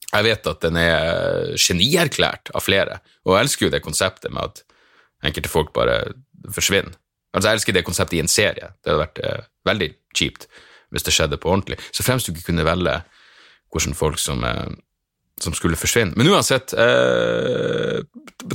Jeg 0.08 0.24
vet 0.24 0.48
at 0.48 0.62
den 0.64 0.78
er 0.80 1.52
genierklært 1.60 2.48
av 2.56 2.64
flere, 2.64 3.02
og 3.28 3.36
jeg 3.36 3.44
elsker 3.44 3.68
jo 3.68 3.74
det 3.74 3.84
konseptet 3.84 4.32
med 4.32 4.48
at 4.48 4.64
enkelte 5.28 5.52
folk 5.52 5.74
bare 5.76 6.00
forsvinner. 6.54 6.96
Altså, 7.34 7.50
jeg 7.50 7.58
elsker 7.58 7.76
det 7.76 7.84
konseptet 7.84 8.16
i 8.16 8.22
en 8.24 8.32
serie. 8.32 8.72
Det 8.80 8.88
hadde 8.88 9.02
vært 9.02 9.20
eh, 9.20 9.46
veldig 9.68 9.90
kjipt 10.16 10.48
hvis 10.88 11.04
det 11.04 11.12
skjedde 11.12 11.36
på 11.36 11.50
ordentlig. 11.52 11.76
Så 11.92 12.04
fremst 12.06 12.24
du 12.24 12.32
ikke 12.32 12.46
kunne 12.48 12.64
velge 12.64 12.94
hvordan 13.74 13.96
folk 13.98 14.16
som, 14.22 14.40
eh, 14.48 14.70
som 15.44 15.52
skulle 15.52 15.76
forsvinne. 15.76 16.16
Men 16.16 16.30
uansett, 16.32 16.72
eh, 16.72 18.00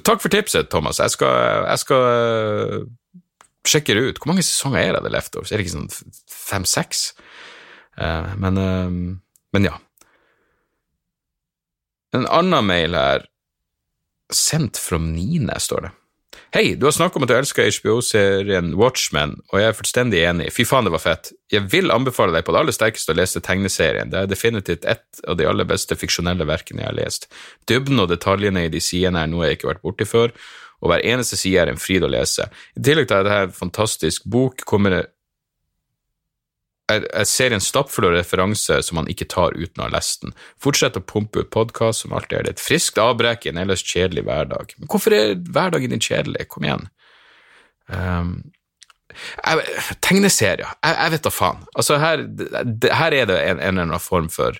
takk 0.01 0.23
for 0.23 0.33
tipset, 0.33 0.71
Thomas. 0.73 0.97
Jeg 0.97 1.13
skal, 1.13 1.67
jeg 1.69 1.83
skal 1.83 2.87
eh, 3.63 3.69
sjekke 3.69 3.95
ut. 3.97 4.19
Hvor 4.19 4.33
mange 4.33 4.45
sesonger 4.45 4.83
er 4.83 4.97
det 4.97 5.03
The 5.05 5.13
Leftovers? 5.13 5.51
Er 5.51 5.59
det 5.59 5.67
ikke 5.67 5.77
sånn 5.77 6.21
fem-seks? 6.31 7.13
Eh, 7.97 8.35
men, 8.41 8.57
uh, 8.57 9.17
men 9.53 9.69
ja. 9.69 9.77
En 12.13 12.27
annen 12.29 12.65
mail 12.69 12.97
her, 12.97 13.27
sendt 14.33 14.77
fra 14.77 14.99
Nine, 15.01 15.57
står 15.61 15.87
det. 15.87 15.93
Hei, 16.53 16.75
du 16.77 16.85
har 16.85 16.93
snakket 16.93 17.17
om 17.17 17.23
at 17.25 17.31
du 17.31 17.33
elsker 17.33 17.69
HBO-serien 17.73 18.75
Watchmen, 18.77 19.31
og 19.49 19.57
jeg 19.57 19.71
er 19.71 19.77
fullstendig 19.77 20.19
enig. 20.21 20.51
Fy 20.53 20.65
faen, 20.69 20.85
det 20.85 20.93
var 20.93 21.01
fett. 21.01 21.31
Jeg 21.49 21.65
vil 21.71 21.89
anbefale 21.93 22.35
deg 22.35 22.45
på 22.45 22.53
det 22.53 22.59
aller 22.61 22.75
sterkeste 22.75 23.13
å 23.13 23.17
lese 23.17 23.41
tegneserien. 23.41 24.11
Det 24.13 24.19
er 24.19 24.29
definitivt 24.29 24.85
ett 24.85 25.23
av 25.25 25.39
de 25.39 25.47
aller 25.49 25.65
beste 25.69 25.97
fiksjonelle 25.97 26.45
verkene 26.45 26.83
jeg 26.83 26.91
har 26.91 26.99
lest. 26.99 27.25
Dybden 27.69 28.03
og 28.03 28.11
detaljene 28.13 28.67
i 28.67 28.73
de 28.73 28.81
sidene 28.85 29.25
er 29.25 29.31
noe 29.31 29.47
jeg 29.47 29.57
ikke 29.57 29.69
har 29.69 29.73
vært 29.73 29.87
borti 29.87 30.09
før, 30.09 30.35
og 30.83 30.91
hver 30.91 31.03
eneste 31.07 31.39
side 31.39 31.61
er 31.61 31.71
en 31.71 31.79
fryd 31.79 32.03
å 32.03 32.11
lese. 32.11 32.49
I 32.75 32.83
tillegg 32.83 33.07
til 33.07 33.21
at 33.21 33.27
dette 33.27 33.41
er 33.41 33.49
en 33.49 33.59
fantastisk 33.63 34.25
bok, 34.29 34.65
kommer 34.67 34.97
det 34.97 35.03
Jeg 36.91 37.27
ser 37.31 37.53
en 37.55 37.63
stappfull 37.63 38.09
av 38.09 38.53
som 38.53 38.95
man 38.99 39.07
ikke 39.07 39.25
tar 39.31 39.55
uten 39.55 39.79
å 39.79 39.85
ha 39.85 39.93
lest 39.93 40.21
den. 40.21 40.33
Fortsett 40.59 40.97
å 40.99 41.01
pumpe 41.01 41.39
ut 41.39 41.49
podkast 41.49 42.03
som 42.03 42.11
alltid 42.13 42.37
er 42.37 42.43
det. 42.43 42.51
Et 42.51 42.59
friskt 42.65 42.99
avbrekk 42.99 43.45
i 43.45 43.53
en 43.53 43.61
ellers 43.63 43.81
kjedelig 43.87 44.25
hverdag. 44.27 44.75
Men 44.77 44.91
hvorfor 44.91 45.15
er 45.15 45.39
hverdagen 45.39 45.95
din 45.95 46.03
kjedelig? 46.03 46.49
Kom 46.51 46.67
igjen. 46.67 46.89
Um, 47.87 48.35
tegneserier, 50.03 50.67
jeg, 50.67 50.97
jeg, 50.97 51.11
vet 51.15 51.23
da 51.23 51.31
faen. 51.33 51.63
Altså, 51.73 51.97
her, 52.03 52.27
det, 52.27 52.91
her 52.91 53.15
er 53.15 53.31
det 53.31 53.39
en, 53.39 53.59
en 53.59 53.73
eller 53.73 53.87
annen 53.87 54.03
form 54.03 54.29
for, 54.33 54.59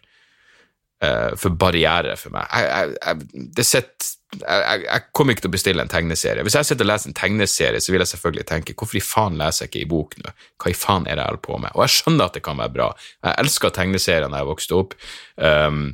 for 1.40 1.56
barriere 1.60 2.18
for 2.20 2.34
meg. 2.36 2.48
Jeg, 2.54 3.66
sitter 3.68 4.12
jeg, 4.42 4.84
jeg, 4.86 5.04
kommer 5.16 5.34
ikke 5.34 5.46
til 5.46 5.52
å 5.52 5.54
bestille 5.54 5.84
en 5.84 5.92
tegneserie. 5.92 6.44
Hvis 6.46 6.56
jeg 6.58 6.68
sitter 6.68 6.86
og 6.86 6.90
leser 6.90 7.10
en 7.10 7.18
tegneserie, 7.18 7.82
så 7.84 7.94
vil 7.94 8.04
jeg 8.04 8.12
selvfølgelig 8.14 8.46
tenke 8.50 8.76
hvorfor 8.78 9.00
i 9.00 9.04
faen 9.04 9.38
leser 9.40 9.66
jeg 9.66 9.72
ikke 9.72 9.84
i 9.84 9.90
bok 9.92 10.16
nå? 10.22 10.34
Hva 10.62 10.72
i 10.72 10.78
faen 10.78 11.06
er 11.08 11.18
det 11.18 11.26
jeg 11.26 11.32
holder 11.32 11.44
på 11.48 11.60
med? 11.66 11.76
Og 11.76 11.84
jeg 11.86 11.96
skjønner 11.98 12.26
at 12.26 12.38
det 12.38 12.44
kan 12.46 12.60
være 12.62 12.76
bra. 12.78 12.90
Jeg 13.28 13.40
elska 13.44 13.72
tegneserier 13.78 14.28
da 14.28 14.42
jeg 14.42 14.50
vokste 14.50 14.80
opp. 14.80 14.98
Um, 15.36 15.86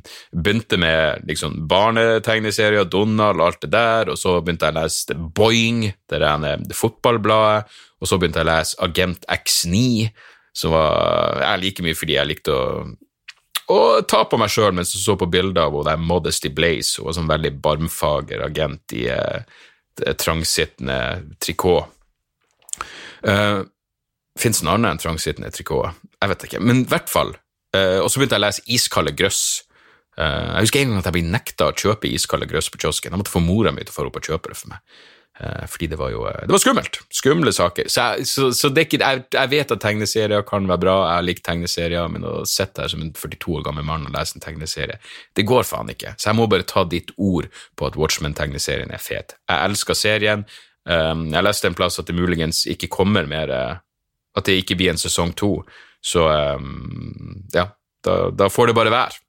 begynte 0.46 0.80
med 0.82 1.28
liksom 1.30 1.60
barnetegneserier, 1.72 2.88
Donald 2.90 3.42
og 3.42 3.46
alt 3.50 3.62
det 3.66 3.74
der, 3.76 4.14
og 4.14 4.20
så 4.20 4.38
begynte 4.40 4.70
jeg 4.70 4.78
å 4.78 4.80
lese 4.80 5.20
Boing, 5.40 5.86
det 6.12 6.24
der 6.24 6.66
fotballbladet, 6.76 7.78
og 8.00 8.08
så 8.10 8.20
begynte 8.20 8.44
jeg 8.44 8.48
å 8.48 8.52
lese 8.54 8.82
Agent 8.86 9.30
X9, 9.40 10.10
som 10.60 10.74
var 10.74 11.44
jeg 11.44 11.64
like 11.64 11.86
mye 11.86 11.98
fordi 11.98 12.18
jeg 12.18 12.30
likte 12.30 12.56
å 12.56 12.66
og 13.70 14.08
ta 14.10 14.24
på 14.26 14.38
meg 14.42 14.52
sjøl 14.54 14.74
mens 14.76 14.96
jeg 14.96 15.04
så 15.04 15.16
på 15.20 15.30
bilder 15.30 15.68
av 15.68 15.78
henne 15.78 16.08
Modesty 16.10 16.52
Blaze, 16.54 16.98
hun 16.98 17.10
var 17.10 17.18
sånn 17.20 17.30
veldig 17.30 17.52
barmfager 17.64 18.42
agent 18.46 18.96
i 18.98 19.06
eh, 19.14 19.60
trangsittende 20.18 21.00
trikot. 21.44 21.92
Uh, 23.26 23.66
Fins 24.40 24.62
det 24.62 24.66
noe 24.66 24.78
annet 24.78 24.94
enn 24.94 25.02
trangsittende 25.04 25.52
trikot? 25.52 25.98
Jeg 26.16 26.32
vet 26.32 26.46
ikke, 26.48 26.62
men 26.64 26.86
i 26.86 26.90
hvert 26.90 27.10
fall. 27.12 27.34
Uh, 27.76 28.00
og 28.00 28.08
så 28.08 28.22
begynte 28.22 28.38
jeg 28.38 28.42
å 28.42 28.46
lese 28.46 28.64
Iskalde 28.72 29.14
grøss. 29.20 29.44
Uh, 30.16 30.56
jeg 30.56 30.68
husker 30.68 30.82
en 30.82 30.94
gang 30.94 31.02
at 31.02 31.10
jeg 31.10 31.18
ble 31.18 31.26
nekta 31.28 31.70
å 31.70 31.76
kjøpe 31.76 32.12
iskalde 32.12 32.48
grøss 32.50 32.72
på 32.72 32.80
kiosken. 32.82 33.14
Jeg 33.14 33.22
måtte 33.22 33.34
få 33.34 33.44
mora 33.44 33.74
mi 33.76 33.84
til 33.84 33.94
å 33.94 33.98
få 33.98 34.08
opp 34.10 34.20
og 34.20 34.32
kjøpe 34.32 34.52
det 34.52 34.60
for 34.60 34.72
meg. 34.74 35.04
Eh, 35.40 35.66
fordi 35.68 35.88
det 35.88 35.96
var 35.96 36.12
jo 36.12 36.26
eh, 36.28 36.42
det 36.44 36.52
var 36.52 36.60
skummelt. 36.60 37.00
Skumle 37.16 37.52
saker. 37.56 37.88
Så, 37.88 38.02
jeg, 38.02 38.28
så, 38.28 38.50
så 38.56 38.72
ikke, 38.74 39.00
jeg, 39.00 39.24
jeg, 39.32 39.52
vet 39.54 39.72
at 39.72 39.82
tegneserier 39.84 40.44
kan 40.48 40.68
være 40.68 40.84
bra, 40.84 40.96
jeg 41.14 41.28
liker 41.30 41.46
tegneserier, 41.48 42.08
men 42.12 42.26
å 42.28 42.34
sitte 42.50 42.84
her 42.84 42.92
som 42.92 43.06
en 43.06 43.14
42 43.16 43.54
år 43.56 43.68
gammel 43.70 43.86
mann 43.88 44.08
og 44.10 44.16
lese 44.16 44.36
en 44.36 44.44
tegneserie, 44.44 44.98
det 45.40 45.46
går 45.48 45.68
faen 45.68 45.92
ikke. 45.94 46.12
Så 46.20 46.32
jeg 46.32 46.40
må 46.42 46.48
bare 46.52 46.68
ta 46.68 46.84
ditt 46.84 47.14
ord 47.16 47.48
på 47.80 47.88
at 47.88 47.96
Watchmen-tegneserien 48.00 48.92
er 48.92 49.04
fet. 49.04 49.38
Jeg 49.48 49.70
elsker 49.70 49.98
serien. 49.98 50.44
Um, 50.90 51.28
jeg 51.32 51.46
leste 51.46 51.70
en 51.70 51.78
plass 51.78 52.00
at 52.02 52.10
det 52.10 52.18
muligens 52.18 52.64
ikke 52.72 52.88
kommer 52.90 53.28
mer 53.30 53.52
eh, 53.54 53.82
At 54.40 54.48
det 54.48 54.56
ikke 54.62 54.78
blir 54.80 54.92
en 54.92 55.00
sesong 55.02 55.34
to. 55.38 55.62
Så 56.02 56.24
um, 56.28 57.46
ja, 57.54 57.66
da, 58.06 58.18
da, 58.32 58.48
får 58.52 58.70
det 58.70 58.76
bare 58.78 58.94
være. 58.94 59.24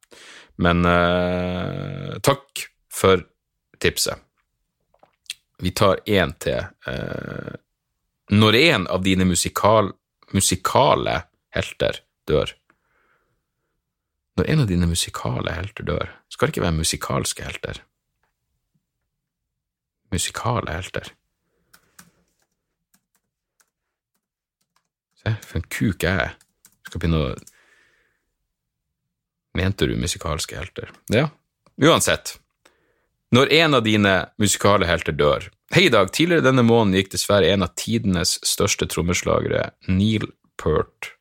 Men 0.61 0.85
takk 2.21 2.67
for 2.93 3.23
tipset. 3.81 4.21
Vi 5.61 5.71
tar 5.77 6.01
én 6.09 6.33
til. 6.41 6.65
Eh, 6.87 7.53
når 8.31 8.57
en 8.57 8.87
av 8.87 9.05
dine 9.05 9.27
musikal, 9.29 9.93
musikale 10.33 11.23
helter 11.51 12.01
dør 12.31 12.55
Når 14.39 14.47
en 14.49 14.61
av 14.63 14.69
dine 14.71 14.87
musikale 14.87 15.53
helter 15.53 15.85
dør, 15.85 16.13
skal 16.31 16.47
det 16.47 16.55
ikke 16.55 16.63
være 16.63 16.77
musikalske 16.79 17.45
helter? 17.45 17.81
Musikale 20.15 20.73
helter. 20.73 21.11
Se, 25.21 25.35
for 25.43 25.59
en 25.59 25.67
kuk 25.69 26.07
jeg 26.07 26.23
er. 26.25 26.39
Skal 26.87 27.03
begynne 27.03 27.25
å 27.27 27.35
Mente 29.59 29.89
du 29.91 29.97
musikalske 29.99 30.57
helter? 30.57 30.93
Ja, 31.11 31.27
uansett. 31.83 32.37
Når 33.31 33.53
en 33.53 33.75
av 33.79 33.85
dine 33.87 34.15
musikale 34.43 34.89
helter 34.91 35.15
dør 35.15 35.51
Hei, 35.71 35.87
Dag. 35.87 36.09
Tidligere 36.11 36.43
denne 36.49 36.65
måneden 36.67 36.97
gikk 36.99 37.13
dessverre 37.13 37.47
en 37.47 37.63
av 37.63 37.71
tidenes 37.79 38.41
største 38.43 38.89
trommeslagere, 38.91 39.69
Neil 39.87 40.25
Peart, 40.59 41.13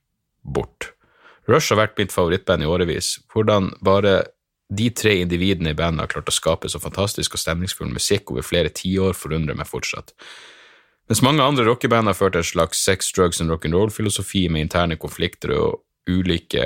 bort. 0.41 0.88
Rush 1.45 1.70
har 1.70 1.84
vært 1.84 1.99
mitt 2.01 2.16
favorittband 2.16 2.66
i 2.66 2.70
årevis. 2.70 3.12
Hvordan 3.30 3.76
bare 3.86 4.24
de 4.74 4.88
tre 4.89 5.20
individene 5.22 5.76
i 5.76 5.78
bandet 5.78 6.01
har 6.01 6.12
klart 6.16 6.34
å 6.34 6.34
skape 6.34 6.70
så 6.74 6.82
fantastisk 6.82 7.38
og 7.38 7.43
stemningsfull 7.43 7.93
musikk 7.93 8.34
over 8.34 8.45
flere 8.45 8.74
tiår, 8.74 9.14
forundrer 9.14 9.57
meg 9.57 9.70
fortsatt. 9.70 10.16
Mens 11.10 11.22
mange 11.26 11.45
andre 11.45 11.68
rockeband 11.70 12.10
har 12.10 12.18
ført 12.18 12.41
en 12.41 12.49
slags 12.49 12.82
sex, 12.89 13.14
drugs 13.14 13.41
and 13.41 13.53
rock'n'roll-filosofi 13.53 14.47
med 14.49 14.66
interne 14.66 14.97
konflikter 14.97 15.53
og 15.53 15.84
ulike 16.10 16.66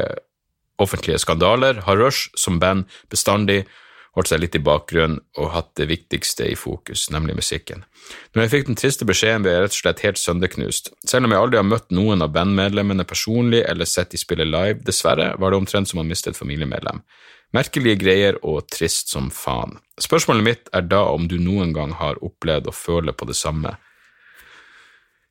offentlige 0.80 1.20
skandaler, 1.20 1.84
har 1.84 2.00
Rush 2.00 2.32
som 2.40 2.64
band 2.64 2.88
bestandig 3.12 3.66
holdt 4.14 4.30
seg 4.30 4.42
litt 4.44 4.56
i 4.58 4.62
bakgrunnen 4.62 5.20
og 5.42 5.52
hatt 5.56 5.72
det 5.80 5.88
viktigste 5.90 6.46
i 6.52 6.58
fokus, 6.60 7.08
nemlig 7.14 7.36
musikken. 7.40 7.84
Når 8.34 8.44
jeg 8.44 8.52
fikk 8.54 8.68
den 8.70 8.80
triste 8.80 9.08
beskjeden, 9.10 9.46
ble 9.46 9.56
jeg 9.56 9.64
rett 9.64 9.76
og 9.76 9.80
slett 9.80 10.04
helt 10.06 10.22
sønderknust. 10.22 10.92
Selv 11.10 11.28
om 11.28 11.34
jeg 11.34 11.42
aldri 11.46 11.60
har 11.60 11.70
møtt 11.70 11.94
noen 11.96 12.26
av 12.26 12.34
bandmedlemmene 12.36 13.08
personlig 13.10 13.64
eller 13.66 13.90
sett 13.90 14.14
de 14.14 14.22
spille 14.22 14.46
live, 14.46 14.84
dessverre, 14.86 15.34
var 15.42 15.54
det 15.54 15.62
omtrent 15.64 15.90
som 15.90 16.04
å 16.04 16.08
miste 16.08 16.30
et 16.34 16.38
familiemedlem. 16.40 17.02
Merkelige 17.54 18.02
greier 18.02 18.38
og 18.42 18.68
trist 18.74 19.14
som 19.14 19.30
faen. 19.34 19.78
Spørsmålet 20.02 20.46
mitt 20.46 20.70
er 20.74 20.86
da 20.90 21.04
om 21.14 21.28
du 21.30 21.40
noen 21.42 21.74
gang 21.74 21.94
har 21.98 22.22
opplevd 22.26 22.70
å 22.70 22.76
føle 22.76 23.14
på 23.14 23.30
det 23.30 23.38
samme, 23.38 23.76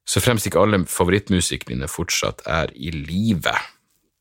så 0.03 0.19
fremst 0.19 0.49
ikke 0.49 0.59
alle 0.59 0.83
favorittmusikerne 0.91 1.77
mine 1.77 1.89
fortsatt 1.91 2.43
er 2.51 2.73
i 2.75 2.91
live. 2.91 3.55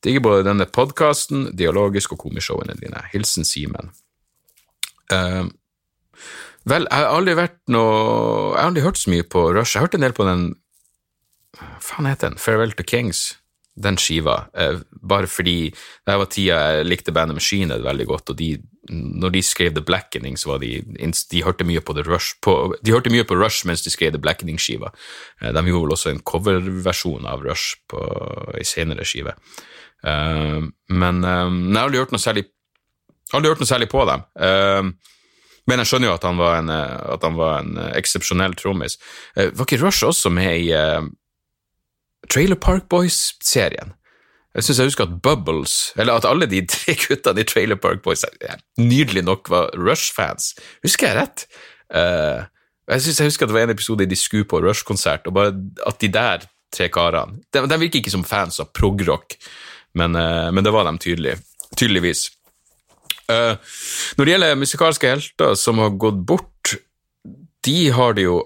Digger 0.02 0.22
både 0.26 0.46
denne 0.46 0.66
podkasten, 0.70 1.50
dialogisk 1.58 2.14
og 2.16 2.22
komishowene 2.24 2.78
dine. 2.78 3.02
Hilsen 3.14 3.46
Simen. 3.46 3.90
Uh, 5.12 5.48
vel, 6.70 6.88
jeg 6.88 6.98
har 6.98 7.12
aldri 7.12 7.38
vært 7.38 7.60
noe 7.74 7.94
Jeg 8.52 8.60
har 8.60 8.70
aldri 8.70 8.84
hørt 8.86 9.00
så 9.02 9.14
mye 9.14 9.28
på 9.28 9.48
Rush. 9.56 9.76
Jeg 9.76 9.86
hørte 9.86 10.00
en 10.00 10.06
del 10.08 10.18
på 10.18 10.28
den 10.28 10.52
faen 11.82 12.10
heter 12.10 12.32
den? 12.32 12.42
Farewell 12.42 12.74
to 12.78 12.86
Kings. 12.88 13.38
Den 13.82 13.98
skiva. 13.98 14.48
Uh, 14.58 14.82
bare 15.08 15.30
fordi 15.32 15.72
det 15.72 16.18
var 16.20 16.30
tida 16.32 16.60
jeg 16.60 16.88
likte 16.90 17.14
bandet 17.16 17.38
Machine 17.38 17.78
veldig 17.84 18.08
godt, 18.10 18.34
og 18.34 18.40
de, 18.40 18.50
når 18.92 19.36
de 19.38 19.44
skrev 19.46 19.74
The 19.76 19.84
Blackening, 19.86 20.38
så 20.38 20.54
var 20.54 20.64
de 20.64 20.82
De 21.32 21.44
hørte 21.44 21.64
mye 21.64 21.80
på 21.80 21.96
Rush 21.96 22.36
på, 22.42 22.76
De 22.84 22.92
hørte 22.92 23.10
mye 23.10 23.24
på 23.24 23.38
Rush 23.40 23.66
mens 23.66 23.84
de 23.84 23.94
skrev 23.94 24.12
The 24.12 24.22
Blackening-skiva. 24.22 24.92
Uh, 25.42 25.52
de 25.52 25.68
gjorde 25.68 25.86
vel 25.88 25.98
også 25.98 26.12
en 26.12 26.24
coverversjon 26.24 27.26
av 27.26 27.44
Rush 27.48 27.80
på 27.88 28.02
ei 28.58 28.66
senere 28.68 29.06
skive. 29.06 29.36
men 30.04 31.22
jeg 31.22 31.78
har 31.78 31.84
aldri 31.86 32.00
hørt 32.00 32.12
noe 32.12 32.20
særlig 32.20 32.48
Aldri 33.32 33.54
hørt 33.54 33.64
noe 33.64 33.70
særlig 33.70 33.90
på 33.92 34.04
dem. 34.10 34.26
Uh, 34.36 34.92
men 35.70 35.82
jeg 35.82 35.92
skjønner 35.92 36.10
jo 36.10 36.18
at 36.18 36.26
han 36.26 36.40
var 36.42 36.58
en, 36.58 36.70
at 36.74 37.24
han 37.24 37.36
var 37.38 37.62
en 37.62 37.78
eksepsjonell 37.94 38.58
trommis. 38.60 38.98
Uh, 39.38 39.50
var 39.54 39.68
ikke 39.68 39.82
Rush 39.84 40.08
også 40.08 40.32
med 40.34 40.66
i 40.66 40.72
uh, 40.76 41.06
Trailer 42.32 42.60
Park 42.60 42.90
Boys-serien? 42.90 43.94
Jeg 44.52 44.66
syns 44.68 44.80
jeg 44.82 44.90
husker 44.90 45.08
at 45.08 45.20
Bubbles, 45.24 45.74
eller 45.96 46.18
at 46.20 46.28
alle 46.28 46.48
de 46.50 46.60
tre 46.74 46.96
guttene 47.00 47.44
i 47.44 47.48
Trailer 47.48 47.80
Park 47.80 48.02
Boys 48.04 48.26
nydelig 48.80 49.24
nok 49.24 49.52
var 49.52 49.72
Rush-fans. 49.80 50.56
Husker 50.84 51.08
jeg 51.08 51.20
rett? 51.22 51.46
Uh, 51.94 52.44
jeg 52.92 53.06
synes 53.06 53.20
jeg 53.20 53.32
husker 53.32 53.46
at 53.46 53.52
det 53.52 53.56
var 53.56 53.70
en 53.70 53.76
episode 53.76 54.10
de 54.10 54.20
skulle 54.20 54.48
på 54.50 54.60
Rush-konsert, 54.64 55.28
og 55.28 55.38
bare 55.38 55.56
at 55.88 56.02
de 56.02 56.12
der 56.12 56.48
tre 56.72 56.88
karene 56.88 57.42
De, 57.52 57.64
de 57.68 57.80
virker 57.80 58.00
ikke 58.00 58.14
som 58.14 58.24
fans 58.24 58.60
av 58.64 58.72
progrock, 58.76 59.38
men, 59.96 60.16
uh, 60.16 60.52
men 60.52 60.64
det 60.68 60.76
var 60.76 60.88
de 60.88 60.98
tydelig, 61.00 61.38
tydeligvis. 61.78 62.28
Uh, 63.32 63.76
når 64.18 64.28
det 64.28 64.34
gjelder 64.34 64.60
musikalske 64.60 65.12
helter 65.12 65.56
som 65.60 65.80
har 65.82 65.94
gått 66.02 66.20
bort, 66.28 66.76
de 67.66 67.78
har 67.94 68.18
det 68.18 68.26
jo 68.28 68.42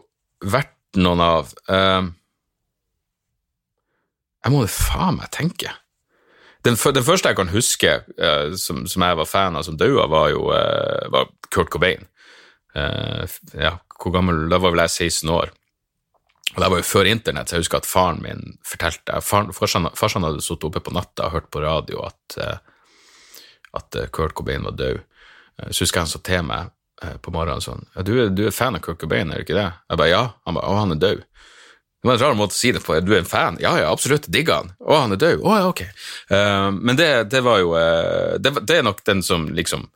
vært 0.45 0.75
noen 0.99 1.23
av. 1.23 1.51
Uh, 1.69 2.11
jeg 4.45 4.53
må 4.53 4.63
faen 4.69 5.19
meg 5.19 5.31
tenke. 5.33 5.73
Den, 6.65 6.77
den, 6.77 7.05
første 7.05 7.29
jeg 7.29 7.37
kan 7.37 7.53
huske 7.53 7.97
uh, 8.17 8.53
som, 8.57 8.85
som, 8.89 9.05
jeg 9.05 9.19
var 9.21 9.29
fan 9.29 9.57
av 9.57 9.65
som 9.67 9.77
daua, 9.79 10.07
var 10.11 10.31
jo 10.33 10.47
var 10.49 11.29
Kurt 11.49 11.71
Cobain. 11.73 12.07
ja, 12.75 13.77
hvor 14.01 14.11
gammel 14.11 14.49
Da 14.51 14.57
var 14.59 14.73
vel 14.73 14.81
jeg 14.83 15.13
16 15.13 15.29
år. 15.31 15.53
Og 16.55 16.61
Det 16.61 16.67
var 16.71 16.81
jo 16.81 16.87
før 16.87 17.07
internett, 17.07 17.47
så 17.47 17.55
jeg 17.55 17.63
husker 17.63 17.79
at 17.79 17.87
faren 17.87 18.19
min 18.23 18.57
fortalte 18.67 19.21
Farsan 19.23 20.25
hadde 20.27 20.43
sittet 20.43 20.67
oppe 20.67 20.81
på 20.83 20.93
natta 20.95 21.29
og 21.29 21.37
hørt 21.37 21.47
på 21.51 21.63
radio 21.63 22.03
at 22.09 22.35
at 23.75 23.99
eh, 23.99 24.09
Kurt 24.13 24.35
Cobain 24.37 24.65
var 24.65 24.77
død. 24.79 25.03
Eh, 25.61 25.69
så 25.71 25.85
husker 25.85 26.01
jeg 26.01 26.07
han 26.07 26.13
sa 26.13 26.21
til 26.25 26.47
meg 26.47 26.71
eh, 27.03 27.15
på 27.21 27.33
morgenen 27.35 27.63
sånn 27.63 27.85
ja, 27.95 28.05
du, 28.05 28.13
du, 28.31 28.45
er 28.47 28.55
fan 28.55 28.77
av 28.77 28.83
Kurt 28.85 29.01
Cobain, 29.01 29.31
er 29.31 29.41
du 29.41 29.47
ikke 29.47 29.57
det? 29.57 29.69
Jeg 29.89 30.01
bare 30.01 30.11
ja. 30.11 30.25
Han 30.47 30.59
bare 30.59 30.71
å, 30.71 30.77
han 30.81 30.95
er 30.95 31.01
død. 31.01 31.25
Det 32.05 32.09
var 32.11 32.19
en 32.19 32.21
rar 32.21 32.35
måte 32.37 32.53
å 32.53 32.59
si 32.59 32.69
det 32.69 32.83
på. 32.85 32.93
Du 33.01 33.15
er 33.15 33.23
en 33.23 33.25
fan? 33.25 33.55
Ja, 33.57 33.71
ja, 33.81 33.89
absolutt. 33.89 34.27
Digger 34.29 34.59
han. 34.59 34.67
Å, 34.77 34.97
han 35.01 35.15
er 35.15 35.21
død. 35.23 35.39
Å, 35.41 35.53
ja, 35.57 35.69
ok. 35.71 35.79
Uh, 36.29 36.67
men 36.77 36.99
det, 36.99 37.07
det, 37.33 37.41
var 37.41 37.63
jo 37.63 37.71
uh, 37.73 38.35
det, 38.37 38.51
det, 38.61 38.75
er 38.77 38.85
nok 38.85 39.01
den 39.09 39.23
som 39.25 39.47
liksom 39.57 39.87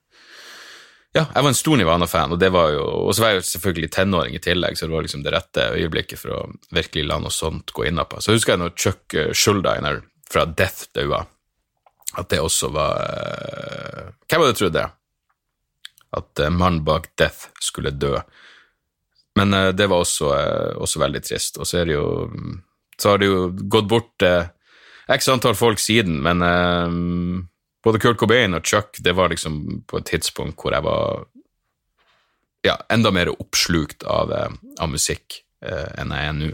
Ja, 1.14 1.28
jeg 1.28 1.44
var 1.44 1.52
en 1.52 1.60
stor 1.60 1.78
Nivana-fan, 1.78 2.34
og 2.34 2.42
det 2.42 2.50
var 2.54 2.72
jo 2.74 2.82
Og 2.82 3.14
så 3.14 3.22
var 3.22 3.36
jeg 3.36 3.44
jo 3.44 3.46
selvfølgelig 3.52 3.92
tenåring 3.94 4.40
i 4.40 4.42
tillegg, 4.42 4.78
så 4.78 4.90
det 4.90 4.96
var 4.96 5.06
liksom 5.06 5.22
det 5.22 5.36
rette 5.36 5.68
øyeblikket 5.76 6.24
for 6.24 6.34
å 6.34 6.42
virkelig 6.74 7.06
la 7.12 7.20
noe 7.22 7.34
sånt 7.34 7.76
gå 7.78 7.86
innapå. 7.92 8.24
Så 8.26 8.34
husker 8.34 8.56
jeg 8.56 8.64
når 8.64 8.74
Chuck 8.74 9.20
Schuldiner 9.38 10.02
fra 10.34 10.50
Death 10.50 10.90
daua 10.98 11.28
at 12.18 12.30
det 12.32 12.42
også 12.42 12.72
var 12.74 12.98
uh, 12.98 14.06
Hvem 14.30 14.44
hadde 14.44 14.58
trodd 14.58 14.76
det? 14.76 14.86
At 16.18 16.42
uh, 16.42 16.50
mannen 16.50 16.84
bak 16.86 17.12
Death 17.20 17.52
skulle 17.62 17.94
dø. 17.94 18.16
Men 19.38 19.54
uh, 19.54 19.70
det 19.76 19.90
var 19.92 20.02
også, 20.02 20.32
også, 20.82 21.02
veldig 21.04 21.22
trist. 21.26 21.60
Og 21.62 21.70
så 21.70 21.82
er 21.82 21.90
det 21.90 22.00
jo 22.00 22.08
Så 23.00 23.14
har 23.14 23.22
det 23.22 23.30
jo 23.30 23.52
gått 23.72 23.88
bort 23.88 24.26
x 25.10 25.30
antall 25.32 25.56
folk 25.56 25.80
siden, 25.80 26.20
men 26.22 26.44
både 27.82 28.00
Kurt 28.04 28.20
Cobain 28.20 28.54
og 28.54 28.66
Chuck, 28.68 29.00
det 29.00 29.16
var 29.16 29.32
liksom 29.32 29.86
på 29.88 29.98
et 29.98 30.06
tidspunkt 30.06 30.60
hvor 30.60 30.76
jeg 30.76 30.84
var 30.84 31.24
ja, 32.68 32.76
enda 32.92 33.10
mer 33.16 33.32
oppslukt 33.32 34.04
av, 34.04 34.30
av 34.30 34.92
musikk 34.92 35.40
enn 35.64 36.12
jeg 36.12 36.28
er 36.28 36.36
nå. 36.36 36.52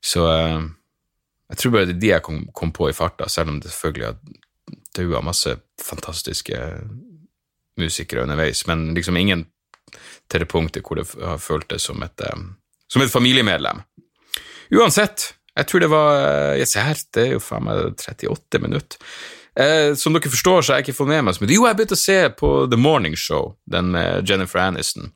Så 0.00 0.24
jeg 1.52 1.60
tror 1.60 1.74
bare 1.74 1.88
det 1.90 1.98
er 1.98 2.00
de 2.00 2.12
jeg 2.14 2.24
kom, 2.24 2.44
kom 2.56 2.70
på 2.72 2.88
i 2.88 2.96
farta, 2.96 3.28
selv 3.28 3.52
om 3.52 3.58
det 3.60 3.68
selvfølgelig 3.68 4.06
har 4.08 4.38
daua 4.96 5.20
masse 5.24 5.52
fantastiske 5.80 6.56
musikere 7.80 8.24
underveis, 8.24 8.64
men 8.66 8.94
liksom 8.96 9.16
ingen 9.20 9.44
til 10.32 10.40
det 10.40 10.48
punktet 10.48 10.86
hvor 10.86 10.96
det 10.96 11.06
har 11.20 11.40
føltes 11.40 11.84
som 11.88 12.02
eh, 12.02 12.42
som 12.88 13.04
et 13.04 13.12
familiemedlem. 13.12 13.82
Uansett, 14.72 15.34
jeg 15.56 15.68
tror 15.68 15.84
det 15.84 15.92
var 15.92 16.10
eh, 16.16 16.58
Jeg 16.62 16.68
ser 16.68 16.88
her, 16.88 17.04
det 17.12 17.26
er 17.26 17.32
jo 17.34 17.44
faen 17.44 17.68
meg 17.68 17.84
38 18.00 18.60
minutter. 18.62 19.12
Eh, 19.52 19.92
som 19.98 20.16
dere 20.16 20.32
forstår, 20.32 20.62
så 20.62 20.72
har 20.72 20.80
jeg 20.80 20.88
ikke 20.88 21.00
fått 21.02 21.12
med 21.12 21.26
meg 21.26 21.36
så 21.36 21.44
mye. 21.44 21.52
Jo, 21.52 21.66
jeg 21.68 21.76
begynte 21.76 21.98
å 21.98 22.06
se 22.06 22.20
på 22.38 22.52
The 22.72 22.80
Morning 22.80 23.16
Show, 23.18 23.58
den 23.68 23.92
med 23.92 24.28
Jennifer 24.28 24.64
Aniston. 24.64 25.12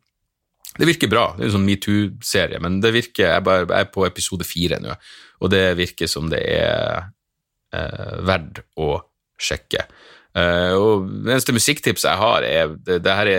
Det 0.78 0.88
virker 0.88 1.10
bra. 1.12 1.26
Det 1.36 1.46
er 1.46 1.50
en 1.50 1.56
sånn 1.58 1.68
metoo-serie, 1.68 2.60
men 2.62 2.80
det 2.84 2.92
virker, 2.96 3.30
jeg, 3.30 3.44
bare, 3.46 3.66
jeg 3.68 3.86
er 3.86 3.92
på 3.94 4.06
episode 4.08 4.46
fire 4.48 4.80
nå, 4.82 4.96
og 5.40 5.52
det 5.52 5.64
virker 5.78 6.10
som 6.10 6.30
det 6.32 6.42
er 6.42 7.08
eh, 7.76 8.12
verdt 8.26 8.64
å 8.80 8.90
sjekke. 9.40 9.86
Eh, 10.36 10.72
og 10.76 11.06
Det 11.24 11.32
eneste 11.32 11.54
musikktipset 11.56 12.10
jeg 12.10 12.20
har, 12.20 12.44
er 12.44 12.74
det, 12.76 12.98
det, 13.04 13.12
er 13.12 13.30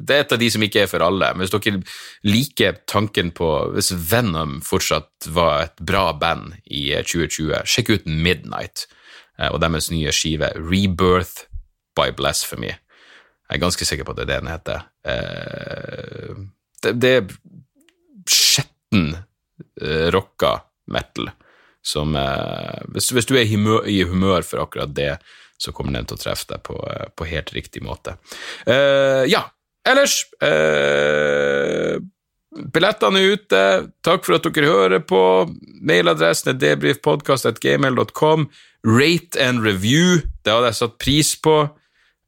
det, 0.00 0.16
er 0.16 0.24
et 0.24 0.34
av 0.36 0.40
de 0.40 0.50
som 0.52 0.64
ikke 0.64 0.84
er 0.84 0.90
for 0.90 1.04
alle. 1.04 1.30
Men 1.32 1.46
hvis 1.46 1.54
dere 1.54 1.80
liker 2.28 2.82
tanken 2.90 3.32
på 3.32 3.48
Hvis 3.72 3.92
Venom 4.10 4.58
fortsatt 4.64 5.30
var 5.32 5.68
et 5.68 5.80
bra 5.80 6.10
band 6.12 6.58
i 6.64 6.90
2020, 7.00 7.64
sjekk 7.64 7.94
ut 7.94 8.10
Midnight 8.10 8.86
eh, 9.38 9.48
og 9.48 9.62
deres 9.64 9.90
nye 9.94 10.12
skive 10.12 10.52
Rebirth 10.58 11.48
by 11.96 12.12
Blasphemy. 12.16 12.72
Jeg 13.52 13.58
er 13.58 13.64
ganske 13.64 13.84
sikker 13.84 14.04
på 14.08 14.14
at 14.14 14.20
det 14.20 14.24
er 14.24 14.30
det 14.32 14.40
den 14.40 14.52
heter. 14.52 14.84
Uh, 15.04 16.38
det, 16.90 17.12
er 17.18 17.28
skjetten 18.28 19.14
uh, 19.16 20.06
rocka 20.14 20.58
metal 20.92 21.30
som 21.82 22.14
uh, 22.14 22.82
hvis, 22.94 23.10
hvis, 23.14 23.26
du 23.26 23.36
er 23.38 23.48
humør, 23.50 23.86
i 23.90 24.02
humør 24.06 24.46
for 24.46 24.62
akkurat 24.62 24.92
det, 24.94 25.16
så 25.58 25.74
kommer 25.74 25.96
den 25.96 26.06
til 26.06 26.18
å 26.18 26.22
treffe 26.22 26.46
deg 26.52 26.62
på, 26.66 26.78
uh, 26.78 27.08
på 27.14 27.26
helt 27.30 27.52
riktig 27.54 27.82
måte. 27.84 28.16
Ja, 28.66 29.46
ellers 29.88 30.22
Billettene 32.52 33.20
er 33.20 33.32
ute. 33.32 33.60
Takk 34.04 34.26
for 34.26 34.36
at 34.36 34.44
dere 34.44 34.68
hører 34.68 35.00
på. 35.08 35.20
Mailadressen 35.80 36.52
er 36.52 36.58
debrifpodkast.gmail.com. 36.60 38.44
Rate 38.84 39.40
and 39.40 39.62
review, 39.64 40.20
det 40.44 40.52
hadde 40.52 40.72
jeg 40.72 40.80
satt 40.82 40.98
pris 41.00 41.32
på. 41.40 41.56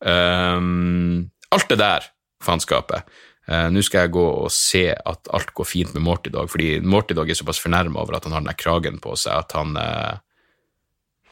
Um, 0.00 1.30
alt 1.52 1.68
det 1.68 1.80
der 1.80 2.09
faenskapet. 2.44 3.05
Uh, 3.45 3.68
Nå 3.72 3.82
skal 3.84 4.07
jeg 4.07 4.14
gå 4.16 4.24
og 4.24 4.53
se 4.55 4.86
at 4.95 5.32
alt 5.36 5.51
går 5.57 5.68
fint 5.68 5.97
med 5.97 6.05
Morty 6.07 6.32
Dog, 6.32 6.49
fordi 6.53 6.78
Morty 6.80 7.16
Dog 7.16 7.28
er 7.30 7.38
såpass 7.38 7.61
fornærma 7.61 8.01
over 8.01 8.16
at 8.16 8.28
han 8.28 8.36
har 8.36 8.45
den 8.45 8.57
kragen 8.57 9.01
på 9.05 9.16
seg 9.20 9.36
at 9.36 9.57
han 9.59 9.76
uh, 9.76 10.14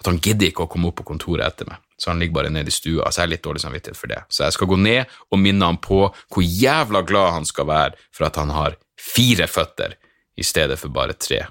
at 0.02 0.10
han 0.10 0.18
gidder 0.18 0.50
ikke 0.50 0.64
å 0.64 0.70
komme 0.70 0.90
opp 0.90 0.98
på 0.98 1.06
kontoret 1.12 1.46
etter 1.46 1.68
meg. 1.68 1.78
Så 1.94 2.10
han 2.10 2.18
ligger 2.18 2.40
bare 2.40 2.50
nede 2.50 2.72
i 2.72 2.74
stua, 2.74 3.06
så 3.06 3.22
jeg 3.22 3.28
er 3.28 3.32
litt 3.36 3.44
dårlig 3.44 3.62
samvittighet 3.62 3.98
for 3.98 4.10
det. 4.10 4.24
Så 4.34 4.42
jeg 4.42 4.56
skal 4.56 4.70
gå 4.72 4.78
ned 4.82 5.12
og 5.30 5.38
minne 5.38 5.68
han 5.68 5.78
på 5.78 6.00
hvor 6.10 6.42
jævla 6.42 7.04
glad 7.06 7.36
han 7.36 7.46
skal 7.46 7.68
være 7.70 8.08
for 8.10 8.26
at 8.26 8.40
han 8.40 8.50
har 8.50 8.74
fire 8.98 9.46
føtter 9.46 9.94
i 10.34 10.46
stedet 10.46 10.80
for 10.80 10.90
bare 10.94 11.14
tre. 11.14 11.44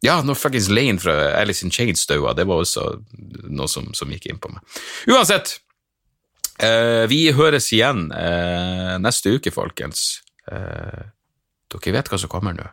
Ja, 0.00 0.22
når 0.24 0.38
fuckings 0.40 0.70
Lane 0.72 0.96
fra 1.02 1.12
Alice 1.36 1.66
in 1.66 1.72
Chains 1.74 2.06
daua, 2.08 2.32
det 2.32 2.46
var 2.48 2.62
også 2.62 2.86
noe 3.52 3.68
som, 3.68 3.90
som, 3.92 4.08
gikk 4.08 4.30
inn 4.30 4.40
på 4.40 4.48
meg. 4.54 4.80
Uansett, 5.12 5.58
eh, 5.58 5.66
vi 7.10 7.22
høres 7.32 7.70
igjen 7.72 8.10
eh, 8.12 8.96
neste 9.00 9.36
uke, 9.36 9.52
folkens. 9.54 10.20
Eh, 10.50 11.06
dere 11.70 11.94
vet 11.96 12.10
hva 12.10 12.20
som 12.20 12.32
kommer 12.32 12.56
nå. 12.56 12.66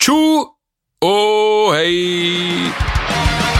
Tjo 0.00 0.20
og 1.04 1.74
hei! 1.76 3.59